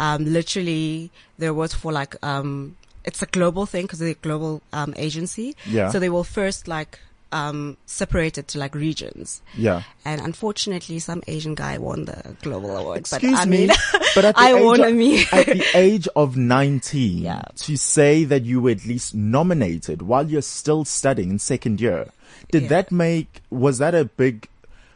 um, 0.00 0.24
literally 0.24 1.12
there 1.38 1.54
was 1.54 1.72
for 1.72 1.92
like, 1.92 2.16
um, 2.24 2.76
it's 3.06 3.22
a 3.22 3.26
global 3.26 3.64
thing 3.66 3.82
because 3.82 3.98
they're 4.00 4.10
a 4.10 4.14
global, 4.14 4.60
um, 4.72 4.92
agency. 4.96 5.56
Yeah. 5.66 5.90
So 5.90 5.98
they 5.98 6.08
will 6.10 6.24
first 6.24 6.66
like, 6.68 6.98
um, 7.32 7.76
separate 7.86 8.38
it 8.38 8.48
to 8.48 8.58
like 8.58 8.74
regions. 8.74 9.42
Yeah. 9.56 9.82
And 10.04 10.20
unfortunately, 10.20 10.98
some 11.00 11.22
Asian 11.26 11.54
guy 11.56 11.76
won 11.78 12.04
the 12.04 12.36
global 12.42 12.76
award. 12.76 12.98
Excuse 12.98 13.32
but 13.32 13.40
I 13.40 13.44
me, 13.46 13.66
mean, 13.66 13.76
but 14.14 14.24
at 14.24 14.34
the 14.36 14.40
I 14.40 14.54
age 14.54 14.64
won 14.64 14.80
of, 14.80 14.94
me. 14.94 15.24
at 15.32 15.46
the 15.46 15.64
age 15.74 16.08
of 16.14 16.36
19 16.36 17.18
Yeah. 17.18 17.42
to 17.56 17.76
say 17.76 18.24
that 18.24 18.44
you 18.44 18.60
were 18.60 18.70
at 18.70 18.84
least 18.86 19.14
nominated 19.14 20.02
while 20.02 20.26
you're 20.26 20.40
still 20.42 20.84
studying 20.84 21.30
in 21.30 21.38
second 21.38 21.80
year. 21.80 22.10
Did 22.52 22.62
Yeah. 22.64 22.68
that 22.68 22.92
make, 22.92 23.42
was 23.50 23.78
that 23.78 23.94
a 23.94 24.04
big 24.04 24.48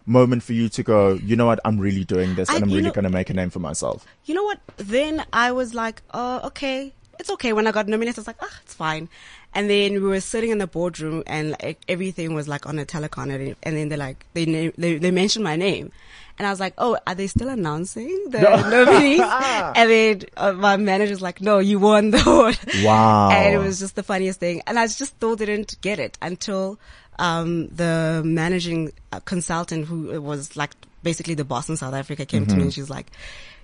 moment 0.07 0.43
for 0.45 0.53
you 0.53 0.69
to 0.71 0.83
go, 0.83 1.15
you 1.15 1.35
know 1.37 1.47
what, 1.47 1.59
I'm 1.65 1.79
really 1.79 2.05
doing 2.05 2.37
this 2.37 2.49
I- 2.49 2.55
and 2.57 2.65
I'm 2.65 2.71
really 2.71 2.91
going 2.93 3.05
to 3.05 3.11
make 3.11 3.29
a 3.31 3.35
name 3.35 3.51
for 3.51 3.59
myself? 3.59 4.07
you 4.25 4.35
know 4.35 4.45
what? 4.45 4.61
Then 4.77 5.25
I 5.33 5.51
was 5.53 5.75
like, 5.75 6.01
oh, 6.15 6.41
okay. 6.47 6.93
It's 7.21 7.31
okay. 7.31 7.53
When 7.53 7.67
I 7.67 7.73
got 7.73 7.87
nominated, 7.87 8.19
I 8.19 8.21
was 8.21 8.27
like, 8.27 8.39
ah, 8.41 8.61
it's 8.63 8.75
fine. 8.75 9.09
And 9.53 9.69
then 9.69 9.95
we 9.95 10.01
were 10.01 10.21
sitting 10.21 10.51
in 10.51 10.59
the 10.59 10.67
boardroom 10.67 11.23
and 11.27 11.51
like 11.63 11.79
everything 11.87 12.35
was 12.35 12.49
like 12.49 12.67
on 12.67 12.79
a 12.79 12.87
telecon 12.87 13.35
and, 13.35 13.57
and 13.63 13.77
then 13.77 13.91
they're 13.91 13.99
like, 13.99 14.25
they 14.33 14.47
name, 14.47 14.73
they, 14.79 14.97
they 14.97 15.11
mentioned 15.11 15.45
my 15.45 15.55
name. 15.57 15.93
And 16.39 16.47
I 16.47 16.51
was 16.51 16.61
like, 16.61 16.73
oh, 16.79 16.97
are 17.07 17.15
they 17.15 17.27
still 17.27 17.51
announcing 17.51 18.31
the 18.31 18.41
nominees? 18.41 19.21
and 19.77 19.91
then 19.91 20.23
uh, 20.39 20.53
my 20.53 20.79
manager's 20.79 21.21
like, 21.21 21.43
no, 21.43 21.59
you 21.59 21.79
won 21.79 22.11
the 22.11 22.23
award. 22.27 22.59
Wow. 22.83 23.29
And 23.31 23.55
it 23.55 23.59
was 23.59 23.79
just 23.79 23.97
the 23.97 24.03
funniest 24.03 24.41
thing. 24.41 24.63
And 24.67 24.79
I 24.79 24.87
just 24.87 25.17
still 25.17 25.37
didn't 25.37 25.79
get 25.83 25.99
it 25.99 26.17
until, 26.23 26.79
um, 27.19 27.69
the 27.69 28.23
managing 28.25 28.93
uh, 29.13 29.21
consultant 29.21 29.85
who 29.85 30.19
was 30.23 30.57
like 30.57 30.71
basically 31.03 31.35
the 31.35 31.45
boss 31.45 31.69
in 31.69 31.77
South 31.77 31.93
Africa 31.93 32.25
came 32.25 32.47
to 32.47 32.57
me 32.57 32.63
and 32.63 32.73
she's 32.73 32.89
like, 32.89 33.11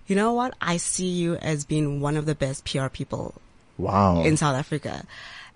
you 0.06 0.14
know 0.14 0.34
what? 0.34 0.54
I 0.60 0.76
see 0.76 1.08
you 1.08 1.36
as 1.36 1.64
being 1.64 2.00
one 2.00 2.18
of 2.18 2.26
the 2.26 2.34
best 2.34 2.64
PR 2.64 2.88
people 2.88 3.34
Wow. 3.78 4.22
in 4.22 4.36
South 4.36 4.56
Africa. 4.56 5.04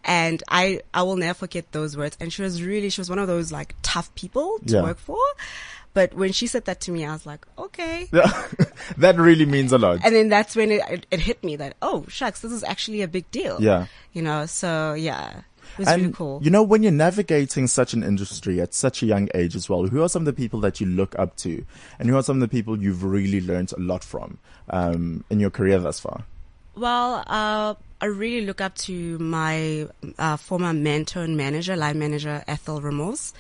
And 0.04 0.42
I, 0.48 0.80
I 0.94 1.02
will 1.02 1.16
never 1.16 1.34
forget 1.34 1.72
those 1.72 1.96
words. 1.96 2.16
And 2.20 2.32
she 2.32 2.40
was 2.42 2.62
really, 2.62 2.88
she 2.90 3.00
was 3.00 3.10
one 3.10 3.18
of 3.18 3.26
those 3.28 3.52
like 3.52 3.74
tough 3.82 4.14
people 4.14 4.58
to 4.66 4.74
Yeah. 4.76 4.82
work 4.82 4.98
for. 4.98 5.18
But 5.92 6.14
when 6.14 6.32
she 6.32 6.46
said 6.46 6.64
that 6.66 6.80
to 6.82 6.92
me, 6.92 7.04
I 7.04 7.12
was 7.12 7.26
like, 7.26 7.44
okay. 7.58 8.08
Yeah. 8.12 8.46
that 8.96 9.16
really 9.16 9.44
means 9.44 9.72
a 9.72 9.78
lot. 9.78 10.00
And 10.04 10.14
then 10.14 10.28
that's 10.28 10.54
when 10.56 10.70
it, 10.70 10.80
it, 10.88 11.06
it 11.10 11.20
hit 11.20 11.42
me 11.44 11.56
that, 11.56 11.74
oh, 11.82 12.04
shucks, 12.08 12.40
this 12.40 12.52
is 12.52 12.62
actually 12.64 13.02
a 13.02 13.08
big 13.08 13.30
deal. 13.30 13.60
Yeah. 13.60 13.86
You 14.12 14.22
know, 14.22 14.46
so 14.46 14.94
yeah, 14.94 15.38
it 15.72 15.78
was 15.78 15.88
and 15.88 16.00
really 16.02 16.12
cool. 16.14 16.40
you 16.42 16.50
know, 16.50 16.62
when 16.62 16.82
you're 16.84 16.92
navigating 16.92 17.66
such 17.66 17.92
an 17.92 18.02
industry 18.04 18.60
at 18.60 18.72
such 18.72 19.02
a 19.02 19.06
young 19.06 19.28
age 19.34 19.54
as 19.56 19.68
well, 19.68 19.84
who 19.86 20.00
are 20.02 20.08
some 20.08 20.22
of 20.22 20.26
the 20.26 20.32
people 20.32 20.60
that 20.60 20.80
you 20.80 20.86
look 20.86 21.18
up 21.18 21.36
to, 21.38 21.64
and 21.98 22.08
who 22.08 22.16
are 22.16 22.22
some 22.22 22.36
of 22.36 22.40
the 22.40 22.48
people 22.56 22.80
you've 22.80 23.02
really 23.04 23.40
learned 23.40 23.72
a 23.76 23.80
lot 23.80 24.02
from 24.04 24.38
um, 24.70 25.24
in 25.28 25.40
your 25.40 25.50
career 25.50 25.78
thus 25.80 25.98
far? 26.00 26.24
Well, 26.76 27.24
uh, 27.26 27.74
I 28.00 28.06
really 28.06 28.46
look 28.46 28.60
up 28.60 28.74
to 28.76 29.18
my 29.18 29.86
uh, 30.18 30.36
former 30.38 30.72
mentor 30.72 31.22
and 31.22 31.36
manager, 31.36 31.76
line 31.76 31.98
manager 31.98 32.42
Ethel 32.48 32.80
Ramos. 32.80 33.34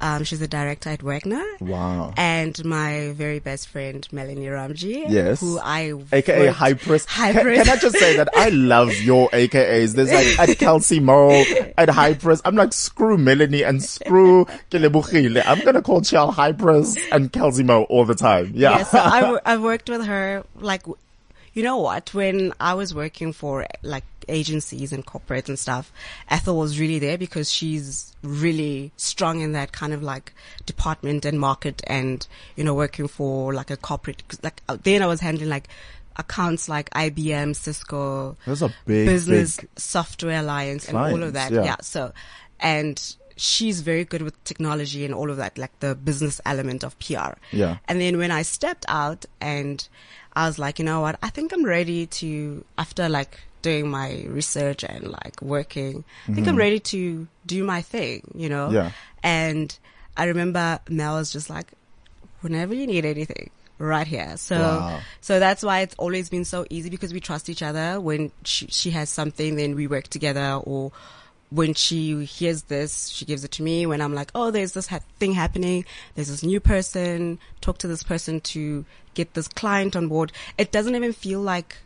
Um, 0.00 0.24
she's 0.24 0.42
a 0.42 0.48
director 0.48 0.90
at 0.90 1.02
Wagner. 1.02 1.44
Wow. 1.60 2.12
And 2.16 2.62
my 2.64 3.12
very 3.14 3.38
best 3.38 3.68
friend 3.68 4.06
Melanie 4.10 4.46
Ramji. 4.46 5.04
Yes. 5.08 5.40
Who 5.40 5.58
I 5.60 5.92
AKA 6.12 6.48
Hypress. 6.52 7.06
Hypress. 7.06 7.32
Can, 7.54 7.64
can 7.64 7.68
I 7.68 7.76
just 7.76 7.98
say 7.98 8.16
that 8.16 8.28
I 8.36 8.48
love 8.48 8.92
your 8.96 9.28
AKAs? 9.30 9.94
There's 9.94 10.12
like 10.12 10.50
at 10.50 10.58
Kelsey 10.58 10.98
Mo, 11.00 11.30
at 11.78 11.88
Hypress. 11.88 12.40
I'm 12.44 12.56
like, 12.56 12.72
screw 12.72 13.16
Melanie 13.16 13.62
and 13.62 13.82
screw 13.82 14.46
Kelebogile. 14.70 15.42
I'm 15.46 15.60
gonna 15.64 15.82
call 15.82 16.00
Chell 16.02 16.32
Hypress 16.32 16.98
and 17.12 17.32
Kelsey 17.32 17.62
Mo 17.62 17.84
all 17.84 18.04
the 18.04 18.14
time. 18.14 18.52
Yeah. 18.54 18.78
yeah, 18.78 18.82
so 18.84 18.98
I, 18.98 19.22
wo- 19.30 19.40
I 19.44 19.56
worked 19.56 19.88
with 19.88 20.04
her 20.04 20.44
like, 20.56 20.82
w- 20.82 20.96
you 21.60 21.64
know 21.66 21.76
what? 21.76 22.14
When 22.14 22.54
I 22.58 22.72
was 22.72 22.94
working 22.94 23.34
for 23.34 23.66
like 23.82 24.04
agencies 24.28 24.94
and 24.94 25.04
corporates 25.04 25.48
and 25.50 25.58
stuff, 25.58 25.92
Ethel 26.30 26.56
was 26.56 26.80
really 26.80 26.98
there 26.98 27.18
because 27.18 27.52
she's 27.52 28.16
really 28.22 28.92
strong 28.96 29.42
in 29.42 29.52
that 29.52 29.70
kind 29.70 29.92
of 29.92 30.02
like 30.02 30.32
department 30.64 31.26
and 31.26 31.38
market 31.38 31.82
and, 31.86 32.26
you 32.56 32.64
know, 32.64 32.72
working 32.72 33.08
for 33.08 33.52
like 33.52 33.70
a 33.70 33.76
corporate, 33.76 34.22
like 34.42 34.62
uh, 34.70 34.78
then 34.82 35.02
I 35.02 35.06
was 35.06 35.20
handling 35.20 35.50
like 35.50 35.68
accounts 36.16 36.66
like 36.66 36.88
IBM, 36.90 37.54
Cisco, 37.54 38.38
Those 38.46 38.62
are 38.62 38.70
big, 38.86 39.06
business 39.06 39.58
big. 39.58 39.68
software 39.76 40.40
alliance 40.40 40.88
and 40.88 40.96
all 40.96 41.22
of 41.22 41.34
that. 41.34 41.52
yeah. 41.52 41.64
Yeah. 41.64 41.76
So, 41.82 42.14
and 42.58 43.16
she's 43.36 43.82
very 43.82 44.06
good 44.06 44.22
with 44.22 44.42
technology 44.44 45.04
and 45.04 45.12
all 45.12 45.30
of 45.30 45.36
that, 45.36 45.58
like 45.58 45.78
the 45.80 45.94
business 45.94 46.40
element 46.46 46.84
of 46.84 46.98
PR. 47.00 47.32
Yeah. 47.52 47.76
And 47.86 48.00
then 48.00 48.16
when 48.16 48.30
I 48.30 48.40
stepped 48.42 48.86
out 48.88 49.26
and 49.42 49.86
I 50.40 50.46
was 50.46 50.58
like, 50.58 50.78
you 50.78 50.84
know 50.84 51.00
what? 51.02 51.18
I 51.22 51.28
think 51.30 51.52
I'm 51.52 51.64
ready 51.64 52.06
to, 52.06 52.64
after 52.78 53.08
like 53.08 53.38
doing 53.62 53.90
my 53.90 54.24
research 54.26 54.84
and 54.84 55.08
like 55.18 55.40
working, 55.42 56.04
I 56.26 56.32
think 56.32 56.48
I'm 56.48 56.56
ready 56.56 56.80
to 56.94 57.26
do 57.44 57.62
my 57.64 57.82
thing, 57.82 58.22
you 58.34 58.48
know? 58.48 58.66
Mm-hmm. 58.66 58.74
Yeah. 58.74 58.90
And 59.22 59.78
I 60.16 60.24
remember 60.24 60.80
Mel 60.88 61.16
was 61.16 61.30
just 61.30 61.50
like, 61.50 61.72
whenever 62.40 62.74
you 62.74 62.86
need 62.86 63.04
anything, 63.04 63.50
right 63.78 64.06
here. 64.06 64.36
So, 64.36 64.56
Wow. 64.56 65.00
so 65.20 65.38
that's 65.40 65.62
why 65.62 65.80
it's 65.80 65.94
always 65.98 66.28
been 66.30 66.44
so 66.44 66.64
easy 66.70 66.88
because 66.90 67.12
we 67.12 67.20
trust 67.20 67.48
each 67.48 67.62
other. 67.62 68.00
When 68.00 68.30
she, 68.44 68.66
she 68.68 68.90
has 68.92 69.10
something, 69.10 69.56
then 69.56 69.74
we 69.74 69.86
work 69.86 70.08
together 70.08 70.60
or 70.64 70.92
when 71.50 71.74
she 71.74 72.24
hears 72.24 72.62
this, 72.64 73.08
she 73.08 73.24
gives 73.24 73.44
it 73.44 73.50
to 73.52 73.62
me. 73.62 73.86
When 73.86 74.00
I'm 74.00 74.14
like, 74.14 74.30
oh, 74.34 74.50
there's 74.50 74.72
this 74.72 74.86
ha- 74.86 75.00
thing 75.18 75.32
happening. 75.32 75.84
There's 76.14 76.28
this 76.28 76.42
new 76.42 76.60
person. 76.60 77.38
Talk 77.60 77.78
to 77.78 77.88
this 77.88 78.02
person 78.02 78.40
to 78.40 78.84
get 79.14 79.34
this 79.34 79.48
client 79.48 79.96
on 79.96 80.08
board. 80.08 80.32
It 80.56 80.72
doesn't 80.72 80.94
even 80.94 81.12
feel 81.12 81.40
like 81.40 81.76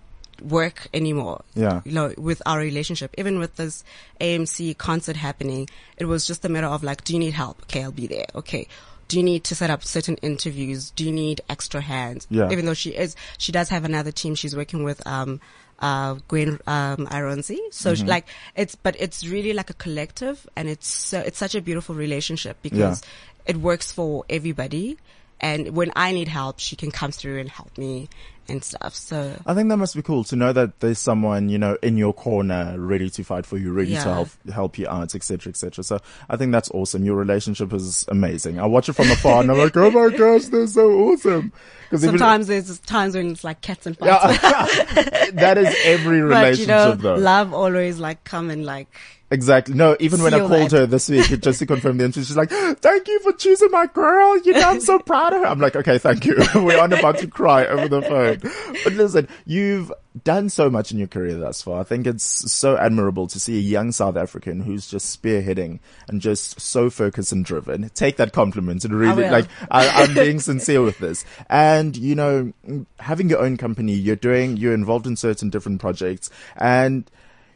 work 0.43 0.89
anymore. 0.93 1.43
Yeah. 1.55 1.81
You 1.85 1.93
know, 1.93 2.15
with 2.17 2.43
our 2.47 2.59
relationship, 2.59 3.15
even 3.19 3.39
with 3.39 3.57
this 3.57 3.85
AMC 4.21 4.77
concert 4.79 5.17
happening, 5.17 5.69
it 5.97 6.07
was 6.07 6.27
just 6.27 6.45
a 6.45 6.49
matter 6.49 6.67
of 6.67 6.83
like, 6.83 7.05
do 7.05 7.12
you 7.15 7.19
need 7.19 7.35
help? 7.35 7.62
Okay, 7.62 7.83
I'll 7.83 7.93
be 7.93 8.07
there. 8.07 8.27
Okay. 8.35 8.69
Do 9.07 9.19
you 9.19 9.23
need 9.23 9.45
to 9.45 9.55
set 9.55 9.71
up 9.71 9.85
certain 9.85 10.17
interviews? 10.17 10.91
Do 10.91 11.05
you 11.05 11.12
need 11.12 11.43
extra 11.49 11.81
hands? 11.81 12.27
Yeah. 12.31 12.51
Even 12.51 12.65
though 12.65 12.75
she 12.75 12.91
is, 12.91 13.17
she 13.39 13.53
does 13.53 13.69
have 13.69 13.85
another 13.85 14.11
team 14.11 14.35
she's 14.35 14.57
working 14.57 14.83
with, 14.83 15.07
um, 15.07 15.41
uh, 15.85 16.14
Gwen, 16.28 16.51
um, 16.66 17.01
Ironsi. 17.18 17.59
So 17.70 17.93
Mm-hmm. 17.93 18.05
she- 18.05 18.09
like, 18.14 18.26
it's, 18.57 18.74
but 18.74 18.95
it's 19.05 19.18
really 19.35 19.53
like 19.53 19.70
a 19.70 19.74
collective 19.85 20.37
and 20.57 20.64
it's, 20.68 20.89
so, 20.89 21.18
it's 21.20 21.39
such 21.45 21.55
a 21.55 21.61
beautiful 21.61 21.95
relationship 21.95 22.57
because 22.62 23.03
it 23.47 23.57
works 23.59 23.93
for 23.93 24.24
everybody. 24.39 24.97
And 25.41 25.76
when 25.78 25.91
I 25.95 26.12
need 26.18 26.28
help, 26.28 26.59
she 26.59 26.74
can 26.76 26.91
come 26.91 27.12
through 27.12 27.39
and 27.43 27.49
help 27.59 27.76
me 27.76 28.09
and 28.49 28.62
stuff. 28.62 28.95
So 28.95 29.36
I 29.47 29.55
think 29.55 29.68
that 29.68 29.76
must 29.76 29.95
be 29.95 30.03
cool 30.03 30.24
to 30.24 30.36
know 30.36 30.53
that 30.53 30.80
there's 30.80 30.99
someone, 30.99 31.49
you 31.49 31.59
know, 31.59 31.76
in 31.82 31.97
your 31.97 32.12
corner 32.12 32.74
ready 32.78 33.11
to 33.11 33.24
fight 33.24 33.47
for 33.47 33.59
you, 33.59 33.72
ready 33.72 33.92
to 33.95 34.01
help, 34.01 34.28
help 34.53 34.78
you 34.78 34.88
out, 34.88 35.14
etc., 35.14 35.51
etc. 35.51 35.84
So 35.84 35.99
I 36.28 36.36
think 36.36 36.53
that's 36.53 36.70
awesome. 36.70 37.05
Your 37.05 37.16
relationship 37.16 37.72
is 37.72 38.05
amazing. 38.09 38.59
I 38.59 38.66
watch 38.66 38.88
it 38.88 38.95
from 38.95 39.11
afar 39.11 39.40
and 39.42 39.51
I'm 39.51 39.59
like, 39.59 39.76
oh 39.76 39.90
my 39.90 40.16
gosh, 40.16 40.47
they're 40.47 40.66
so 40.66 40.90
awesome. 40.90 41.53
Because 41.84 42.03
sometimes 42.03 42.47
there's 42.47 42.78
times 42.80 43.14
when 43.14 43.30
it's 43.30 43.45
like 43.45 43.61
cats 43.61 43.86
and 43.86 43.97
fights. 43.97 44.42
yeah, 44.42 45.30
that 45.32 45.59
is 45.59 45.74
every 45.84 46.20
but 46.22 46.26
relationship 46.28 46.61
you 46.61 46.66
know, 46.66 46.95
though. 46.95 47.14
love 47.16 47.55
always 47.55 47.99
like 47.99 48.24
come 48.24 48.51
and 48.51 48.64
like 48.64 48.88
Exactly. 49.35 49.74
No, 49.74 49.97
even 49.99 50.22
when 50.22 50.32
I 50.32 50.39
called 50.39 50.70
her 50.70 50.87
this 50.87 51.09
week 51.09 51.26
just 51.41 51.59
to 51.59 51.66
confirm 51.66 51.99
the 51.99 52.05
interview, 52.05 52.22
she's 52.22 52.37
like, 52.37 52.51
thank 52.51 53.09
you 53.09 53.18
for 53.18 53.32
choosing 53.32 53.68
my 53.72 53.87
girl. 53.87 54.39
You 54.39 54.53
know, 54.53 54.61
I'm 54.61 54.80
so 54.80 55.01
proud 55.01 55.32
of 55.32 55.41
her. 55.41 55.47
I'm 55.47 55.59
like, 55.59 55.74
okay, 55.74 55.99
thank 55.99 56.24
you. 56.24 56.37
We're 56.55 56.80
on 56.80 56.93
about 56.93 57.18
to 57.18 57.26
cry 57.26 57.66
over 57.66 57.89
the 57.89 58.01
phone. 58.01 58.39
But 58.85 58.93
listen, 58.93 59.26
you've 59.45 59.93
done 60.22 60.49
so 60.51 60.70
much 60.70 60.93
in 60.93 60.99
your 60.99 61.09
career 61.09 61.37
thus 61.37 61.62
far. 61.62 61.80
I 61.80 61.82
think 61.82 62.07
it's 62.07 62.53
so 62.53 62.76
admirable 62.76 63.26
to 63.26 63.41
see 63.41 63.57
a 63.57 63.61
young 63.61 63.91
South 63.91 64.16
African 64.16 64.61
who's 64.61 64.87
just 64.87 65.20
spearheading 65.20 65.80
and 66.07 66.20
just 66.20 66.61
so 66.61 66.89
focused 66.89 67.32
and 67.32 67.45
driven. 67.45 67.89
Take 67.89 68.16
that 68.18 68.32
compliment 68.32 68.85
and 68.85 68.95
really 68.95 69.24
will. 69.24 69.32
like, 69.32 69.49
I, 69.68 69.89
I'm 69.89 70.14
being 70.14 70.39
sincere 70.39 70.80
with 70.82 70.99
this. 70.99 71.24
And, 71.51 71.97
you 71.97 72.14
know, 72.14 72.53
having 73.01 73.28
your 73.28 73.41
own 73.41 73.57
company, 73.57 73.95
you're 73.95 74.14
doing, 74.14 74.57
you're 74.57 74.74
involved 74.74 75.09
in 75.09 75.16
certain 75.16 75.51
different 75.51 75.80
projects 75.80 76.30
and 76.57 77.11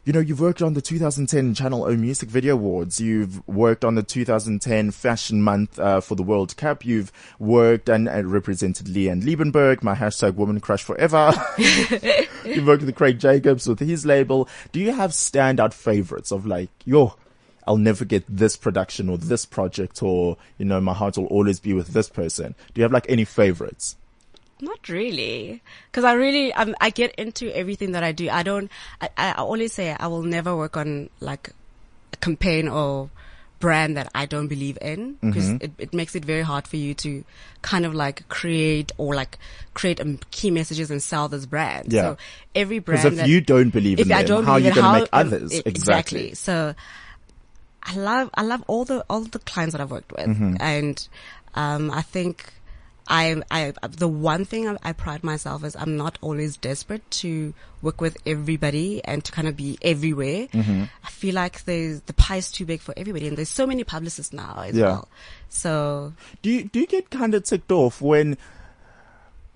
you 0.05 0.13
know, 0.13 0.19
you've 0.19 0.39
worked 0.39 0.61
on 0.61 0.73
the 0.73 0.81
2010 0.81 1.53
Channel 1.53 1.83
O 1.83 1.95
Music 1.95 2.29
Video 2.29 2.53
Awards. 2.53 2.99
You've 3.01 3.45
worked 3.47 3.83
on 3.83 3.95
the 3.95 4.03
2010 4.03 4.91
Fashion 4.91 5.41
Month 5.41 5.77
uh, 5.77 6.01
for 6.01 6.15
the 6.15 6.23
World 6.23 6.55
Cup. 6.57 6.85
You've 6.85 7.11
worked 7.37 7.89
and, 7.89 8.07
and 8.07 8.31
represented 8.31 8.87
Leanne 8.87 9.23
Liebenberg, 9.23 9.83
my 9.83 9.95
hashtag 9.95 10.35
Woman 10.35 10.59
Crush 10.59 10.83
Forever. 10.83 11.33
you've 11.57 12.65
worked 12.65 12.83
with 12.83 12.95
Craig 12.95 13.19
Jacobs 13.19 13.67
with 13.67 13.79
his 13.79 14.05
label. 14.05 14.47
Do 14.71 14.79
you 14.79 14.93
have 14.93 15.11
standout 15.11 15.73
favorites 15.73 16.31
of 16.31 16.45
like, 16.45 16.69
yo, 16.85 17.15
I'll 17.67 17.77
never 17.77 18.05
get 18.05 18.23
this 18.27 18.55
production 18.55 19.09
or 19.09 19.17
this 19.17 19.45
project 19.45 20.01
or, 20.01 20.37
you 20.57 20.65
know, 20.65 20.81
my 20.81 20.93
heart 20.93 21.17
will 21.17 21.27
always 21.27 21.59
be 21.59 21.73
with 21.73 21.89
this 21.89 22.09
person. 22.09 22.55
Do 22.73 22.79
you 22.79 22.83
have 22.83 22.91
like 22.93 23.05
any 23.09 23.25
favorites? 23.25 23.95
Not 24.61 24.89
really, 24.89 25.61
because 25.89 26.03
I 26.03 26.13
really 26.13 26.51
um, 26.53 26.75
I 26.81 26.89
get 26.89 27.15
into 27.15 27.49
everything 27.55 27.93
that 27.93 28.03
I 28.03 28.11
do. 28.11 28.29
I 28.29 28.43
don't. 28.43 28.69
I, 29.01 29.09
I 29.17 29.31
always 29.33 29.71
say 29.73 29.95
I 29.97 30.07
will 30.07 30.23
never 30.23 30.55
work 30.55 30.75
on 30.75 31.09
like 31.21 31.51
a 32.13 32.17
campaign 32.17 32.67
or 32.67 33.09
brand 33.59 33.97
that 33.97 34.09
I 34.15 34.25
don't 34.25 34.47
believe 34.47 34.77
in 34.81 35.17
because 35.21 35.45
Mm-hmm. 35.49 35.63
it, 35.65 35.71
it 35.77 35.93
makes 35.93 36.15
it 36.15 36.23
very 36.23 36.41
hard 36.43 36.65
for 36.65 36.77
you 36.77 36.93
to 36.95 37.25
kind 37.61 37.85
of 37.85 37.93
like 37.93 38.27
create 38.29 38.91
or 38.97 39.13
like 39.15 39.37
create 39.73 39.99
um, 39.99 40.17
key 40.31 40.49
messages 40.49 40.89
and 40.91 41.03
sell 41.03 41.27
this 41.27 41.45
brand. 41.45 41.91
Yeah. 41.91 42.01
So 42.01 42.17
every 42.55 42.79
Because 42.79 43.01
brand 43.01 43.13
if 43.15 43.19
that, 43.19 43.27
you 43.29 43.41
don't 43.41 43.69
believe 43.69 43.99
if 43.99 44.07
in 44.07 44.13
I 44.13 44.19
them, 44.23 44.27
don't 44.27 44.43
how 44.45 44.53
are 44.53 44.59
you 44.59 44.69
it, 44.69 44.75
going 44.75 44.85
to 44.93 44.99
make 45.01 45.09
others? 45.11 45.53
e- 45.53 45.61
Exactly. 45.65 46.33
So 46.35 46.73
I 47.83 47.95
love 47.95 48.29
I 48.33 48.43
love 48.43 48.63
all 48.67 48.85
the 48.85 49.05
all 49.09 49.21
the 49.21 49.39
clients 49.39 49.73
that 49.73 49.81
I've 49.81 49.91
worked 49.91 50.11
with, 50.11 50.27
Mm-hmm. 50.27 50.55
and 50.59 51.07
um, 51.55 51.91
I 51.91 52.01
think 52.01 52.53
I 53.09 53.41
I 53.49 53.73
the 53.89 54.07
one 54.07 54.45
thing 54.45 54.67
I, 54.69 54.77
I 54.83 54.93
pride 54.93 55.23
myself 55.23 55.63
is 55.63 55.75
I'm 55.75 55.97
not 55.97 56.17
always 56.21 56.57
desperate 56.57 57.09
to 57.11 57.53
work 57.81 58.01
with 58.01 58.17
everybody 58.25 59.03
and 59.03 59.23
to 59.25 59.31
kind 59.31 59.47
of 59.47 59.55
be 59.57 59.77
everywhere. 59.81 60.47
Mm-hmm. 60.47 60.83
I 61.03 61.09
feel 61.09 61.33
like 61.35 61.65
the 61.65 62.01
the 62.05 62.13
pie 62.13 62.37
is 62.37 62.51
too 62.51 62.65
big 62.65 62.81
for 62.81 62.93
everybody, 62.95 63.27
and 63.27 63.37
there's 63.37 63.49
so 63.49 63.65
many 63.65 63.83
publicists 63.83 64.31
now 64.33 64.63
as 64.67 64.75
Yeah. 64.75 64.85
well. 64.87 65.07
So 65.49 66.13
Do 66.43 66.49
you, 66.51 66.63
do 66.65 66.79
you 66.81 66.87
get 66.87 67.09
kind 67.09 67.33
of 67.33 67.43
ticked 67.43 67.71
off 67.71 68.01
when 68.01 68.37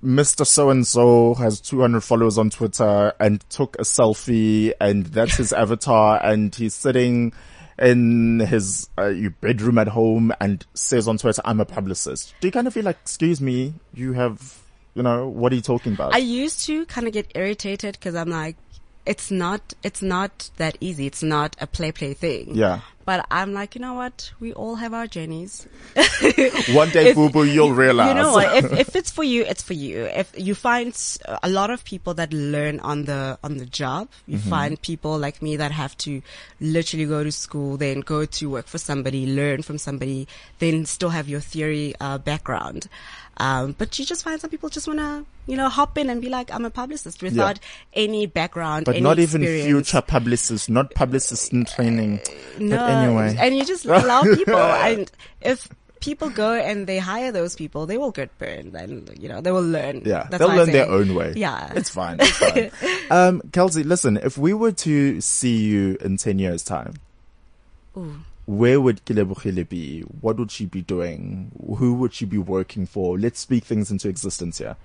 Mr. 0.04 0.46
So 0.46 0.70
and 0.70 0.86
so 0.86 1.34
has 1.36 1.62
200 1.62 2.02
followers 2.02 2.38
on 2.38 2.50
Twitter 2.50 3.14
and 3.20 3.48
took 3.50 3.76
a 3.78 3.84
selfie 3.84 4.74
and 4.82 5.06
that's 5.06 5.36
his 5.38 5.54
avatar 5.64 6.20
and 6.22 6.54
he's 6.54 6.74
sitting 6.74 7.32
in 7.80 8.40
his 8.40 8.90
uh, 8.98 9.14
bedroom 9.42 9.78
at 9.78 9.88
home 9.88 10.32
and 10.40 10.66
says 10.74 11.08
on 11.08 11.18
Twitter, 11.18 11.42
I'm 11.46 11.60
a 11.60 11.66
publicist. 11.66 12.34
Do 12.40 12.48
you 12.48 12.52
kind 12.52 12.68
of 12.68 12.74
feel 12.74 12.84
like, 12.84 12.98
excuse 13.02 13.42
me, 13.42 13.74
you 13.94 14.14
have, 14.14 14.62
you 14.94 15.04
know, 15.04 15.28
what 15.28 15.52
are 15.52 15.56
you 15.56 15.62
talking 15.62 15.94
about? 15.94 16.14
I 16.14 16.20
used 16.20 16.66
to 16.66 16.86
kind 16.86 17.08
of 17.08 17.14
get 17.14 17.32
irritated 17.36 17.94
because 17.94 18.16
I'm 18.16 18.30
like, 18.30 18.58
it's 19.06 19.30
not, 19.32 19.74
it's 19.84 20.02
not 20.02 20.50
that 20.58 20.78
easy. 20.80 21.06
It's 21.08 21.24
not 21.24 21.56
a 21.60 21.68
play 21.68 21.92
play 21.92 22.14
thing. 22.14 22.56
Yeah. 22.56 22.82
But 23.06 23.26
I'm 23.30 23.52
like, 23.54 23.76
you 23.76 23.82
know 23.82 23.96
what? 23.96 24.32
We 24.40 24.54
all 24.54 24.76
have 24.76 24.94
our 24.94 25.08
journeys. 25.08 25.68
One 26.74 26.90
day, 26.90 27.10
If- 27.10 27.16
boo 27.16 27.30
boo, 27.30 27.44
you'll 27.44 27.74
realize. 27.74 28.08
You 28.08 28.14
know 28.16 28.32
what? 28.32 28.56
If, 28.64 28.72
if 28.72 28.96
it's 28.96 29.12
for 29.12 29.26
you, 29.26 29.44
it's 29.44 29.62
for 29.62 29.74
you. 29.74 30.06
If 30.06 30.32
you 30.38 30.56
find 30.56 30.96
a 31.44 31.50
lot 31.50 31.70
of 31.70 31.84
people 31.84 32.14
that 32.14 32.32
learn 32.32 32.80
on 32.80 33.04
the 33.04 33.38
on 33.44 33.58
the 33.58 33.66
job, 33.66 34.08
you 34.26 34.38
Mm-hmm. 34.38 34.50
find 34.50 34.82
people 34.82 35.18
like 35.20 35.42
me 35.42 35.58
that 35.58 35.72
have 35.72 35.98
to 35.98 36.22
literally 36.62 37.06
go 37.06 37.26
to 37.26 37.32
school, 37.32 37.76
then 37.76 38.00
go 38.00 38.26
to 38.26 38.50
work 38.50 38.68
for 38.68 38.78
somebody, 38.78 39.26
learn 39.28 39.64
from 39.64 39.78
somebody, 39.78 40.26
then 40.60 40.86
still 40.86 41.10
have 41.10 41.28
your 41.28 41.42
theory 41.42 41.94
uh, 42.00 42.18
background. 42.20 42.88
Um, 43.38 43.76
but 43.78 43.98
you 43.98 44.06
just 44.06 44.24
find 44.24 44.40
some 44.40 44.50
people 44.50 44.70
just 44.70 44.88
want 44.88 45.00
to, 45.00 45.26
you 45.48 45.58
know, 45.58 45.68
hop 45.68 45.98
in 45.98 46.10
and 46.10 46.22
be 46.22 46.30
like, 46.30 46.54
I'm 46.54 46.66
a 46.66 46.70
publicist 46.70 47.24
without 47.24 47.60
any 47.94 48.28
background, 48.28 48.86
but 48.86 48.96
any 48.96 49.04
not 49.04 49.20
even 49.20 49.42
future 49.42 50.02
publicists, 50.02 50.70
not 50.70 50.94
publicists 50.94 51.50
in 51.50 51.66
training. 51.66 52.22
No, 52.60 52.78
but 52.78 52.90
anyway. 52.90 53.36
and 53.40 53.58
you 53.58 53.66
just 53.66 53.86
allow 53.86 54.22
people, 54.36 54.56
and 54.56 55.12
if 55.42 55.68
people 56.00 56.30
go 56.30 56.54
and 56.54 56.86
they 56.86 57.00
hire 57.00 57.32
those 57.32 57.56
people, 57.56 57.86
they 57.86 57.98
will 57.98 58.12
get 58.12 58.38
burned, 58.38 58.76
and 58.76 59.10
you 59.20 59.30
know 59.30 59.42
they 59.42 59.52
will 59.52 59.64
learn. 59.64 60.04
Yeah, 60.06 60.28
That's 60.30 60.40
they'll 60.40 60.56
learn 60.56 60.72
their 60.72 60.90
own 60.90 61.16
way. 61.16 61.34
Yeah, 61.36 61.72
It's 61.76 61.90
fine. 61.90 62.18
It's 62.20 62.38
fine. 62.38 62.72
um, 63.10 63.42
Kelsey, 63.52 63.84
listen, 63.84 64.18
if 64.18 64.38
we 64.38 64.54
were 64.54 64.74
to 64.74 65.22
see 65.22 65.58
you 65.58 65.98
in 66.02 66.18
10 66.18 66.40
years 66.40 66.64
time, 66.64 66.96
where 68.46 68.82
would 68.82 69.06
Kelebogile 69.06 69.68
be? 69.68 70.02
What 70.02 70.38
would 70.38 70.52
she 70.52 70.66
be 70.66 70.82
doing? 70.82 71.52
Who 71.78 71.94
would 71.96 72.14
she 72.14 72.26
be 72.26 72.38
working 72.38 72.86
for? 72.86 73.18
Let's 73.18 73.40
speak 73.40 73.64
things 73.64 73.90
into 73.92 74.10
existence 74.10 74.58
here. 74.58 74.76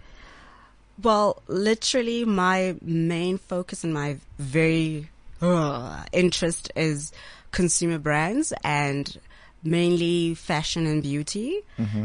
Well, 1.03 1.43
literally, 1.47 2.25
my 2.25 2.77
main 2.83 3.39
focus 3.39 3.85
and 3.85 3.95
my 3.95 4.19
very 4.39 5.11
uh, 5.41 6.05
interest 6.13 6.73
is 6.75 7.13
consumer 7.53 7.99
brands 7.99 8.53
and 8.65 9.19
mainly 9.63 10.35
fashion 10.35 10.87
and 10.87 11.03
beauty, 11.03 11.61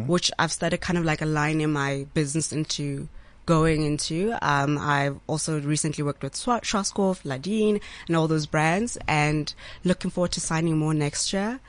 which 0.07 0.31
I've 0.39 0.51
started 0.51 0.81
kind 0.81 0.97
of 0.97 1.05
like 1.05 1.21
aligning 1.21 1.71
my 1.71 2.05
business 2.13 2.51
into 2.51 3.07
going 3.45 3.83
into. 3.83 4.33
Um, 4.41 4.77
I've 4.77 5.19
also 5.27 5.59
recently 5.61 6.03
worked 6.03 6.23
with 6.23 6.33
Schwa- 6.33 6.61
Schwarzkopf, 6.61 7.23
Ladine, 7.23 7.81
and 8.07 8.15
all 8.15 8.27
those 8.27 8.45
brands, 8.45 8.97
and 9.07 9.53
looking 9.83 10.11
forward 10.11 10.31
to 10.33 10.39
signing 10.41 10.77
more 10.77 10.93
next 10.93 11.33
year. 11.33 11.59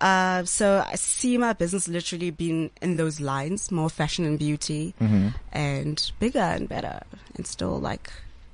Uh, 0.00 0.44
so 0.44 0.82
I 0.88 0.94
see 0.94 1.36
my 1.36 1.52
business 1.52 1.86
literally 1.86 2.30
being 2.30 2.70
in 2.80 2.96
those 2.96 3.20
lines, 3.20 3.70
more 3.70 3.90
fashion 3.90 4.24
and 4.24 4.38
beauty, 4.38 4.94
and 5.52 6.10
bigger 6.18 6.38
and 6.38 6.68
better, 6.68 7.02
and 7.36 7.46
still 7.46 7.78
like 7.78 8.10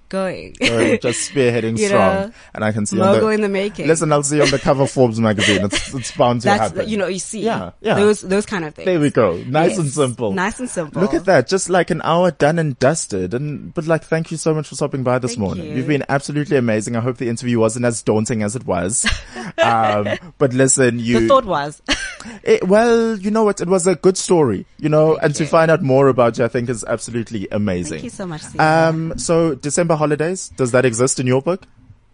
going. 0.09 0.55
Just 0.61 1.31
spearheading 1.33 1.79
You 1.79 1.87
strong. 1.89 2.15
know, 2.29 2.33
and 2.55 2.65
I 2.65 2.73
can 2.73 2.87
see 2.87 2.97
Mogul 2.97 3.29
the, 3.29 3.35
in 3.35 3.41
the 3.41 3.49
making. 3.49 3.87
listen, 3.87 4.13
I'll 4.13 4.23
see 4.23 4.41
on 4.41 4.51
the 4.51 4.59
cover 4.59 4.85
of 4.85 4.91
Forbes 4.91 5.21
magazine. 5.21 5.65
It's, 5.65 5.95
it's 5.95 6.13
bound 6.13 6.43
to 6.43 6.47
That's 6.47 6.73
happen. 6.73 6.89
you 6.89 6.97
know 6.97 7.07
you 7.09 7.19
see 7.19 7.41
Yeah, 7.43 7.73
yeah. 7.81 7.95
those 7.95 8.21
those 8.23 8.47
kind 8.47 8.65
of 8.65 8.75
things. 8.75 8.87
There 8.87 9.01
we 9.01 9.11
go. 9.11 9.37
Nice 9.47 9.79
and 9.79 9.91
simple. 9.91 10.33
Nice 10.33 10.61
and 10.61 10.69
simple. 10.71 11.03
Look 11.03 11.15
at 11.15 11.25
that. 11.27 11.49
Just 11.49 11.69
like 11.71 11.91
an 11.91 12.01
hour 12.03 12.31
done 12.31 12.59
and 12.59 12.79
dusted. 12.79 13.35
And, 13.35 13.73
but 13.75 13.87
like, 13.87 14.05
thank 14.05 14.31
you 14.31 14.37
so 14.37 14.55
much 14.55 14.69
for 14.69 14.75
stopping 14.75 15.03
by 15.03 15.19
this 15.19 15.33
Thank 15.33 15.41
morning. 15.41 15.67
you. 15.67 15.75
You've 15.77 15.87
been 15.89 16.05
absolutely 16.09 16.57
amazing. 16.57 16.97
I 16.97 17.01
hope 17.01 17.17
the 17.19 17.29
interview 17.29 17.59
wasn't 17.59 17.85
as 17.85 18.03
daunting 18.03 18.43
as 18.43 18.57
it 18.57 18.67
was. 18.67 19.07
um, 19.59 20.09
but 20.39 20.53
listen, 20.53 20.99
you, 20.99 21.21
The 21.21 21.29
thought 21.29 21.45
was, 21.45 21.83
it, 22.43 22.67
well, 22.67 23.17
you 23.19 23.31
know 23.31 23.45
what? 23.45 23.61
It 23.61 23.69
was 23.69 23.87
a 23.87 23.95
good 23.95 24.17
story, 24.17 24.67
you 24.79 24.89
know, 24.89 25.13
Thank 25.15 25.23
and 25.25 25.35
to 25.37 25.47
find 25.47 25.71
out 25.71 25.83
more 25.83 26.09
about 26.09 26.39
you, 26.39 26.45
I 26.45 26.49
think 26.49 26.69
is 26.69 26.85
absolutely 26.85 27.49
amazing. 27.51 27.99
thank 28.01 28.05
you 28.05 28.11
so 28.11 28.27
much. 28.27 28.43
Um, 28.59 29.19
so 29.19 29.55
December 29.55 29.96
holidays, 29.97 30.49
does 30.57 30.73
that 30.73 30.85
exist 30.85 31.19
in 31.21 31.27
your 31.27 31.43
book? 31.43 31.67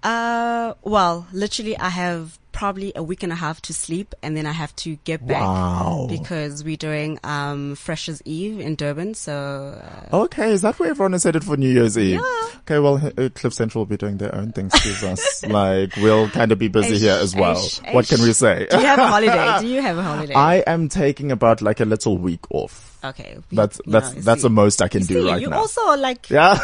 Uh, 0.03 0.74
well, 0.83 1.26
literally, 1.33 1.76
I 1.78 1.89
have 1.89 2.37
probably 2.51 2.93
a 2.97 3.03
week 3.03 3.22
and 3.22 3.33
a 3.33 3.37
half 3.37 3.62
to 3.62 3.72
sleep, 3.72 4.14
and 4.22 4.37
then 4.37 4.47
I 4.47 4.53
have 4.53 4.74
to 4.76 4.97
get 5.05 5.24
back 5.26 5.41
Wow. 5.41 6.07
because 6.11 6.64
we're 6.64 6.76
doing 6.76 7.18
um 7.24 7.76
Freshers 7.76 8.20
Eve 8.24 8.59
in 8.61 8.74
Durban. 8.74 9.14
So 9.14 9.80
uh, 10.12 10.16
Okay, 10.24 10.51
is 10.51 10.62
that 10.62 10.78
where 10.80 10.91
everyone 10.91 11.14
is 11.14 11.22
headed 11.22 11.45
for 11.45 11.57
New 11.57 11.68
Year's 11.70 11.97
Eve? 11.97 12.14
Yeah. 12.20 12.43
Okay, 12.62 12.78
well, 12.80 12.97
uh, 13.16 13.28
Cliff 13.35 13.55
Central 13.55 13.83
will 13.83 13.87
be 13.91 13.97
doing 13.97 14.16
their 14.18 14.35
own 14.35 14.51
things 14.53 14.72
to 14.72 15.09
us. 15.11 15.45
like, 15.47 15.95
we'll 15.97 16.28
kind 16.30 16.51
of 16.53 16.59
be 16.59 16.68
busy 16.68 16.99
here 16.99 17.14
as 17.20 17.35
well. 17.37 17.57
Aish, 17.57 17.95
what 17.95 18.07
can 18.09 18.20
we 18.22 18.33
say? 18.33 18.66
do 18.70 18.78
you 18.78 18.87
have 18.87 18.99
a 18.99 19.07
holiday? 19.07 19.59
Do 19.61 19.66
you 19.74 19.83
have 19.83 19.99
a 19.99 20.03
holiday? 20.03 20.35
I 20.35 20.57
am 20.66 20.89
taking 20.89 21.30
about 21.33 21.62
like 21.62 21.78
a 21.80 21.85
little 21.85 22.18
week 22.18 22.45
off. 22.51 22.91
Okay, 23.05 23.36
we- 23.50 23.57
That's 23.57 23.80
you 23.84 23.92
that's 23.92 24.14
know, 24.14 24.20
that's 24.22 24.40
see. 24.42 24.46
the 24.48 24.50
most 24.50 24.82
I 24.82 24.88
can 24.88 25.00
You 25.03 25.07
do 25.07 25.22
see, 25.22 25.28
right 25.30 25.40
you 25.40 25.48
now. 25.50 25.59
also 25.59 25.96
like 25.96 26.28
yeah, 26.30 26.59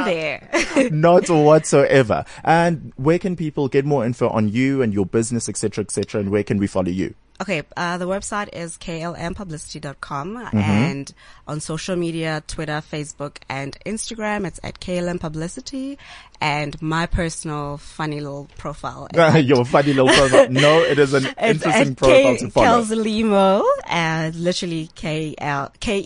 in 0.00 0.04
there. 0.04 0.88
not 0.90 1.28
whatsoever. 1.28 2.24
And 2.44 2.92
where 2.96 3.18
can 3.18 3.36
people 3.36 3.68
get 3.68 3.84
more 3.84 4.04
info 4.04 4.28
on 4.28 4.48
you 4.48 4.82
and 4.82 4.92
your 4.94 5.06
business, 5.06 5.48
etc., 5.48 5.84
etc., 5.84 6.20
and 6.20 6.30
where 6.30 6.42
can 6.44 6.58
we 6.58 6.66
follow 6.66 6.88
you? 6.90 7.14
Okay, 7.42 7.62
uh, 7.76 7.98
the 7.98 8.06
website 8.06 8.48
is 8.52 8.76
klmpublicity.com 8.78 10.34
Mm-hmm. 10.36 10.58
and 10.58 11.14
on 11.48 11.60
social 11.60 11.96
media, 11.96 12.42
Twitter, 12.46 12.80
Facebook, 12.92 13.38
and 13.48 13.76
Instagram, 13.84 14.46
it's 14.46 14.60
at 14.62 14.78
KLM 14.80 15.18
Publicity 15.20 15.98
and 16.40 16.80
my 16.80 17.06
personal 17.06 17.78
funny 17.78 18.20
little 18.20 18.48
profile. 18.58 19.08
your 19.38 19.64
funny 19.64 19.92
little 19.92 20.08
profile. 20.08 20.48
No, 20.50 20.80
it 20.82 20.98
is 20.98 21.14
an 21.14 21.26
interesting 21.42 21.94
profile 21.96 22.34
K- 22.34 22.38
to 22.38 22.50
follow. 22.50 22.82
Kelzalimo, 22.82 23.64
and 23.86 24.34
literally 24.36 24.88
K 24.94 25.34
L 25.38 25.72
K 25.80 26.00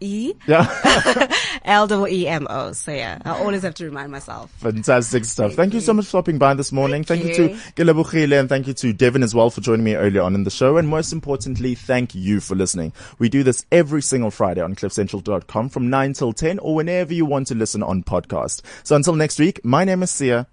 E 0.00 0.32
L 0.48 0.64
Z 0.64 0.64
I 0.64 0.70
E 0.80 1.26
Yeah. 1.26 1.32
L 1.64 1.86
double 1.86 2.08
E 2.08 2.26
M 2.26 2.46
O. 2.48 2.72
So 2.72 2.92
yeah, 2.92 3.18
I 3.24 3.30
always 3.40 3.62
have 3.62 3.74
to 3.74 3.84
remind 3.84 4.10
myself. 4.12 4.50
Fantastic 4.58 5.24
stuff. 5.24 5.54
Thank 5.54 5.74
you 5.74 5.80
so 5.80 5.92
much 5.92 6.04
for 6.06 6.08
stopping 6.10 6.38
by 6.38 6.54
this 6.54 6.72
morning. 6.72 7.04
Thank, 7.04 7.22
Thank 7.22 7.36
you 7.38 7.44
you. 7.44 7.56
to 7.56 7.72
Kelebogile 7.84 8.38
and 8.40 8.48
thank 8.48 8.66
you 8.66 8.74
to 8.74 8.92
Devin 8.92 9.22
as 9.22 9.34
well 9.34 9.50
for 9.50 9.60
joining 9.60 9.84
me 9.84 9.94
earlier 9.96 10.22
on 10.22 10.34
in 10.34 10.44
the 10.44 10.50
show. 10.50 10.76
And 10.76 10.88
most 10.88 11.12
importantly, 11.12 11.74
thank 11.74 12.14
you 12.14 12.40
for 12.40 12.54
listening. 12.54 12.92
We 13.18 13.28
do 13.28 13.42
this 13.42 13.64
every 13.72 14.02
single 14.02 14.30
Friday 14.30 14.60
on 14.60 14.74
cliffcentral.com 14.74 15.68
from 15.68 15.90
9 15.90 16.12
till 16.12 16.32
10 16.32 16.58
or 16.60 16.74
whenever 16.74 17.12
you 17.12 17.26
want 17.26 17.46
to 17.48 17.54
listen 17.54 17.82
on 17.82 18.02
podcast. 18.02 18.62
So 18.84 18.96
until 18.96 19.14
next 19.14 19.38
week, 19.38 19.64
my 19.64 19.84
name 19.84 20.02
is 20.02 20.10
Siya 20.10 20.46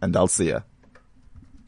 and 0.00 0.16
I'll 0.16 0.28
see 0.28 0.46
you. 0.48 0.62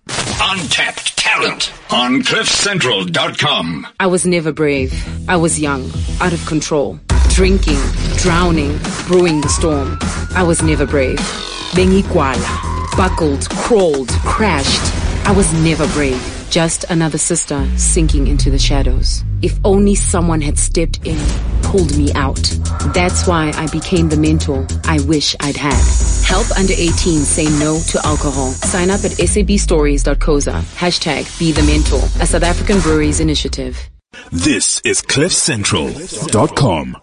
Untapped 0.08 1.16
talent 1.18 1.72
on 1.90 2.22
cliffcentral.com. 2.22 3.86
I 3.98 4.06
was 4.06 4.24
never 4.24 4.52
brave. 4.52 4.92
I 5.28 5.36
was 5.36 5.58
young, 5.58 5.90
out 6.20 6.32
of 6.32 6.44
control, 6.46 7.00
drinking, 7.36 7.78
drowning, 8.16 8.78
brewing 9.06 9.42
the 9.42 9.48
storm. 9.50 9.98
I 10.34 10.42
was 10.42 10.62
never 10.62 10.86
brave. 10.86 11.18
Bengikwala, 11.76 12.96
buckled, 12.96 13.46
crawled, 13.50 14.08
crashed. 14.24 14.80
I 15.26 15.32
was 15.32 15.52
never 15.62 15.86
brave. 15.88 16.18
Just 16.48 16.84
another 16.84 17.18
sister 17.18 17.68
sinking 17.76 18.26
into 18.26 18.50
the 18.50 18.58
shadows. 18.58 19.22
If 19.42 19.60
only 19.66 19.94
someone 19.94 20.40
had 20.40 20.58
stepped 20.58 21.06
in, 21.06 21.18
pulled 21.60 21.94
me 21.98 22.10
out. 22.14 22.40
That's 22.94 23.26
why 23.26 23.52
I 23.54 23.66
became 23.66 24.08
the 24.08 24.16
mentor 24.16 24.66
I 24.84 25.00
wish 25.00 25.36
I'd 25.40 25.58
had. 25.58 25.76
Help 26.24 26.50
under 26.52 26.72
18 26.72 27.20
say 27.20 27.50
no 27.58 27.78
to 27.88 28.00
alcohol. 28.06 28.52
Sign 28.52 28.88
up 28.88 29.04
at 29.04 29.10
sabstories.coza. 29.10 30.62
Hashtag 30.76 31.38
be 31.38 31.52
the 31.52 31.64
mentor. 31.64 32.00
A 32.22 32.26
South 32.26 32.44
African 32.44 32.80
breweries 32.80 33.20
initiative. 33.20 33.76
This 34.32 34.80
is 34.86 35.02
cliffcentral.com. 35.02 36.96